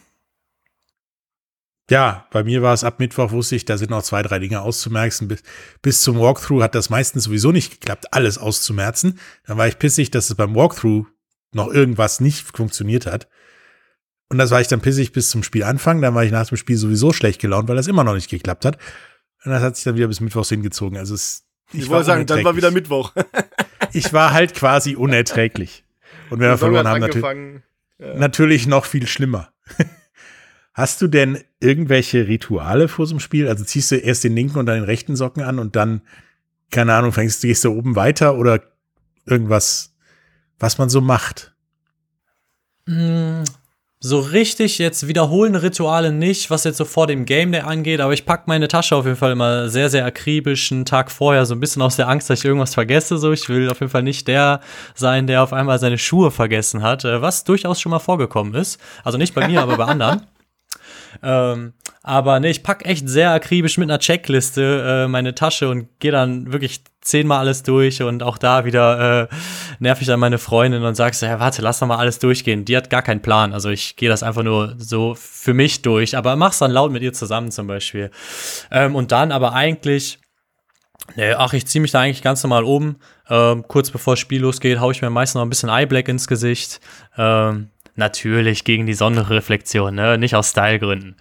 Ja, 1.88 2.26
bei 2.32 2.42
mir 2.42 2.62
war 2.62 2.74
es 2.74 2.82
ab 2.82 2.98
Mittwoch, 2.98 3.30
wusste 3.30 3.54
ich, 3.54 3.64
da 3.64 3.78
sind 3.78 3.90
noch 3.90 4.02
zwei, 4.02 4.22
drei 4.22 4.40
Dinge 4.40 4.62
auszumerzen. 4.62 5.28
Bis, 5.28 5.44
bis 5.82 6.02
zum 6.02 6.18
Walkthrough 6.18 6.64
hat 6.64 6.74
das 6.74 6.90
meistens 6.90 7.24
sowieso 7.24 7.52
nicht 7.52 7.80
geklappt, 7.80 8.12
alles 8.12 8.38
auszumerzen. 8.38 9.20
Dann 9.46 9.56
war 9.56 9.68
ich 9.68 9.78
pissig, 9.78 10.10
dass 10.10 10.28
es 10.30 10.34
beim 10.34 10.56
Walkthrough 10.56 11.06
noch 11.52 11.68
irgendwas 11.68 12.18
nicht 12.18 12.56
funktioniert 12.56 13.06
hat. 13.06 13.28
Und 14.28 14.38
das 14.38 14.50
war 14.50 14.60
ich 14.60 14.68
dann 14.68 14.80
pissig 14.80 15.12
bis 15.12 15.30
zum 15.30 15.42
Spielanfang. 15.42 16.02
Dann 16.02 16.14
war 16.14 16.24
ich 16.24 16.32
nach 16.32 16.46
dem 16.46 16.56
Spiel 16.56 16.76
sowieso 16.76 17.12
schlecht 17.12 17.40
gelaunt, 17.40 17.68
weil 17.68 17.76
das 17.76 17.86
immer 17.86 18.04
noch 18.04 18.14
nicht 18.14 18.28
geklappt 18.28 18.64
hat. 18.64 18.78
Und 19.44 19.52
das 19.52 19.62
hat 19.62 19.76
sich 19.76 19.84
dann 19.84 19.96
wieder 19.96 20.08
bis 20.08 20.20
Mittwochs 20.20 20.50
hingezogen. 20.50 20.98
Also 20.98 21.14
es, 21.14 21.44
ich, 21.72 21.82
ich 21.82 21.88
wollte 21.88 22.06
sagen, 22.06 22.26
dann 22.26 22.44
war 22.44 22.56
wieder 22.56 22.70
Mittwoch. 22.70 23.14
ich 23.92 24.12
war 24.12 24.32
halt 24.32 24.54
quasi 24.54 24.94
unerträglich. 24.96 25.84
Und 26.30 26.40
wenn 26.40 26.50
wir 26.50 26.58
verloren 26.58 26.86
haben, 26.86 27.00
natürlich, 27.00 27.24
ja. 27.98 28.14
natürlich 28.16 28.66
noch 28.66 28.84
viel 28.84 29.06
schlimmer. 29.06 29.50
Hast 30.74 31.00
du 31.02 31.08
denn 31.08 31.42
irgendwelche 31.58 32.28
Rituale 32.28 32.88
vor 32.88 33.06
so 33.06 33.14
einem 33.14 33.20
Spiel? 33.20 33.48
Also 33.48 33.64
ziehst 33.64 33.90
du 33.90 33.96
erst 33.96 34.24
den 34.24 34.34
linken 34.34 34.58
und 34.58 34.66
dann 34.66 34.76
den 34.76 34.84
rechten 34.84 35.16
Socken 35.16 35.42
an 35.42 35.58
und 35.58 35.74
dann, 35.74 36.02
keine 36.70 36.94
Ahnung, 36.94 37.12
fängst 37.12 37.42
du, 37.42 37.48
gehst 37.48 37.64
du 37.64 37.72
oben 37.72 37.96
weiter 37.96 38.36
oder 38.36 38.62
irgendwas, 39.24 39.96
was 40.58 40.78
man 40.78 40.88
so 40.88 41.00
macht? 41.00 41.54
So 44.00 44.20
richtig 44.20 44.78
jetzt 44.78 45.08
wiederholen 45.08 45.56
Rituale 45.56 46.12
nicht, 46.12 46.50
was 46.50 46.62
jetzt 46.62 46.76
so 46.76 46.84
vor 46.84 47.08
dem 47.08 47.24
Game 47.24 47.50
Day 47.50 47.62
angeht, 47.62 48.00
aber 48.00 48.12
ich 48.12 48.24
packe 48.24 48.44
meine 48.46 48.68
Tasche 48.68 48.94
auf 48.94 49.06
jeden 49.06 49.16
Fall 49.16 49.32
immer 49.32 49.68
sehr, 49.70 49.90
sehr 49.90 50.04
akribisch 50.04 50.70
einen 50.70 50.84
Tag 50.84 51.10
vorher, 51.10 51.44
so 51.46 51.54
ein 51.56 51.58
bisschen 51.58 51.82
aus 51.82 51.96
der 51.96 52.08
Angst, 52.08 52.30
dass 52.30 52.38
ich 52.38 52.44
irgendwas 52.44 52.74
vergesse. 52.74 53.18
So, 53.18 53.32
ich 53.32 53.48
will 53.48 53.68
auf 53.68 53.80
jeden 53.80 53.90
Fall 53.90 54.04
nicht 54.04 54.28
der 54.28 54.60
sein, 54.94 55.26
der 55.26 55.42
auf 55.42 55.52
einmal 55.52 55.80
seine 55.80 55.98
Schuhe 55.98 56.30
vergessen 56.30 56.80
hat, 56.80 57.04
äh, 57.04 57.20
was 57.20 57.42
durchaus 57.42 57.80
schon 57.80 57.90
mal 57.90 57.98
vorgekommen 57.98 58.54
ist. 58.54 58.80
Also 59.02 59.18
nicht 59.18 59.34
bei 59.34 59.48
mir, 59.48 59.62
aber 59.62 59.76
bei 59.76 59.86
anderen. 59.86 60.22
Ähm, 61.22 61.72
aber 62.02 62.40
ne, 62.40 62.48
ich 62.48 62.62
packe 62.62 62.84
echt 62.84 63.08
sehr 63.08 63.32
akribisch 63.32 63.76
mit 63.78 63.90
einer 63.90 63.98
Checkliste 63.98 65.04
äh, 65.04 65.08
meine 65.08 65.34
Tasche 65.34 65.68
und 65.68 65.88
gehe 65.98 66.12
dann 66.12 66.52
wirklich 66.52 66.82
zehnmal 67.00 67.40
alles 67.40 67.62
durch 67.62 68.02
und 68.02 68.22
auch 68.22 68.38
da 68.38 68.64
wieder 68.64 69.22
äh, 69.22 69.28
nerv 69.78 70.00
ich 70.00 70.06
dann 70.06 70.20
meine 70.20 70.38
Freundin 70.38 70.82
und 70.82 70.94
sag 70.94 71.14
so, 71.14 71.26
ja, 71.26 71.40
warte, 71.40 71.62
lass 71.62 71.78
doch 71.78 71.86
mal 71.86 71.96
alles 71.96 72.18
durchgehen. 72.18 72.64
Die 72.64 72.76
hat 72.76 72.90
gar 72.90 73.02
keinen 73.02 73.22
Plan. 73.22 73.52
Also 73.52 73.70
ich 73.70 73.96
gehe 73.96 74.08
das 74.08 74.22
einfach 74.22 74.42
nur 74.42 74.74
so 74.78 75.14
für 75.14 75.54
mich 75.54 75.82
durch, 75.82 76.16
aber 76.16 76.36
mach's 76.36 76.58
dann 76.58 76.70
laut 76.70 76.92
mit 76.92 77.02
ihr 77.02 77.12
zusammen 77.12 77.50
zum 77.50 77.66
Beispiel. 77.66 78.10
Ähm, 78.70 78.94
und 78.94 79.12
dann 79.12 79.32
aber 79.32 79.54
eigentlich. 79.54 80.18
Nee, 81.16 81.32
ach, 81.32 81.54
ich 81.54 81.66
ziehe 81.66 81.80
mich 81.80 81.90
da 81.90 82.00
eigentlich 82.00 82.20
ganz 82.20 82.42
normal 82.42 82.64
um. 82.64 82.96
Ähm, 83.30 83.64
kurz 83.66 83.90
bevor 83.90 84.12
das 84.12 84.20
Spiel 84.20 84.42
losgeht, 84.42 84.78
haue 84.78 84.92
ich 84.92 85.00
mir 85.00 85.08
meistens 85.08 85.36
noch 85.36 85.42
ein 85.42 85.48
bisschen 85.48 85.70
Eye 85.70 85.86
Black 85.86 86.06
ins 86.08 86.26
Gesicht. 86.26 86.80
Ähm, 87.16 87.70
natürlich 87.98 88.64
gegen 88.64 88.86
die 88.86 88.94
Sonnenreflexion, 88.94 89.94
ne? 89.94 90.18
nicht 90.18 90.34
aus 90.34 90.50
Stylegründen. 90.50 91.16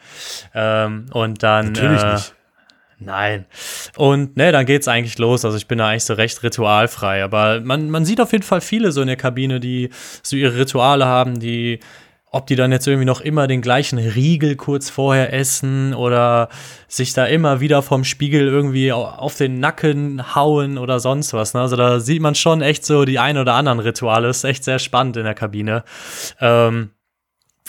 Ähm, 0.54 1.06
und 1.12 1.44
dann. 1.44 1.74
Natürlich 1.74 2.02
äh, 2.02 2.14
nicht. 2.14 2.34
Nein. 3.00 3.46
Und 3.96 4.38
ne, 4.38 4.52
dann 4.52 4.66
geht's 4.66 4.88
eigentlich 4.88 5.20
los. 5.20 5.46
Also 5.46 5.56
ich 5.56 5.68
bin 5.68 5.78
da 5.78 5.90
eigentlich 5.90 6.06
so 6.06 6.16
recht 6.16 6.42
ritualfrei. 6.42 7.24
Aber 7.24 7.62
man, 7.62 7.92
man 7.92 8.06
sieht 8.06 8.20
auf 8.20 8.32
jeden 8.32 8.44
Fall 8.44 8.62
viele 8.62 8.92
so 8.92 9.02
in 9.02 9.08
der 9.08 9.18
Kabine, 9.18 9.60
die 9.60 9.90
so 10.24 10.36
ihre 10.36 10.58
Rituale 10.58 11.06
haben, 11.06 11.40
die 11.40 11.80
ob 12.32 12.48
die 12.48 12.56
dann 12.56 12.72
jetzt 12.72 12.88
irgendwie 12.88 13.06
noch 13.06 13.22
immer 13.22 13.48
den 13.48 13.62
gleichen 13.62 13.98
Riegel 13.98 14.56
kurz 14.56 14.90
vorher 14.90 15.34
essen 15.34 15.94
oder 15.94 16.50
sich 16.88 17.14
da 17.14 17.26
immer 17.26 17.62
wieder 17.62 17.82
vom 17.82 18.04
Spiegel 18.04 18.48
irgendwie 18.48 18.92
auf 18.92 19.36
den 19.36 19.60
Nacken 19.60 20.36
hauen 20.36 20.78
oder 20.78 21.00
sonst 21.00 21.34
was. 21.34 21.54
Ne? 21.54 21.62
Also 21.62 21.78
da 21.78 22.00
sieht 22.00 22.22
man 22.22 22.36
schon 22.36 22.62
echt 22.62 22.86
so 22.86 23.06
die 23.06 23.20
ein 23.20 23.38
oder 23.38 23.54
anderen 23.54 23.80
Rituale. 23.80 24.28
ist 24.28 24.44
echt 24.44 24.66
sehr 24.66 24.80
spannend 24.80 25.16
in 25.16 25.24
der 25.24 25.36
Kabine. 25.36 25.84
Ähm, 26.42 26.92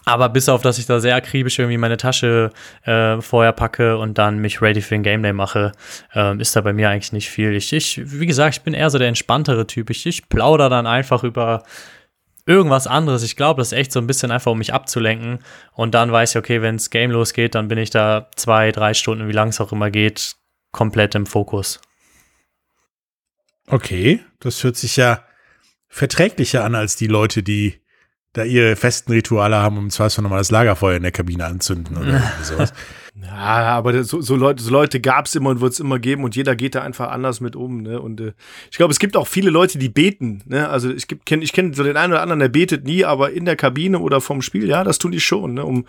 aber 0.04 0.30
bis 0.30 0.48
auf, 0.48 0.62
dass 0.62 0.78
ich 0.78 0.86
da 0.86 1.00
sehr 1.00 1.14
akribisch 1.14 1.58
irgendwie 1.58 1.76
meine 1.76 1.98
Tasche 1.98 2.50
äh, 2.84 3.20
vorher 3.20 3.52
packe 3.52 3.98
und 3.98 4.16
dann 4.16 4.38
mich 4.38 4.62
ready 4.62 4.80
für 4.80 4.94
den 4.94 5.02
Game 5.02 5.22
Day 5.22 5.34
mache, 5.34 5.72
äh, 6.14 6.36
ist 6.38 6.56
da 6.56 6.62
bei 6.62 6.72
mir 6.72 6.88
eigentlich 6.88 7.12
nicht 7.12 7.28
viel. 7.28 7.54
Ich, 7.54 7.72
ich, 7.72 8.00
wie 8.04 8.26
gesagt, 8.26 8.56
ich 8.56 8.62
bin 8.62 8.72
eher 8.74 8.88
so 8.88 8.98
der 8.98 9.08
entspanntere 9.08 9.66
Typ. 9.66 9.90
Ich, 9.90 10.06
ich 10.06 10.28
plaudere 10.30 10.70
dann 10.70 10.86
einfach 10.86 11.24
über 11.24 11.62
irgendwas 12.48 12.86
anderes. 12.86 13.22
Ich 13.22 13.36
glaube, 13.36 13.60
das 13.60 13.72
ist 13.72 13.78
echt 13.78 13.92
so 13.92 14.00
ein 14.00 14.06
bisschen 14.06 14.30
einfach, 14.30 14.50
um 14.50 14.58
mich 14.58 14.72
abzulenken. 14.72 15.40
Und 15.74 15.94
dann 15.94 16.10
weiß 16.10 16.30
ich, 16.30 16.36
okay, 16.38 16.62
wenn 16.62 16.78
das 16.78 16.90
Game 16.90 17.10
losgeht, 17.10 17.54
dann 17.54 17.68
bin 17.68 17.78
ich 17.78 17.90
da 17.90 18.28
zwei, 18.36 18.72
drei 18.72 18.94
Stunden, 18.94 19.28
wie 19.28 19.32
lang 19.32 19.48
es 19.48 19.60
auch 19.60 19.70
immer 19.70 19.90
geht, 19.90 20.34
komplett 20.72 21.14
im 21.14 21.26
Fokus. 21.26 21.80
Okay, 23.66 24.24
das 24.40 24.64
hört 24.64 24.76
sich 24.76 24.96
ja 24.96 25.22
verträglicher 25.88 26.64
an 26.64 26.74
als 26.74 26.96
die 26.96 27.06
Leute, 27.06 27.42
die 27.42 27.82
da 28.32 28.44
ihre 28.44 28.76
festen 28.76 29.12
Rituale 29.12 29.56
haben, 29.56 29.76
um 29.76 29.84
im 29.84 29.90
Zweifelsfall 29.90 30.22
nochmal 30.22 30.40
das 30.40 30.50
Lagerfeuer 30.50 30.96
in 30.96 31.02
der 31.02 31.12
Kabine 31.12 31.44
anzünden 31.44 31.98
oder 31.98 32.32
sowas. 32.42 32.72
Ja, 33.20 33.76
aber 33.76 34.04
so, 34.04 34.20
so 34.20 34.36
Leute, 34.36 34.62
so 34.62 34.70
Leute 34.70 35.00
gab 35.00 35.26
es 35.26 35.34
immer 35.34 35.50
und 35.50 35.60
wird 35.60 35.72
es 35.72 35.80
immer 35.80 35.98
geben 35.98 36.24
und 36.24 36.36
jeder 36.36 36.54
geht 36.54 36.74
da 36.74 36.82
einfach 36.82 37.10
anders 37.10 37.40
mit 37.40 37.56
um. 37.56 37.82
Ne? 37.82 38.00
Und 38.00 38.20
äh, 38.20 38.32
ich 38.70 38.76
glaube, 38.76 38.92
es 38.92 38.98
gibt 38.98 39.16
auch 39.16 39.26
viele 39.26 39.50
Leute, 39.50 39.78
die 39.78 39.88
beten. 39.88 40.42
Ne? 40.46 40.68
Also 40.68 40.90
ich 40.90 41.06
kenne 41.24 41.42
ich 41.42 41.52
kenn 41.52 41.72
so 41.74 41.82
den 41.82 41.96
einen 41.96 42.12
oder 42.12 42.22
anderen, 42.22 42.40
der 42.40 42.48
betet 42.48 42.84
nie, 42.84 43.04
aber 43.04 43.32
in 43.32 43.44
der 43.44 43.56
Kabine 43.56 43.98
oder 43.98 44.20
vom 44.20 44.42
Spiel, 44.42 44.68
ja, 44.68 44.84
das 44.84 44.98
tun 44.98 45.12
die 45.12 45.20
schon, 45.20 45.54
ne? 45.54 45.64
um 45.64 45.84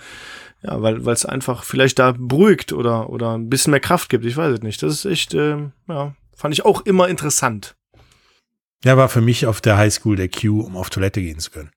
ja, 0.62 0.82
weil 0.82 1.08
es 1.08 1.26
einfach 1.26 1.64
vielleicht 1.64 2.00
da 2.00 2.14
beruhigt 2.18 2.74
oder, 2.74 3.10
oder 3.10 3.38
ein 3.38 3.50
bisschen 3.50 3.72
mehr 3.72 3.80
Kraft 3.80 4.10
gibt. 4.10 4.26
Ich 4.26 4.36
weiß 4.36 4.56
es 4.56 4.62
nicht. 4.62 4.84
Das 4.84 4.94
ist 4.94 5.06
echt, 5.06 5.34
äh, 5.34 5.58
ja, 5.88 6.16
fand 6.36 6.54
ich 6.54 6.66
auch 6.66 6.82
immer 6.82 7.08
interessant. 7.08 7.76
Ja, 8.84 8.98
war 8.98 9.10
für 9.10 9.22
mich 9.22 9.46
auf 9.46 9.62
der 9.62 9.78
Highschool 9.78 10.16
der 10.16 10.30
Cue, 10.30 10.64
um 10.64 10.76
auf 10.76 10.90
Toilette 10.90 11.22
gehen 11.22 11.40
zu 11.40 11.52
können. 11.52 11.72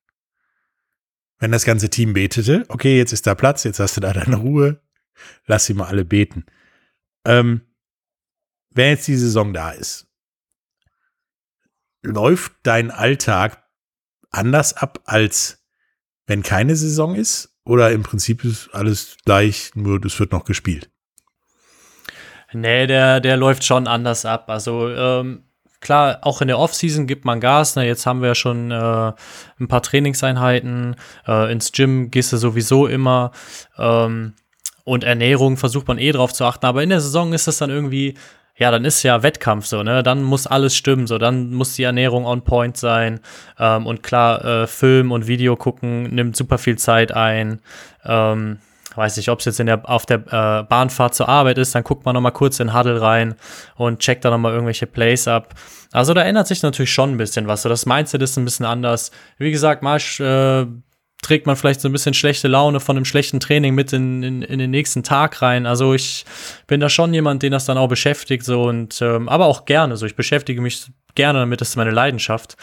Wenn 1.39 1.51
das 1.51 1.65
ganze 1.65 1.89
Team 1.89 2.13
betete, 2.13 2.65
okay, 2.69 2.97
jetzt 2.97 3.11
ist 3.11 3.27
da 3.27 3.35
Platz, 3.35 3.63
jetzt 3.63 3.79
hast 3.79 3.97
du 3.97 4.01
da 4.01 4.13
deine 4.13 4.37
Ruhe, 4.37 4.79
lass 5.45 5.65
sie 5.65 5.73
mal 5.73 5.87
alle 5.87 6.05
beten. 6.05 6.45
Ähm, 7.25 7.61
wenn 8.71 8.89
jetzt 8.89 9.07
die 9.07 9.15
Saison 9.15 9.53
da 9.53 9.71
ist, 9.71 10.07
läuft 12.01 12.53
dein 12.63 12.91
Alltag 12.91 13.63
anders 14.29 14.73
ab, 14.73 14.99
als 15.05 15.63
wenn 16.25 16.43
keine 16.43 16.75
Saison 16.75 17.15
ist? 17.15 17.49
Oder 17.65 17.91
im 17.91 18.03
Prinzip 18.03 18.43
ist 18.43 18.69
alles 18.73 19.17
gleich, 19.23 19.71
nur 19.75 19.99
das 19.99 20.19
wird 20.19 20.33
noch 20.33 20.43
gespielt? 20.43 20.89
Nee, 22.51 22.87
der, 22.87 23.19
der 23.19 23.37
läuft 23.37 23.63
schon 23.63 23.87
anders 23.87 24.25
ab. 24.25 24.49
Also, 24.49 24.89
ähm, 24.89 25.45
klar, 25.79 26.19
auch 26.21 26.41
in 26.41 26.49
der 26.49 26.59
Offseason 26.59 27.07
gibt 27.07 27.25
man 27.25 27.39
Gas. 27.39 27.75
Ne? 27.75 27.85
Jetzt 27.85 28.05
haben 28.05 28.21
wir 28.21 28.29
ja 28.29 28.35
schon 28.35 28.69
äh, 28.69 29.13
ein 29.59 29.67
paar 29.67 29.81
Trainingseinheiten. 29.81 30.95
Äh, 31.25 31.51
ins 31.51 31.71
Gym 31.71 32.11
gehst 32.11 32.33
du 32.33 32.37
sowieso 32.37 32.85
immer. 32.85 33.31
Ähm, 33.77 34.33
und 34.83 35.03
Ernährung 35.03 35.57
versucht 35.57 35.87
man 35.87 35.97
eh 35.97 36.11
drauf 36.11 36.33
zu 36.33 36.45
achten. 36.45 36.65
Aber 36.65 36.83
in 36.83 36.89
der 36.89 37.01
Saison 37.01 37.33
ist 37.33 37.47
es 37.47 37.57
dann 37.57 37.69
irgendwie, 37.69 38.15
ja, 38.55 38.69
dann 38.69 38.85
ist 38.85 39.03
ja 39.03 39.23
Wettkampf 39.23 39.65
so, 39.65 39.83
ne? 39.83 40.03
Dann 40.03 40.23
muss 40.23 40.45
alles 40.45 40.75
stimmen, 40.75 41.07
so, 41.07 41.17
dann 41.17 41.53
muss 41.53 41.73
die 41.75 41.83
Ernährung 41.83 42.25
on 42.25 42.43
point 42.43 42.77
sein. 42.77 43.19
Ähm, 43.57 43.87
und 43.87 44.03
klar, 44.03 44.43
äh, 44.43 44.67
Film 44.67 45.11
und 45.11 45.27
Video 45.27 45.55
gucken 45.55 46.03
nimmt 46.13 46.35
super 46.35 46.57
viel 46.57 46.77
Zeit 46.77 47.11
ein. 47.11 47.61
Ähm, 48.05 48.59
weiß 48.95 49.17
nicht, 49.17 49.29
ob 49.29 49.39
es 49.39 49.45
jetzt 49.45 49.59
in 49.59 49.65
der, 49.65 49.89
auf 49.89 50.05
der 50.05 50.17
äh, 50.17 50.63
Bahnfahrt 50.63 51.15
zur 51.15 51.29
Arbeit 51.29 51.57
ist, 51.57 51.73
dann 51.73 51.83
guckt 51.83 52.05
man 52.05 52.13
noch 52.13 52.21
mal 52.21 52.31
kurz 52.31 52.59
in 52.59 52.73
Huddle 52.73 53.01
rein 53.01 53.35
und 53.75 53.99
checkt 53.99 54.23
da 54.23 54.29
noch 54.29 54.37
mal 54.37 54.51
irgendwelche 54.51 54.85
Plays 54.85 55.27
ab. 55.27 55.55
Also 55.91 56.13
da 56.13 56.21
ändert 56.21 56.47
sich 56.47 56.61
natürlich 56.61 56.93
schon 56.93 57.11
ein 57.11 57.17
bisschen 57.17 57.47
was. 57.47 57.63
So 57.63 57.69
das 57.69 57.85
Mindset 57.85 58.21
ist 58.21 58.37
ein 58.37 58.45
bisschen 58.45 58.65
anders. 58.65 59.11
Wie 59.37 59.51
gesagt, 59.51 59.81
mal 59.81 59.97
äh, 60.19 60.65
trägt 61.23 61.47
man 61.47 61.55
vielleicht 61.55 61.81
so 61.81 61.89
ein 61.89 61.91
bisschen 61.91 62.13
schlechte 62.13 62.47
Laune 62.47 62.79
von 62.79 62.95
einem 62.95 63.05
schlechten 63.05 63.39
Training 63.39 63.73
mit 63.73 63.91
in, 63.93 64.21
in, 64.21 64.41
in, 64.43 64.59
den 64.59 64.69
nächsten 64.69 65.01
Tag 65.01 65.41
rein. 65.41 65.65
Also 65.65 65.93
ich 65.93 66.25
bin 66.67 66.79
da 66.79 66.89
schon 66.89 67.13
jemand, 67.13 67.41
den 67.41 67.51
das 67.51 67.65
dann 67.65 67.77
auch 67.77 67.87
beschäftigt, 67.87 68.45
so 68.45 68.63
und 68.63 69.01
ähm, 69.01 69.29
aber 69.29 69.47
auch 69.47 69.65
gerne. 69.65 69.97
So, 69.97 70.05
ich 70.05 70.15
beschäftige 70.15 70.61
mich 70.61 70.91
gerne 71.15 71.39
damit, 71.39 71.61
das 71.61 71.69
ist 71.69 71.75
meine 71.75 71.91
Leidenschaft. 71.91 72.57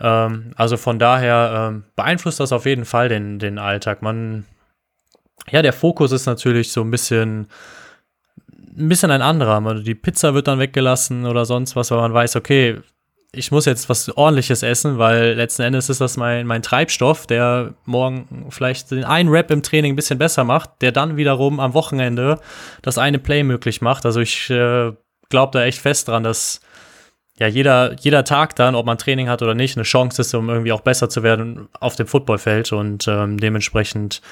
Ähm, 0.00 0.52
also 0.56 0.76
von 0.76 0.98
daher 0.98 1.70
ähm, 1.70 1.84
beeinflusst 1.96 2.40
das 2.40 2.52
auf 2.52 2.64
jeden 2.64 2.84
Fall 2.84 3.08
den, 3.08 3.38
den 3.38 3.58
Alltag. 3.58 4.00
Man 4.00 4.46
ja, 5.50 5.62
der 5.62 5.72
Fokus 5.72 6.12
ist 6.12 6.26
natürlich 6.26 6.72
so 6.72 6.80
ein 6.80 6.90
bisschen, 6.90 7.48
ein 8.76 8.88
bisschen 8.88 9.10
ein 9.10 9.22
anderer. 9.22 9.74
Die 9.82 9.94
Pizza 9.94 10.34
wird 10.34 10.48
dann 10.48 10.58
weggelassen 10.58 11.26
oder 11.26 11.44
sonst 11.44 11.76
was, 11.76 11.90
weil 11.90 11.98
man 11.98 12.14
weiß, 12.14 12.36
okay, 12.36 12.80
ich 13.36 13.50
muss 13.50 13.64
jetzt 13.64 13.88
was 13.88 14.08
ordentliches 14.16 14.62
essen, 14.62 14.98
weil 14.98 15.34
letzten 15.34 15.62
Endes 15.62 15.88
ist 15.88 16.00
das 16.00 16.16
mein, 16.16 16.46
mein 16.46 16.62
Treibstoff, 16.62 17.26
der 17.26 17.74
morgen 17.84 18.46
vielleicht 18.50 18.90
den 18.90 19.04
einen 19.04 19.28
Rap 19.28 19.50
im 19.50 19.62
Training 19.62 19.92
ein 19.92 19.96
bisschen 19.96 20.18
besser 20.18 20.44
macht, 20.44 20.70
der 20.80 20.92
dann 20.92 21.16
wiederum 21.16 21.60
am 21.60 21.74
Wochenende 21.74 22.40
das 22.82 22.98
eine 22.98 23.18
Play 23.18 23.42
möglich 23.42 23.80
macht. 23.80 24.06
Also 24.06 24.20
ich 24.20 24.50
äh, 24.50 24.92
glaube 25.28 25.52
da 25.52 25.64
echt 25.64 25.80
fest 25.80 26.08
dran, 26.08 26.22
dass 26.22 26.60
ja 27.38 27.46
jeder, 27.46 27.94
jeder 28.00 28.24
Tag 28.24 28.56
dann, 28.56 28.74
ob 28.74 28.86
man 28.86 28.98
Training 28.98 29.28
hat 29.28 29.42
oder 29.42 29.54
nicht, 29.54 29.76
eine 29.76 29.84
Chance 29.84 30.22
ist, 30.22 30.34
um 30.34 30.48
irgendwie 30.48 30.72
auch 30.72 30.82
besser 30.82 31.08
zu 31.08 31.22
werden 31.22 31.68
auf 31.80 31.96
dem 31.96 32.06
Footballfeld 32.06 32.72
und 32.72 33.08
ähm, 33.08 33.38
dementsprechend 33.38 34.22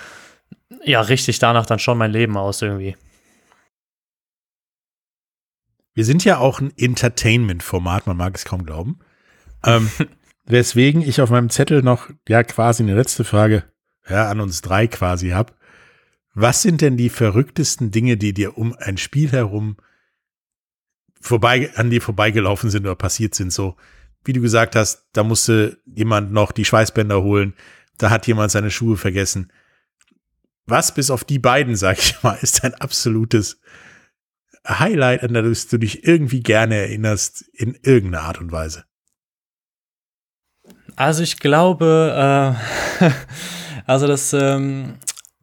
ja, 0.85 1.01
richtig 1.01 1.39
danach 1.39 1.67
dann 1.67 1.79
schon 1.79 1.99
mein 1.99 2.13
Leben 2.13 2.37
aus 2.37 2.63
irgendwie. 2.63 2.97
Wir 5.95 6.05
sind 6.05 6.25
ja 6.25 6.39
auch 6.39 6.61
ein 6.61 6.73
Entertainment-Format, 6.77 8.07
man 8.07 8.17
mag 8.17 8.35
es 8.35 8.45
kaum 8.45 8.65
glauben. 8.65 8.99
Ähm, 9.65 9.91
weswegen 10.45 11.03
ich 11.03 11.21
auf 11.21 11.31
meinem 11.31 11.51
Zettel 11.51 11.83
noch 11.83 12.09
ja 12.29 12.43
quasi 12.43 12.83
eine 12.83 12.95
letzte 12.95 13.25
Frage 13.25 13.65
ja, 14.09 14.29
an 14.31 14.41
uns 14.41 14.63
drei 14.63 14.87
quasi 14.87 15.31
habe. 15.31 15.53
Was 16.35 16.63
sind 16.63 16.81
denn 16.81 16.97
die 16.97 17.11
verrücktesten 17.11 17.91
Dinge, 17.91 18.17
die 18.17 18.33
dir 18.33 18.57
um 18.57 18.75
ein 18.79 18.97
Spiel 18.97 19.31
herum 19.31 19.77
vorbei, 21.21 21.71
an 21.75 21.91
dir 21.91 22.01
vorbeigelaufen 22.01 22.71
sind 22.71 22.87
oder 22.87 22.97
passiert 22.97 23.35
sind? 23.35 23.53
So, 23.53 23.77
wie 24.25 24.33
du 24.33 24.41
gesagt 24.41 24.75
hast, 24.77 25.09
da 25.13 25.25
musste 25.25 25.79
jemand 25.85 26.33
noch 26.33 26.53
die 26.53 26.65
Schweißbänder 26.65 27.23
holen, 27.23 27.55
da 27.99 28.11
hat 28.11 28.27
jemand 28.27 28.51
seine 28.51 28.71
Schuhe 28.71 28.97
vergessen. 28.97 29.53
Was 30.67 30.95
bis 30.95 31.11
auf 31.11 31.25
die 31.25 31.39
beiden, 31.39 31.77
sag 31.77 31.99
ich 31.99 32.23
mal, 32.23 32.39
ist 32.41 32.65
ein 32.65 32.75
absolutes 32.75 33.61
Highlight, 34.67 35.23
an 35.23 35.35
das 35.35 35.69
du 35.69 35.79
dich 35.79 36.07
irgendwie 36.07 36.43
gerne 36.43 36.77
erinnerst, 36.77 37.45
in 37.53 37.77
irgendeiner 37.83 38.25
Art 38.25 38.41
und 38.41 38.53
Weise? 38.53 38.85
Also 40.97 41.23
ich 41.23 41.39
glaube, 41.39 42.57
äh, 43.01 43.11
also 43.87 44.07
das, 44.07 44.33
ähm, 44.33 44.99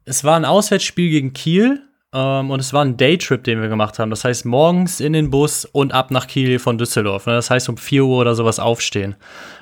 es 0.05 0.24
war 0.24 0.36
ein 0.36 0.45
Auswärtsspiel 0.45 1.09
gegen 1.09 1.34
Kiel 1.34 1.82
ähm, 2.13 2.51
und 2.51 2.59
es 2.59 2.74
war 2.74 2.84
ein 2.86 2.97
Daytrip, 2.97 3.43
den 3.43 3.61
wir 3.61 3.67
gemacht 3.67 3.99
haben. 3.99 4.09
Das 4.09 4.24
heißt, 4.24 4.45
morgens 4.45 4.99
in 4.99 5.13
den 5.13 5.30
Bus 5.30 5.65
und 5.65 5.93
ab 5.93 6.11
nach 6.11 6.28
Kiel 6.28 6.59
von 6.59 6.78
Düsseldorf. 6.78 7.26
Ne? 7.26 7.34
Das 7.34 7.49
heißt, 7.49 7.67
um 7.70 7.78
4 7.78 8.05
Uhr 8.05 8.20
oder 8.20 8.36
sowas 8.36 8.59
aufstehen. 8.59 9.15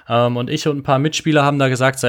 Ähm, 0.08 0.38
und 0.38 0.50
ich 0.50 0.68
und 0.68 0.78
ein 0.78 0.84
paar 0.84 1.00
Mitspieler 1.00 1.44
haben 1.44 1.60
da 1.60 1.70
gesagt, 1.70 2.00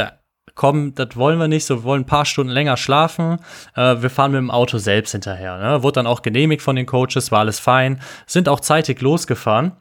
komm, 0.59 0.95
das 0.95 1.17
wollen 1.17 1.39
wir 1.39 1.49
nicht, 1.49 1.65
so 1.65 1.77
wir 1.77 1.85
wollen 1.85 2.03
ein 2.03 2.07
paar 2.07 2.27
Stunden 2.27 2.53
länger 2.53 2.77
schlafen. 2.77 3.39
Äh, 3.75 4.03
wir 4.03 4.11
fahren 4.11 4.33
mit 4.33 4.39
dem 4.39 4.51
Auto 4.51 4.77
selbst 4.77 5.13
hinterher. 5.13 5.57
Ne? 5.57 5.83
Wurde 5.83 5.95
dann 5.95 6.07
auch 6.07 6.21
genehmigt 6.21 6.61
von 6.63 6.77
den 6.77 6.85
Coaches, 6.85 7.33
war 7.33 7.39
alles 7.39 7.61
fein. 7.61 8.01
Sind 8.27 8.49
auch 8.49 8.61
zeitig 8.61 9.01
losgefahren. 9.01 9.73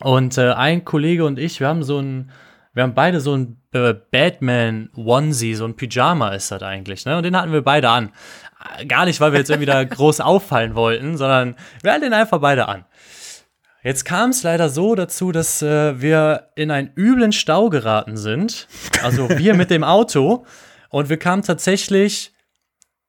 Und 0.00 0.36
äh, 0.36 0.52
ein 0.52 0.84
Kollege 0.84 1.24
und 1.24 1.38
ich, 1.38 1.60
wir 1.60 1.68
haben 1.68 1.84
so 1.84 2.00
ein, 2.00 2.30
wir 2.74 2.82
haben 2.82 2.94
beide 2.94 3.20
so 3.20 3.34
ein 3.34 3.62
äh, 3.72 3.94
Batman-Onesie, 3.94 5.54
so 5.54 5.64
ein 5.64 5.76
Pyjama 5.76 6.30
ist 6.30 6.50
das 6.50 6.62
eigentlich, 6.62 7.06
ne? 7.06 7.16
Und 7.16 7.22
den 7.22 7.36
hatten 7.36 7.52
wir 7.52 7.62
beide 7.62 7.88
an. 7.88 8.10
Gar 8.88 9.04
nicht, 9.04 9.20
weil 9.20 9.32
wir 9.32 9.38
jetzt 9.38 9.50
irgendwie 9.50 9.66
da 9.66 9.84
groß 9.84 10.20
auffallen 10.20 10.74
wollten, 10.74 11.16
sondern 11.16 11.54
wir 11.82 11.92
hatten 11.92 12.02
den 12.02 12.12
einfach 12.12 12.40
beide 12.40 12.68
an. 12.68 12.84
Jetzt 13.86 14.04
kam 14.04 14.30
es 14.30 14.42
leider 14.42 14.68
so 14.68 14.96
dazu, 14.96 15.30
dass 15.30 15.62
äh, 15.62 16.00
wir 16.02 16.48
in 16.56 16.72
einen 16.72 16.90
üblen 16.96 17.30
Stau 17.30 17.70
geraten 17.70 18.16
sind. 18.16 18.66
Also 19.04 19.28
wir 19.28 19.54
mit 19.54 19.70
dem 19.70 19.84
Auto. 19.84 20.44
Und 20.88 21.08
wir 21.08 21.18
kamen 21.18 21.42
tatsächlich, 21.42 22.32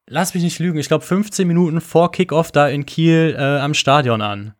lass 0.06 0.34
mich 0.34 0.44
nicht 0.44 0.60
lügen, 0.60 0.78
ich 0.78 0.86
glaube 0.86 1.04
15 1.04 1.48
Minuten 1.48 1.80
vor 1.80 2.12
Kickoff 2.12 2.52
da 2.52 2.68
in 2.68 2.86
Kiel 2.86 3.34
äh, 3.36 3.42
am 3.42 3.74
Stadion 3.74 4.22
an. 4.22 4.54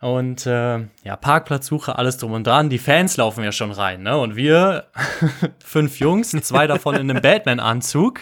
Und 0.00 0.46
äh, 0.46 0.78
ja, 1.02 1.16
Parkplatzsuche, 1.16 1.98
alles 1.98 2.18
drum 2.18 2.30
und 2.30 2.46
dran. 2.46 2.70
Die 2.70 2.78
Fans 2.78 3.16
laufen 3.16 3.42
ja 3.42 3.50
schon 3.50 3.72
rein, 3.72 4.04
ne? 4.04 4.16
Und 4.16 4.36
wir, 4.36 4.84
fünf 5.64 5.98
Jungs, 5.98 6.30
zwei 6.30 6.68
davon 6.68 6.94
in 6.94 7.10
einem 7.10 7.20
Batman-Anzug, 7.20 8.20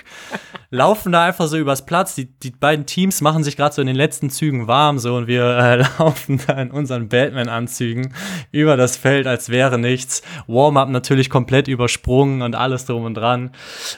laufen 0.71 1.13
da 1.13 1.25
einfach 1.27 1.49
so 1.49 1.59
übers 1.59 1.85
Platz. 1.85 2.15
Die, 2.15 2.33
die 2.41 2.51
beiden 2.51 2.87
Teams 2.87 3.21
machen 3.21 3.45
sich 3.45 3.59
gerade 3.59 3.75
so 3.75 3.83
in 3.83 3.89
den 3.89 3.97
letzten 3.97 4.31
Zügen 4.31 4.67
warm, 4.67 4.99
so 4.99 5.17
und 5.17 5.27
wir 5.27 5.45
äh, 5.45 5.77
laufen 5.99 6.41
da 6.47 6.55
in 6.55 6.71
unseren 6.71 7.11
Batman-Anzügen 7.11 8.15
über 8.53 8.79
das 8.79 8.97
Feld, 8.97 9.27
als 9.27 9.51
wäre 9.51 9.79
nichts. 9.79 10.23
Warm-up 10.47 10.89
natürlich 10.89 11.29
komplett 11.29 11.69
übersprungen 11.69 12.41
und 12.41 12.55
alles 12.55 12.87
drum 12.87 13.05
und 13.05 13.15
dran. 13.15 13.51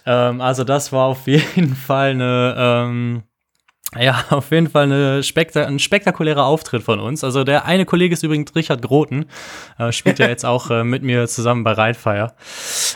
Ähm, 0.04 0.40
also, 0.40 0.64
das 0.64 0.92
war 0.92 1.06
auf 1.06 1.26
jeden 1.28 1.76
Fall 1.76 2.10
eine. 2.10 2.54
Ähm, 2.58 3.22
ja, 3.96 4.22
auf 4.30 4.50
jeden 4.50 4.68
Fall 4.68 4.84
eine 4.84 5.22
spekta 5.22 5.64
ein 5.64 5.78
spektakulärer 5.78 6.44
Auftritt 6.44 6.82
von 6.82 7.00
uns. 7.00 7.24
Also 7.24 7.42
der 7.44 7.64
eine 7.64 7.86
Kollege 7.86 8.12
ist 8.12 8.22
übrigens 8.22 8.54
Richard 8.54 8.82
Groten, 8.82 9.26
äh, 9.78 9.92
spielt 9.92 10.18
ja 10.18 10.28
jetzt 10.28 10.44
auch 10.44 10.70
äh, 10.70 10.84
mit 10.84 11.02
mir 11.02 11.26
zusammen 11.26 11.64
bei 11.64 11.72
Rheinfire. 11.72 12.32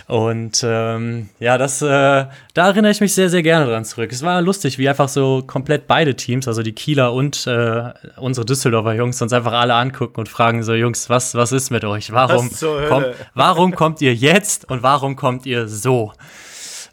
Und 0.07 0.62
ähm, 0.66 1.30
ja, 1.38 1.57
das, 1.57 1.80
äh, 1.80 1.86
da 1.86 2.66
erinnere 2.66 2.93
ich 2.93 3.01
mich 3.01 3.14
sehr, 3.14 3.30
sehr 3.30 3.43
gerne 3.43 3.66
dran 3.66 3.86
zurück. 3.86 4.12
Es 4.12 4.22
war 4.22 4.43
lustig, 4.43 4.78
wie 4.78 4.88
einfach 4.88 5.09
so 5.09 5.43
komplett 5.47 5.86
beide 5.86 6.14
Teams, 6.14 6.47
also 6.47 6.62
die 6.62 6.72
Kieler 6.72 7.14
und 7.14 7.47
äh, 7.47 7.93
unsere 8.16 8.45
Düsseldorfer 8.45 8.95
Jungs, 8.95 9.22
uns 9.22 9.32
einfach 9.32 9.53
alle 9.53 9.74
angucken 9.74 10.20
und 10.20 10.28
fragen 10.28 10.62
so, 10.62 10.74
Jungs, 10.74 11.09
was, 11.09 11.34
was 11.34 11.53
ist 11.53 11.70
mit 11.70 11.84
euch? 11.84 12.12
Warum, 12.12 12.51
kommt, 12.88 13.07
warum 13.34 13.74
kommt 13.74 14.03
ihr 14.03 14.14
jetzt 14.14 14.68
und 14.68 14.82
warum 14.82 15.16
kommt 15.16 15.47
ihr 15.47 15.68
so? 15.68 16.12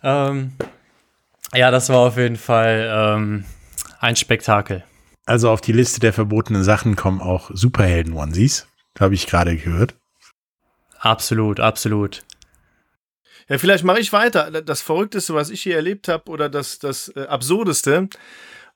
Ähm, 0.04 0.54
ja, 1.54 1.70
das 1.72 1.90
war 1.90 1.98
auf 1.98 2.18
jeden 2.18 2.38
Fall 2.38 2.90
ähm, 2.94 3.46
ein 4.00 4.16
Spektakel. 4.16 4.84
Also 5.26 5.50
auf 5.52 5.62
die 5.62 5.74
Liste 5.74 6.00
der 6.00 6.14
verbotenen 6.14 6.64
Sachen 6.64 6.96
kommen 6.96 7.22
auch 7.22 7.52
Superhelden-Onesies. 7.54 8.68
Habe 9.00 9.14
ich 9.14 9.28
gerade 9.28 9.56
gehört. 9.56 9.96
Absolut, 10.98 11.60
absolut. 11.60 12.24
Ja, 13.48 13.58
vielleicht 13.58 13.84
mache 13.84 14.00
ich 14.00 14.12
weiter. 14.12 14.62
Das 14.62 14.82
Verrückteste, 14.82 15.34
was 15.34 15.50
ich 15.50 15.62
hier 15.62 15.76
erlebt 15.76 16.08
habe, 16.08 16.30
oder 16.30 16.50
das, 16.50 16.80
das 16.80 17.10
äh, 17.16 17.26
Absurdeste, 17.28 18.10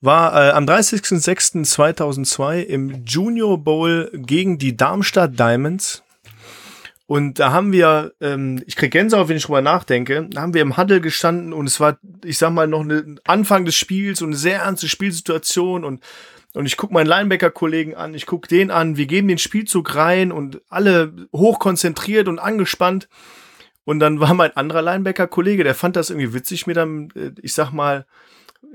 war 0.02 0.34
äh, 0.36 0.52
am 0.52 0.66
30.06.2002 0.66 2.62
im 2.62 3.04
Junior 3.06 3.58
Bowl 3.58 4.12
gegen 4.14 4.58
die 4.58 4.76
Darmstadt 4.76 5.40
Diamonds. 5.40 6.04
Und 7.06 7.40
da 7.40 7.52
haben 7.52 7.74
wir, 7.74 8.14
ähm, 8.22 8.64
ich 8.66 8.76
krieg 8.76 8.92
Gänsehaut, 8.92 9.28
wenn 9.28 9.38
ich 9.38 9.44
drüber 9.44 9.62
nachdenke, 9.62 10.28
da 10.32 10.42
haben 10.42 10.54
wir 10.54 10.62
im 10.62 10.78
Huddle 10.78 11.02
gestanden 11.02 11.52
und 11.52 11.68
es 11.68 11.80
war, 11.80 11.98
ich 12.24 12.38
sag 12.38 12.52
mal, 12.52 12.68
noch 12.68 12.82
ein 12.82 13.20
Anfang 13.26 13.66
des 13.66 13.76
Spiels 13.76 14.22
und 14.22 14.30
eine 14.30 14.38
sehr 14.38 14.62
ernste 14.62 14.88
Spielsituation 14.88 15.84
und 15.84 16.04
und 16.56 16.68
ich 16.68 16.78
guck 16.78 16.92
meinen 16.92 17.08
Linebacker-Kollegen 17.08 17.96
an, 17.96 18.14
ich 18.14 18.28
guck 18.28 18.48
den 18.48 18.70
an, 18.70 18.96
wir 18.96 19.08
geben 19.08 19.28
den 19.28 19.40
Spielzug 19.40 19.96
rein 19.96 20.32
und 20.32 20.62
alle 20.70 21.12
hochkonzentriert 21.34 22.28
und 22.28 22.38
angespannt. 22.38 23.10
Und 23.86 24.00
dann 24.00 24.20
war 24.20 24.34
mein 24.34 24.56
anderer 24.56 24.84
Linebacker-Kollege, 24.84 25.64
der 25.64 25.76
fand 25.76 25.96
das 25.96 26.10
irgendwie 26.10 26.34
witzig, 26.34 26.68
mir 26.68 26.76
dann, 26.76 27.10
äh, 27.16 27.32
ich 27.42 27.54
sag 27.54 27.72
mal, 27.72 28.06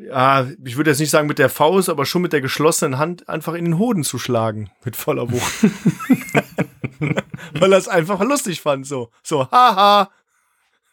ja, 0.07 0.47
ich 0.65 0.77
würde 0.77 0.91
jetzt 0.91 0.99
nicht 0.99 1.11
sagen 1.11 1.29
mit 1.29 1.39
der 1.39 1.49
Faust, 1.49 1.89
aber 1.89 2.05
schon 2.05 2.23
mit 2.23 2.33
der 2.33 2.41
geschlossenen 2.41 2.99
Hand 2.99 3.29
einfach 3.29 3.55
in 3.55 3.65
den 3.65 3.79
Hoden 3.79 4.05
zu 4.05 4.19
schlagen. 4.19 4.71
Mit 4.85 4.97
voller 4.97 5.31
Wucht. 5.31 5.53
Weil 7.53 7.73
er 7.73 7.79
es 7.79 7.89
einfach 7.89 8.21
lustig 8.21 8.61
fand, 8.61 8.87
so. 8.87 9.11
So, 9.23 9.51
haha. 9.51 10.11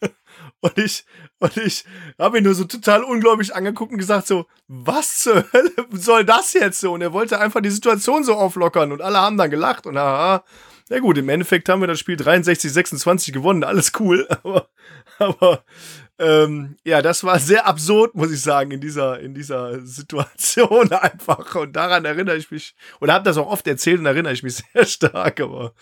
Und 0.62 0.78
ich, 0.78 1.06
und 1.40 1.58
ich 1.58 1.86
habe 2.18 2.38
ihn 2.38 2.44
nur 2.44 2.56
so 2.56 2.64
total 2.64 3.04
ungläubig 3.04 3.54
angeguckt 3.54 3.92
und 3.92 4.00
gesagt 4.00 4.26
so, 4.26 4.48
was 4.68 5.20
zur 5.20 5.46
Hölle 5.54 5.72
soll 5.92 6.26
das 6.26 6.54
jetzt 6.54 6.80
so? 6.80 6.94
Und 6.94 7.02
er 7.02 7.14
wollte 7.14 7.40
einfach 7.40 7.62
die 7.62 7.70
Situation 7.70 8.24
so 8.24 8.34
auflockern 8.34 8.92
und 8.92 9.02
alle 9.02 9.20
haben 9.20 9.38
dann 9.38 9.52
gelacht 9.52 9.86
und 9.86 9.98
haha. 9.98 10.44
Na 10.90 11.00
gut, 11.00 11.18
im 11.18 11.30
Endeffekt 11.30 11.68
haben 11.70 11.82
wir 11.82 11.88
das 11.88 12.00
Spiel 12.00 12.16
63, 12.16 12.72
26 12.72 13.34
gewonnen, 13.34 13.64
alles 13.64 13.92
cool, 14.00 14.28
aber, 14.44 14.70
aber 15.18 15.64
ähm, 16.18 16.78
ja, 16.86 17.02
das 17.02 17.24
war 17.24 17.40
sehr 17.40 17.68
absurd, 17.68 18.16
muss 18.16 18.32
ich 18.32 18.42
sagen, 18.42 18.72
in 18.72 18.80
dieser, 18.80 19.20
in 19.20 19.34
dieser 19.34 19.86
Situation 19.86 20.92
einfach. 20.92 21.56
Und 21.56 21.74
daran 21.76 22.06
erinnere 22.06 22.38
ich 22.38 22.50
mich, 22.52 22.76
oder 23.02 23.14
habe 23.14 23.26
das 23.26 23.38
auch 23.38 23.48
oft 23.48 23.68
erzählt 23.68 24.00
und 24.00 24.06
erinnere 24.06 24.34
ich 24.34 24.44
mich 24.44 24.56
sehr 24.74 24.86
stark, 24.86 25.42
aber 25.42 25.74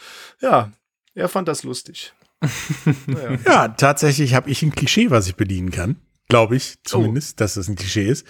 ja, 0.42 0.72
er 1.14 1.30
fand 1.30 1.48
das 1.48 1.64
lustig. 1.64 2.14
naja. 3.06 3.38
Ja, 3.46 3.68
tatsächlich 3.70 4.34
habe 4.34 4.50
ich 4.50 4.64
ein 4.64 4.72
Klischee, 4.72 5.12
was 5.12 5.28
ich 5.28 5.36
bedienen 5.36 5.72
kann. 5.72 5.98
Glaube 6.30 6.56
ich 6.56 6.82
zumindest, 6.84 7.34
oh. 7.34 7.40
dass 7.40 7.54
das 7.54 7.68
ein 7.68 7.76
Klischee 7.76 8.08
ist. 8.08 8.26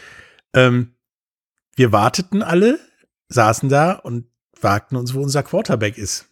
Ähm, 0.54 0.96
wir 1.76 1.92
warteten 1.92 2.44
alle, 2.44 2.80
saßen 3.30 3.70
da 3.70 3.94
und 3.94 4.28
fragten 4.54 4.98
uns, 4.98 5.14
wo 5.14 5.22
unser 5.22 5.42
Quarterback 5.42 5.98
ist. 5.98 6.28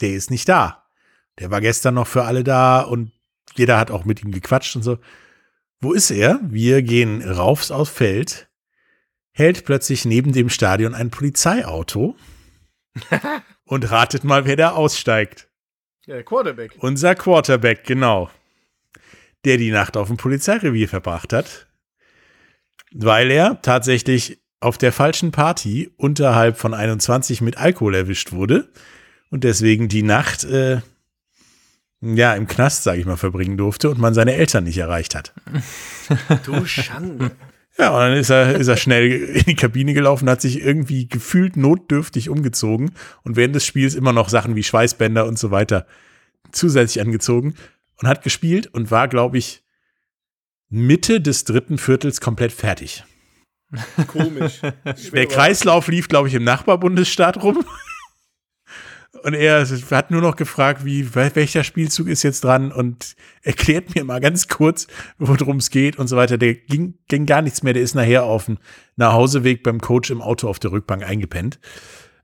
Der 0.00 0.10
ist 0.10 0.30
nicht 0.30 0.48
da. 0.48 0.84
Der 1.38 1.50
war 1.50 1.60
gestern 1.60 1.94
noch 1.94 2.06
für 2.06 2.24
alle 2.24 2.44
da 2.44 2.80
und 2.80 3.12
jeder 3.56 3.78
hat 3.78 3.90
auch 3.90 4.04
mit 4.04 4.22
ihm 4.22 4.32
gequatscht 4.32 4.76
und 4.76 4.82
so. 4.82 4.98
Wo 5.80 5.92
ist 5.92 6.10
er? 6.10 6.40
Wir 6.44 6.82
gehen 6.82 7.22
raufs 7.22 7.70
aufs 7.70 7.90
Feld, 7.92 8.48
hält 9.32 9.64
plötzlich 9.64 10.04
neben 10.04 10.32
dem 10.32 10.48
Stadion 10.48 10.94
ein 10.94 11.10
Polizeiauto 11.10 12.16
und 13.64 13.90
ratet 13.90 14.24
mal, 14.24 14.46
wer 14.46 14.56
da 14.56 14.70
aussteigt. 14.70 15.48
Ja, 16.06 16.22
Quarterback. 16.22 16.76
Unser 16.78 17.14
Quarterback, 17.14 17.84
genau. 17.84 18.30
Der 19.44 19.56
die 19.56 19.70
Nacht 19.70 19.96
auf 19.96 20.08
dem 20.08 20.16
Polizeirevier 20.16 20.88
verbracht 20.88 21.32
hat. 21.32 21.66
weil 22.92 23.30
er 23.30 23.60
tatsächlich 23.62 24.40
auf 24.60 24.78
der 24.78 24.92
falschen 24.92 25.32
Party 25.32 25.90
unterhalb 25.96 26.56
von 26.56 26.72
21 26.72 27.40
mit 27.40 27.58
Alkohol 27.58 27.94
erwischt 27.94 28.32
wurde 28.32 28.68
und 29.30 29.44
deswegen 29.44 29.88
die 29.88 30.02
Nacht 30.02 30.44
äh, 30.44 30.80
ja 32.04 32.34
im 32.34 32.46
Knast, 32.46 32.82
sage 32.82 33.00
ich 33.00 33.06
mal, 33.06 33.16
verbringen 33.16 33.56
durfte 33.56 33.90
und 33.90 33.98
man 33.98 34.14
seine 34.14 34.34
Eltern 34.34 34.64
nicht 34.64 34.78
erreicht 34.78 35.14
hat. 35.14 35.32
Du 36.44 36.64
Schande. 36.66 37.32
Ja, 37.76 37.90
und 37.90 38.00
dann 38.00 38.12
ist 38.12 38.30
er, 38.30 38.54
ist 38.54 38.68
er 38.68 38.76
schnell 38.76 39.10
in 39.10 39.44
die 39.44 39.56
Kabine 39.56 39.94
gelaufen, 39.94 40.30
hat 40.30 40.40
sich 40.40 40.60
irgendwie 40.60 41.08
gefühlt 41.08 41.56
notdürftig 41.56 42.28
umgezogen 42.28 42.92
und 43.24 43.36
während 43.36 43.54
des 43.56 43.66
Spiels 43.66 43.94
immer 43.94 44.12
noch 44.12 44.28
Sachen 44.28 44.54
wie 44.54 44.62
Schweißbänder 44.62 45.26
und 45.26 45.38
so 45.38 45.50
weiter 45.50 45.86
zusätzlich 46.52 47.04
angezogen 47.04 47.54
und 48.00 48.08
hat 48.08 48.22
gespielt 48.22 48.68
und 48.68 48.92
war, 48.92 49.08
glaube 49.08 49.38
ich, 49.38 49.64
Mitte 50.68 51.20
des 51.20 51.44
dritten 51.44 51.78
Viertels 51.78 52.20
komplett 52.20 52.52
fertig. 52.52 53.04
Komisch. 54.06 54.60
Der 55.12 55.26
Kreislauf 55.26 55.88
lief, 55.88 56.08
glaube 56.08 56.28
ich, 56.28 56.34
im 56.34 56.44
Nachbarbundesstaat 56.44 57.42
rum. 57.42 57.64
Und 59.24 59.32
er 59.32 59.66
hat 59.90 60.10
nur 60.10 60.20
noch 60.20 60.36
gefragt, 60.36 60.84
wie, 60.84 61.14
welcher 61.14 61.64
Spielzug 61.64 62.08
ist 62.08 62.22
jetzt 62.24 62.44
dran 62.44 62.70
und 62.70 63.16
erklärt 63.40 63.94
mir 63.94 64.04
mal 64.04 64.20
ganz 64.20 64.48
kurz, 64.48 64.86
worum 65.16 65.56
es 65.56 65.70
geht 65.70 65.98
und 65.98 66.08
so 66.08 66.16
weiter. 66.18 66.36
Der 66.36 66.54
ging, 66.54 66.98
ging 67.08 67.24
gar 67.24 67.40
nichts 67.40 67.62
mehr. 67.62 67.72
Der 67.72 67.82
ist 67.82 67.94
nachher 67.94 68.24
auf 68.24 68.44
dem 68.44 68.58
Nachhauseweg 68.96 69.62
beim 69.62 69.80
Coach 69.80 70.10
im 70.10 70.20
Auto 70.20 70.46
auf 70.46 70.58
der 70.58 70.72
Rückbank 70.72 71.02
eingepennt. 71.02 71.58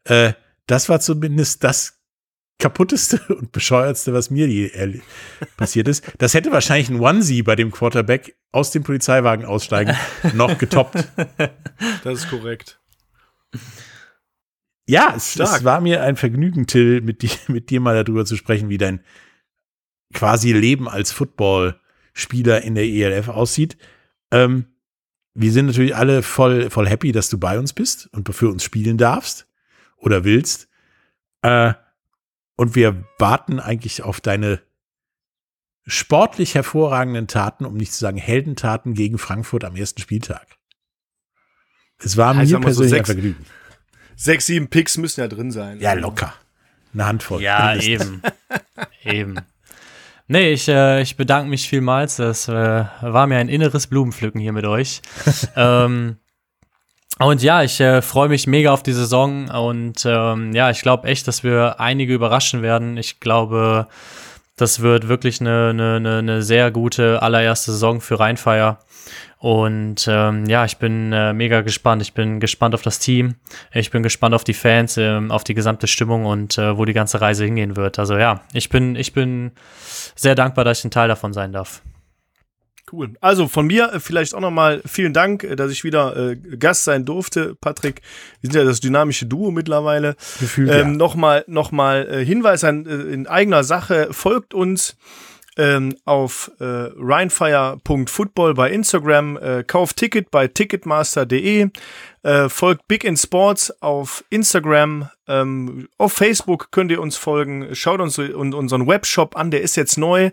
Äh, 0.05 0.35
das 0.67 0.91
war 0.91 1.01
zumindest 1.01 1.65
das 1.65 2.03
kaputteste 2.59 3.19
und 3.35 3.51
bescheuertste, 3.51 4.13
was 4.13 4.29
mir 4.29 4.47
je 4.47 5.01
passiert 5.57 5.89
ist. 5.89 6.05
Das 6.19 6.35
hätte 6.35 6.53
wahrscheinlich 6.53 6.91
ein 6.91 7.01
Onesie 7.01 7.43
bei 7.43 7.57
dem 7.57 7.71
Quarterback 7.71 8.37
aus 8.53 8.73
dem 8.73 8.83
Polizeiwagen 8.83 9.47
aussteigen 9.47 9.97
noch 10.35 10.59
getoppt. 10.59 11.03
Das 12.05 12.19
ist 12.19 12.29
korrekt. 12.29 12.79
Ja, 14.91 15.15
es, 15.15 15.39
es, 15.39 15.63
war 15.63 15.81
mir 15.81 16.03
ein 16.03 16.17
Vergnügen, 16.17 16.67
Till, 16.67 17.01
mit 17.01 17.23
dir, 17.23 17.31
mit 17.47 17.71
dir 17.71 17.81
mal 17.81 18.03
darüber 18.03 18.25
zu 18.25 18.35
sprechen, 18.37 18.69
wie 18.69 18.79
dein 18.79 19.05
quasi 20.13 20.53
Leben 20.53 20.89
als 20.89 21.13
Footballspieler 21.13 22.63
in 22.63 22.75
der 22.75 22.87
ELF 22.87 23.29
aussieht. 23.29 23.79
Ähm, 24.33 24.67
wir 25.33 25.53
sind 25.53 25.67
natürlich 25.67 25.95
alle 25.95 26.25
voll, 26.25 26.71
voll 26.71 26.89
happy, 26.89 27.13
dass 27.13 27.29
du 27.29 27.39
bei 27.39 27.57
uns 27.57 27.73
bist 27.73 28.09
und 28.13 28.35
für 28.35 28.49
uns 28.49 28.65
spielen 28.65 28.99
darfst 28.99 29.47
oder 29.97 30.25
willst. 30.25 30.69
Äh, 31.43 31.75
und 32.57 32.75
wir 32.75 33.05
warten 33.21 33.61
eigentlich 33.61 34.03
auf 34.03 34.21
deine 34.21 34.61
sportlich 35.87 36.57
hervorragenden 36.57 37.29
Taten, 37.29 37.65
um 37.65 37.77
nicht 37.77 37.93
zu 37.93 38.01
sagen 38.01 38.19
Heldentaten 38.19 38.95
gegen 38.95 39.19
Frankfurt 39.19 39.63
am 39.63 39.77
ersten 39.77 40.01
Spieltag. 40.01 40.59
Es 41.99 42.17
war 42.17 42.35
mir 42.35 42.59
persönlich 42.59 42.91
so 42.91 42.97
ein 42.97 43.05
Vergnügen 43.05 43.47
sechs, 44.21 44.47
sieben 44.47 44.69
Picks 44.69 44.99
müssen 44.99 45.21
ja 45.21 45.29
drin 45.29 45.51
sein. 45.51 45.81
Ja, 45.81 45.95
locker. 45.95 46.35
Eine 46.93 47.07
Handvoll. 47.07 47.43
Ja, 47.43 47.75
eben. 47.77 48.23
eben. 49.05 49.37
Nee, 50.29 50.53
ich, 50.53 50.69
äh, 50.69 51.01
ich 51.01 51.17
bedanke 51.17 51.49
mich 51.49 51.69
vielmals. 51.69 52.17
Das 52.17 52.49
äh, 52.49 52.53
war 52.53 53.27
mir 53.27 53.39
ein 53.39 53.49
inneres 53.49 53.87
Blumenpflücken 53.87 54.41
hier 54.41 54.53
mit 54.53 54.67
euch. 54.67 55.01
ähm, 55.57 56.19
und 57.19 57.43
ja, 57.43 57.63
ich 57.63 57.81
äh, 57.81 58.03
freue 58.03 58.29
mich 58.29 58.47
mega 58.47 58.73
auf 58.73 58.83
die 58.83 58.93
Saison 58.93 59.49
und 59.49 60.05
ähm, 60.07 60.53
ja, 60.55 60.71
ich 60.71 60.81
glaube 60.83 61.09
echt, 61.09 61.27
dass 61.29 61.43
wir 61.43 61.81
einige 61.81 62.15
überraschen 62.15 62.63
werden. 62.63 62.97
Ich 62.97 63.21
glaube, 63.21 63.89
das 64.61 64.81
wird 64.81 65.09
wirklich 65.09 65.41
eine, 65.41 65.71
eine, 65.71 66.19
eine 66.19 66.43
sehr 66.43 66.71
gute 66.71 67.23
allererste 67.23 67.73
Saison 67.73 68.01
für 68.01 68.21
Rheinfeier. 68.21 68.79
Und 69.39 70.07
ähm, 70.07 70.45
ja, 70.47 70.67
ich 70.67 70.77
bin 70.77 71.13
äh, 71.15 71.33
mega 71.33 71.63
gespannt. 71.63 72.03
Ich 72.03 72.13
bin 72.13 72.41
gespannt 72.41 72.75
auf 72.75 72.83
das 72.83 72.99
Team. 72.99 73.37
Ich 73.73 73.91
bin 73.91 74.03
gespannt 74.03 74.35
auf 74.35 74.45
die 74.45 74.53
Fans, 74.53 74.99
ähm, 74.99 75.31
auf 75.31 75.45
die 75.45 75.55
gesamte 75.55 75.87
Stimmung 75.87 76.27
und 76.27 76.59
äh, 76.59 76.77
wo 76.77 76.85
die 76.85 76.93
ganze 76.93 77.23
Reise 77.23 77.45
hingehen 77.47 77.75
wird. 77.75 77.99
Also 77.99 78.19
ja, 78.19 78.43
ich 78.53 78.69
bin, 78.69 78.97
ich 78.97 79.15
bin 79.15 79.53
sehr 80.15 80.35
dankbar, 80.35 80.65
dass 80.65 80.81
ich 80.81 80.85
ein 80.85 80.91
Teil 80.91 81.09
davon 81.09 81.33
sein 81.33 81.53
darf. 81.53 81.81
Cool. 82.93 83.15
Also 83.21 83.49
von 83.49 83.67
mir 83.67 83.93
äh, 83.93 84.01
vielleicht 84.01 84.35
auch 84.35 84.41
nochmal 84.41 84.83
vielen 84.85 85.13
Dank, 85.13 85.45
äh, 85.45 85.57
dass 85.57 85.71
ich 85.71 85.85
wieder 85.85 86.17
äh, 86.17 86.37
Gast 86.37 86.85
sein 86.85 87.05
durfte, 87.05 87.55
Patrick. 87.61 88.03
Wir 88.41 88.51
sind 88.51 88.59
ja 88.59 88.65
das 88.65 88.81
dynamische 88.81 89.27
Duo 89.27 89.51
mittlerweile. 89.51 90.17
Gefühlt, 90.41 90.71
ähm, 90.71 90.77
ja. 90.77 90.85
Nochmal 90.97 91.45
noch 91.47 91.73
mal, 91.73 92.09
äh, 92.11 92.25
Hinweis 92.25 92.65
an, 92.65 92.87
äh, 92.87 92.95
in 93.13 93.27
eigener 93.27 93.65
Sache, 93.65 94.09
folgt 94.13 94.55
uns 94.55 94.97
ähm, 95.57 95.97
auf 96.05 96.51
äh, 96.59 96.65
rheinfire.football 96.65 98.55
bei 98.55 98.71
Instagram, 98.71 99.37
äh, 99.37 99.65
kauft 99.65 99.97
Ticket 99.97 100.31
bei 100.31 100.49
ticketmaster.de, 100.49 101.69
äh, 102.23 102.49
folgt 102.49 102.87
Big 102.89 103.05
in 103.05 103.17
Sports 103.17 103.71
auf 103.81 104.25
Instagram, 104.31 105.09
ähm, 105.27 105.89
auf 105.99 106.13
Facebook 106.13 106.71
könnt 106.71 106.91
ihr 106.91 107.01
uns 107.01 107.17
folgen, 107.17 107.75
schaut 107.75 108.01
uns 108.01 108.19
unseren 108.19 108.87
Webshop 108.87 109.37
an, 109.37 109.51
der 109.51 109.63
ist 109.63 109.77
jetzt 109.77 109.97
neu, 109.97 110.31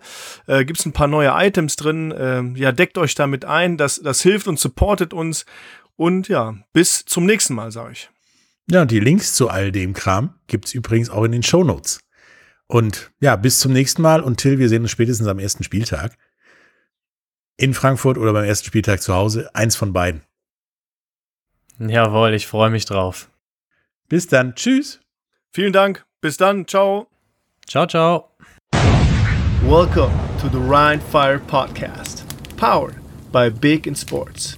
äh, 0.47 0.65
gibt 0.65 0.79
es 0.79 0.85
ein 0.85 0.93
paar 0.93 1.07
neue 1.07 1.31
Items 1.33 1.75
drin, 1.75 2.11
äh, 2.11 2.43
ja, 2.59 2.71
deckt 2.71 2.97
euch 2.97 3.15
damit 3.15 3.45
ein, 3.45 3.77
das, 3.77 4.01
das 4.01 4.21
hilft 4.21 4.47
und 4.47 4.59
supportet 4.59 5.13
uns 5.13 5.45
und 5.95 6.27
ja, 6.27 6.55
bis 6.73 7.05
zum 7.05 7.25
nächsten 7.25 7.55
Mal, 7.55 7.71
sage 7.71 7.93
ich. 7.93 8.09
Ja, 8.69 8.81
und 8.81 8.91
die 8.91 8.99
Links 8.99 9.33
zu 9.33 9.49
all 9.49 9.71
dem 9.71 9.93
Kram 9.93 10.33
gibt 10.47 10.65
es 10.65 10.73
übrigens 10.73 11.09
auch 11.09 11.23
in 11.23 11.31
den 11.31 11.43
Show 11.43 11.63
Notes. 11.63 11.99
Und 12.67 13.11
ja, 13.21 13.37
bis 13.37 13.59
zum 13.59 13.71
nächsten 13.71 14.01
Mal. 14.01 14.21
Und 14.21 14.37
Till, 14.37 14.59
wir 14.59 14.67
sehen 14.67 14.81
uns 14.81 14.91
spätestens 14.91 15.27
am 15.27 15.39
ersten 15.39 15.63
Spieltag. 15.63 16.17
In 17.55 17.73
Frankfurt 17.73 18.17
oder 18.17 18.33
beim 18.33 18.43
ersten 18.43 18.67
Spieltag 18.67 19.01
zu 19.01 19.13
Hause. 19.13 19.49
Eins 19.55 19.75
von 19.75 19.93
beiden. 19.93 20.26
Jawohl, 21.79 22.33
ich 22.33 22.47
freue 22.47 22.69
mich 22.69 22.85
drauf. 22.85 23.29
Bis 24.09 24.27
dann. 24.27 24.55
Tschüss. 24.55 24.99
Vielen 25.51 25.73
Dank. 25.73 26.05
Bis 26.21 26.37
dann. 26.37 26.67
Ciao. 26.67 27.07
Ciao, 27.67 27.85
ciao. 27.85 28.31
Welcome 29.63 30.13
to 30.39 30.49
the 30.49 30.59
Rhine 30.59 31.01
Fire 31.01 31.39
Podcast, 31.39 32.23
powered 32.55 32.95
by 33.31 33.49
Big 33.49 33.85
in 33.85 33.95
Sports. 33.95 34.57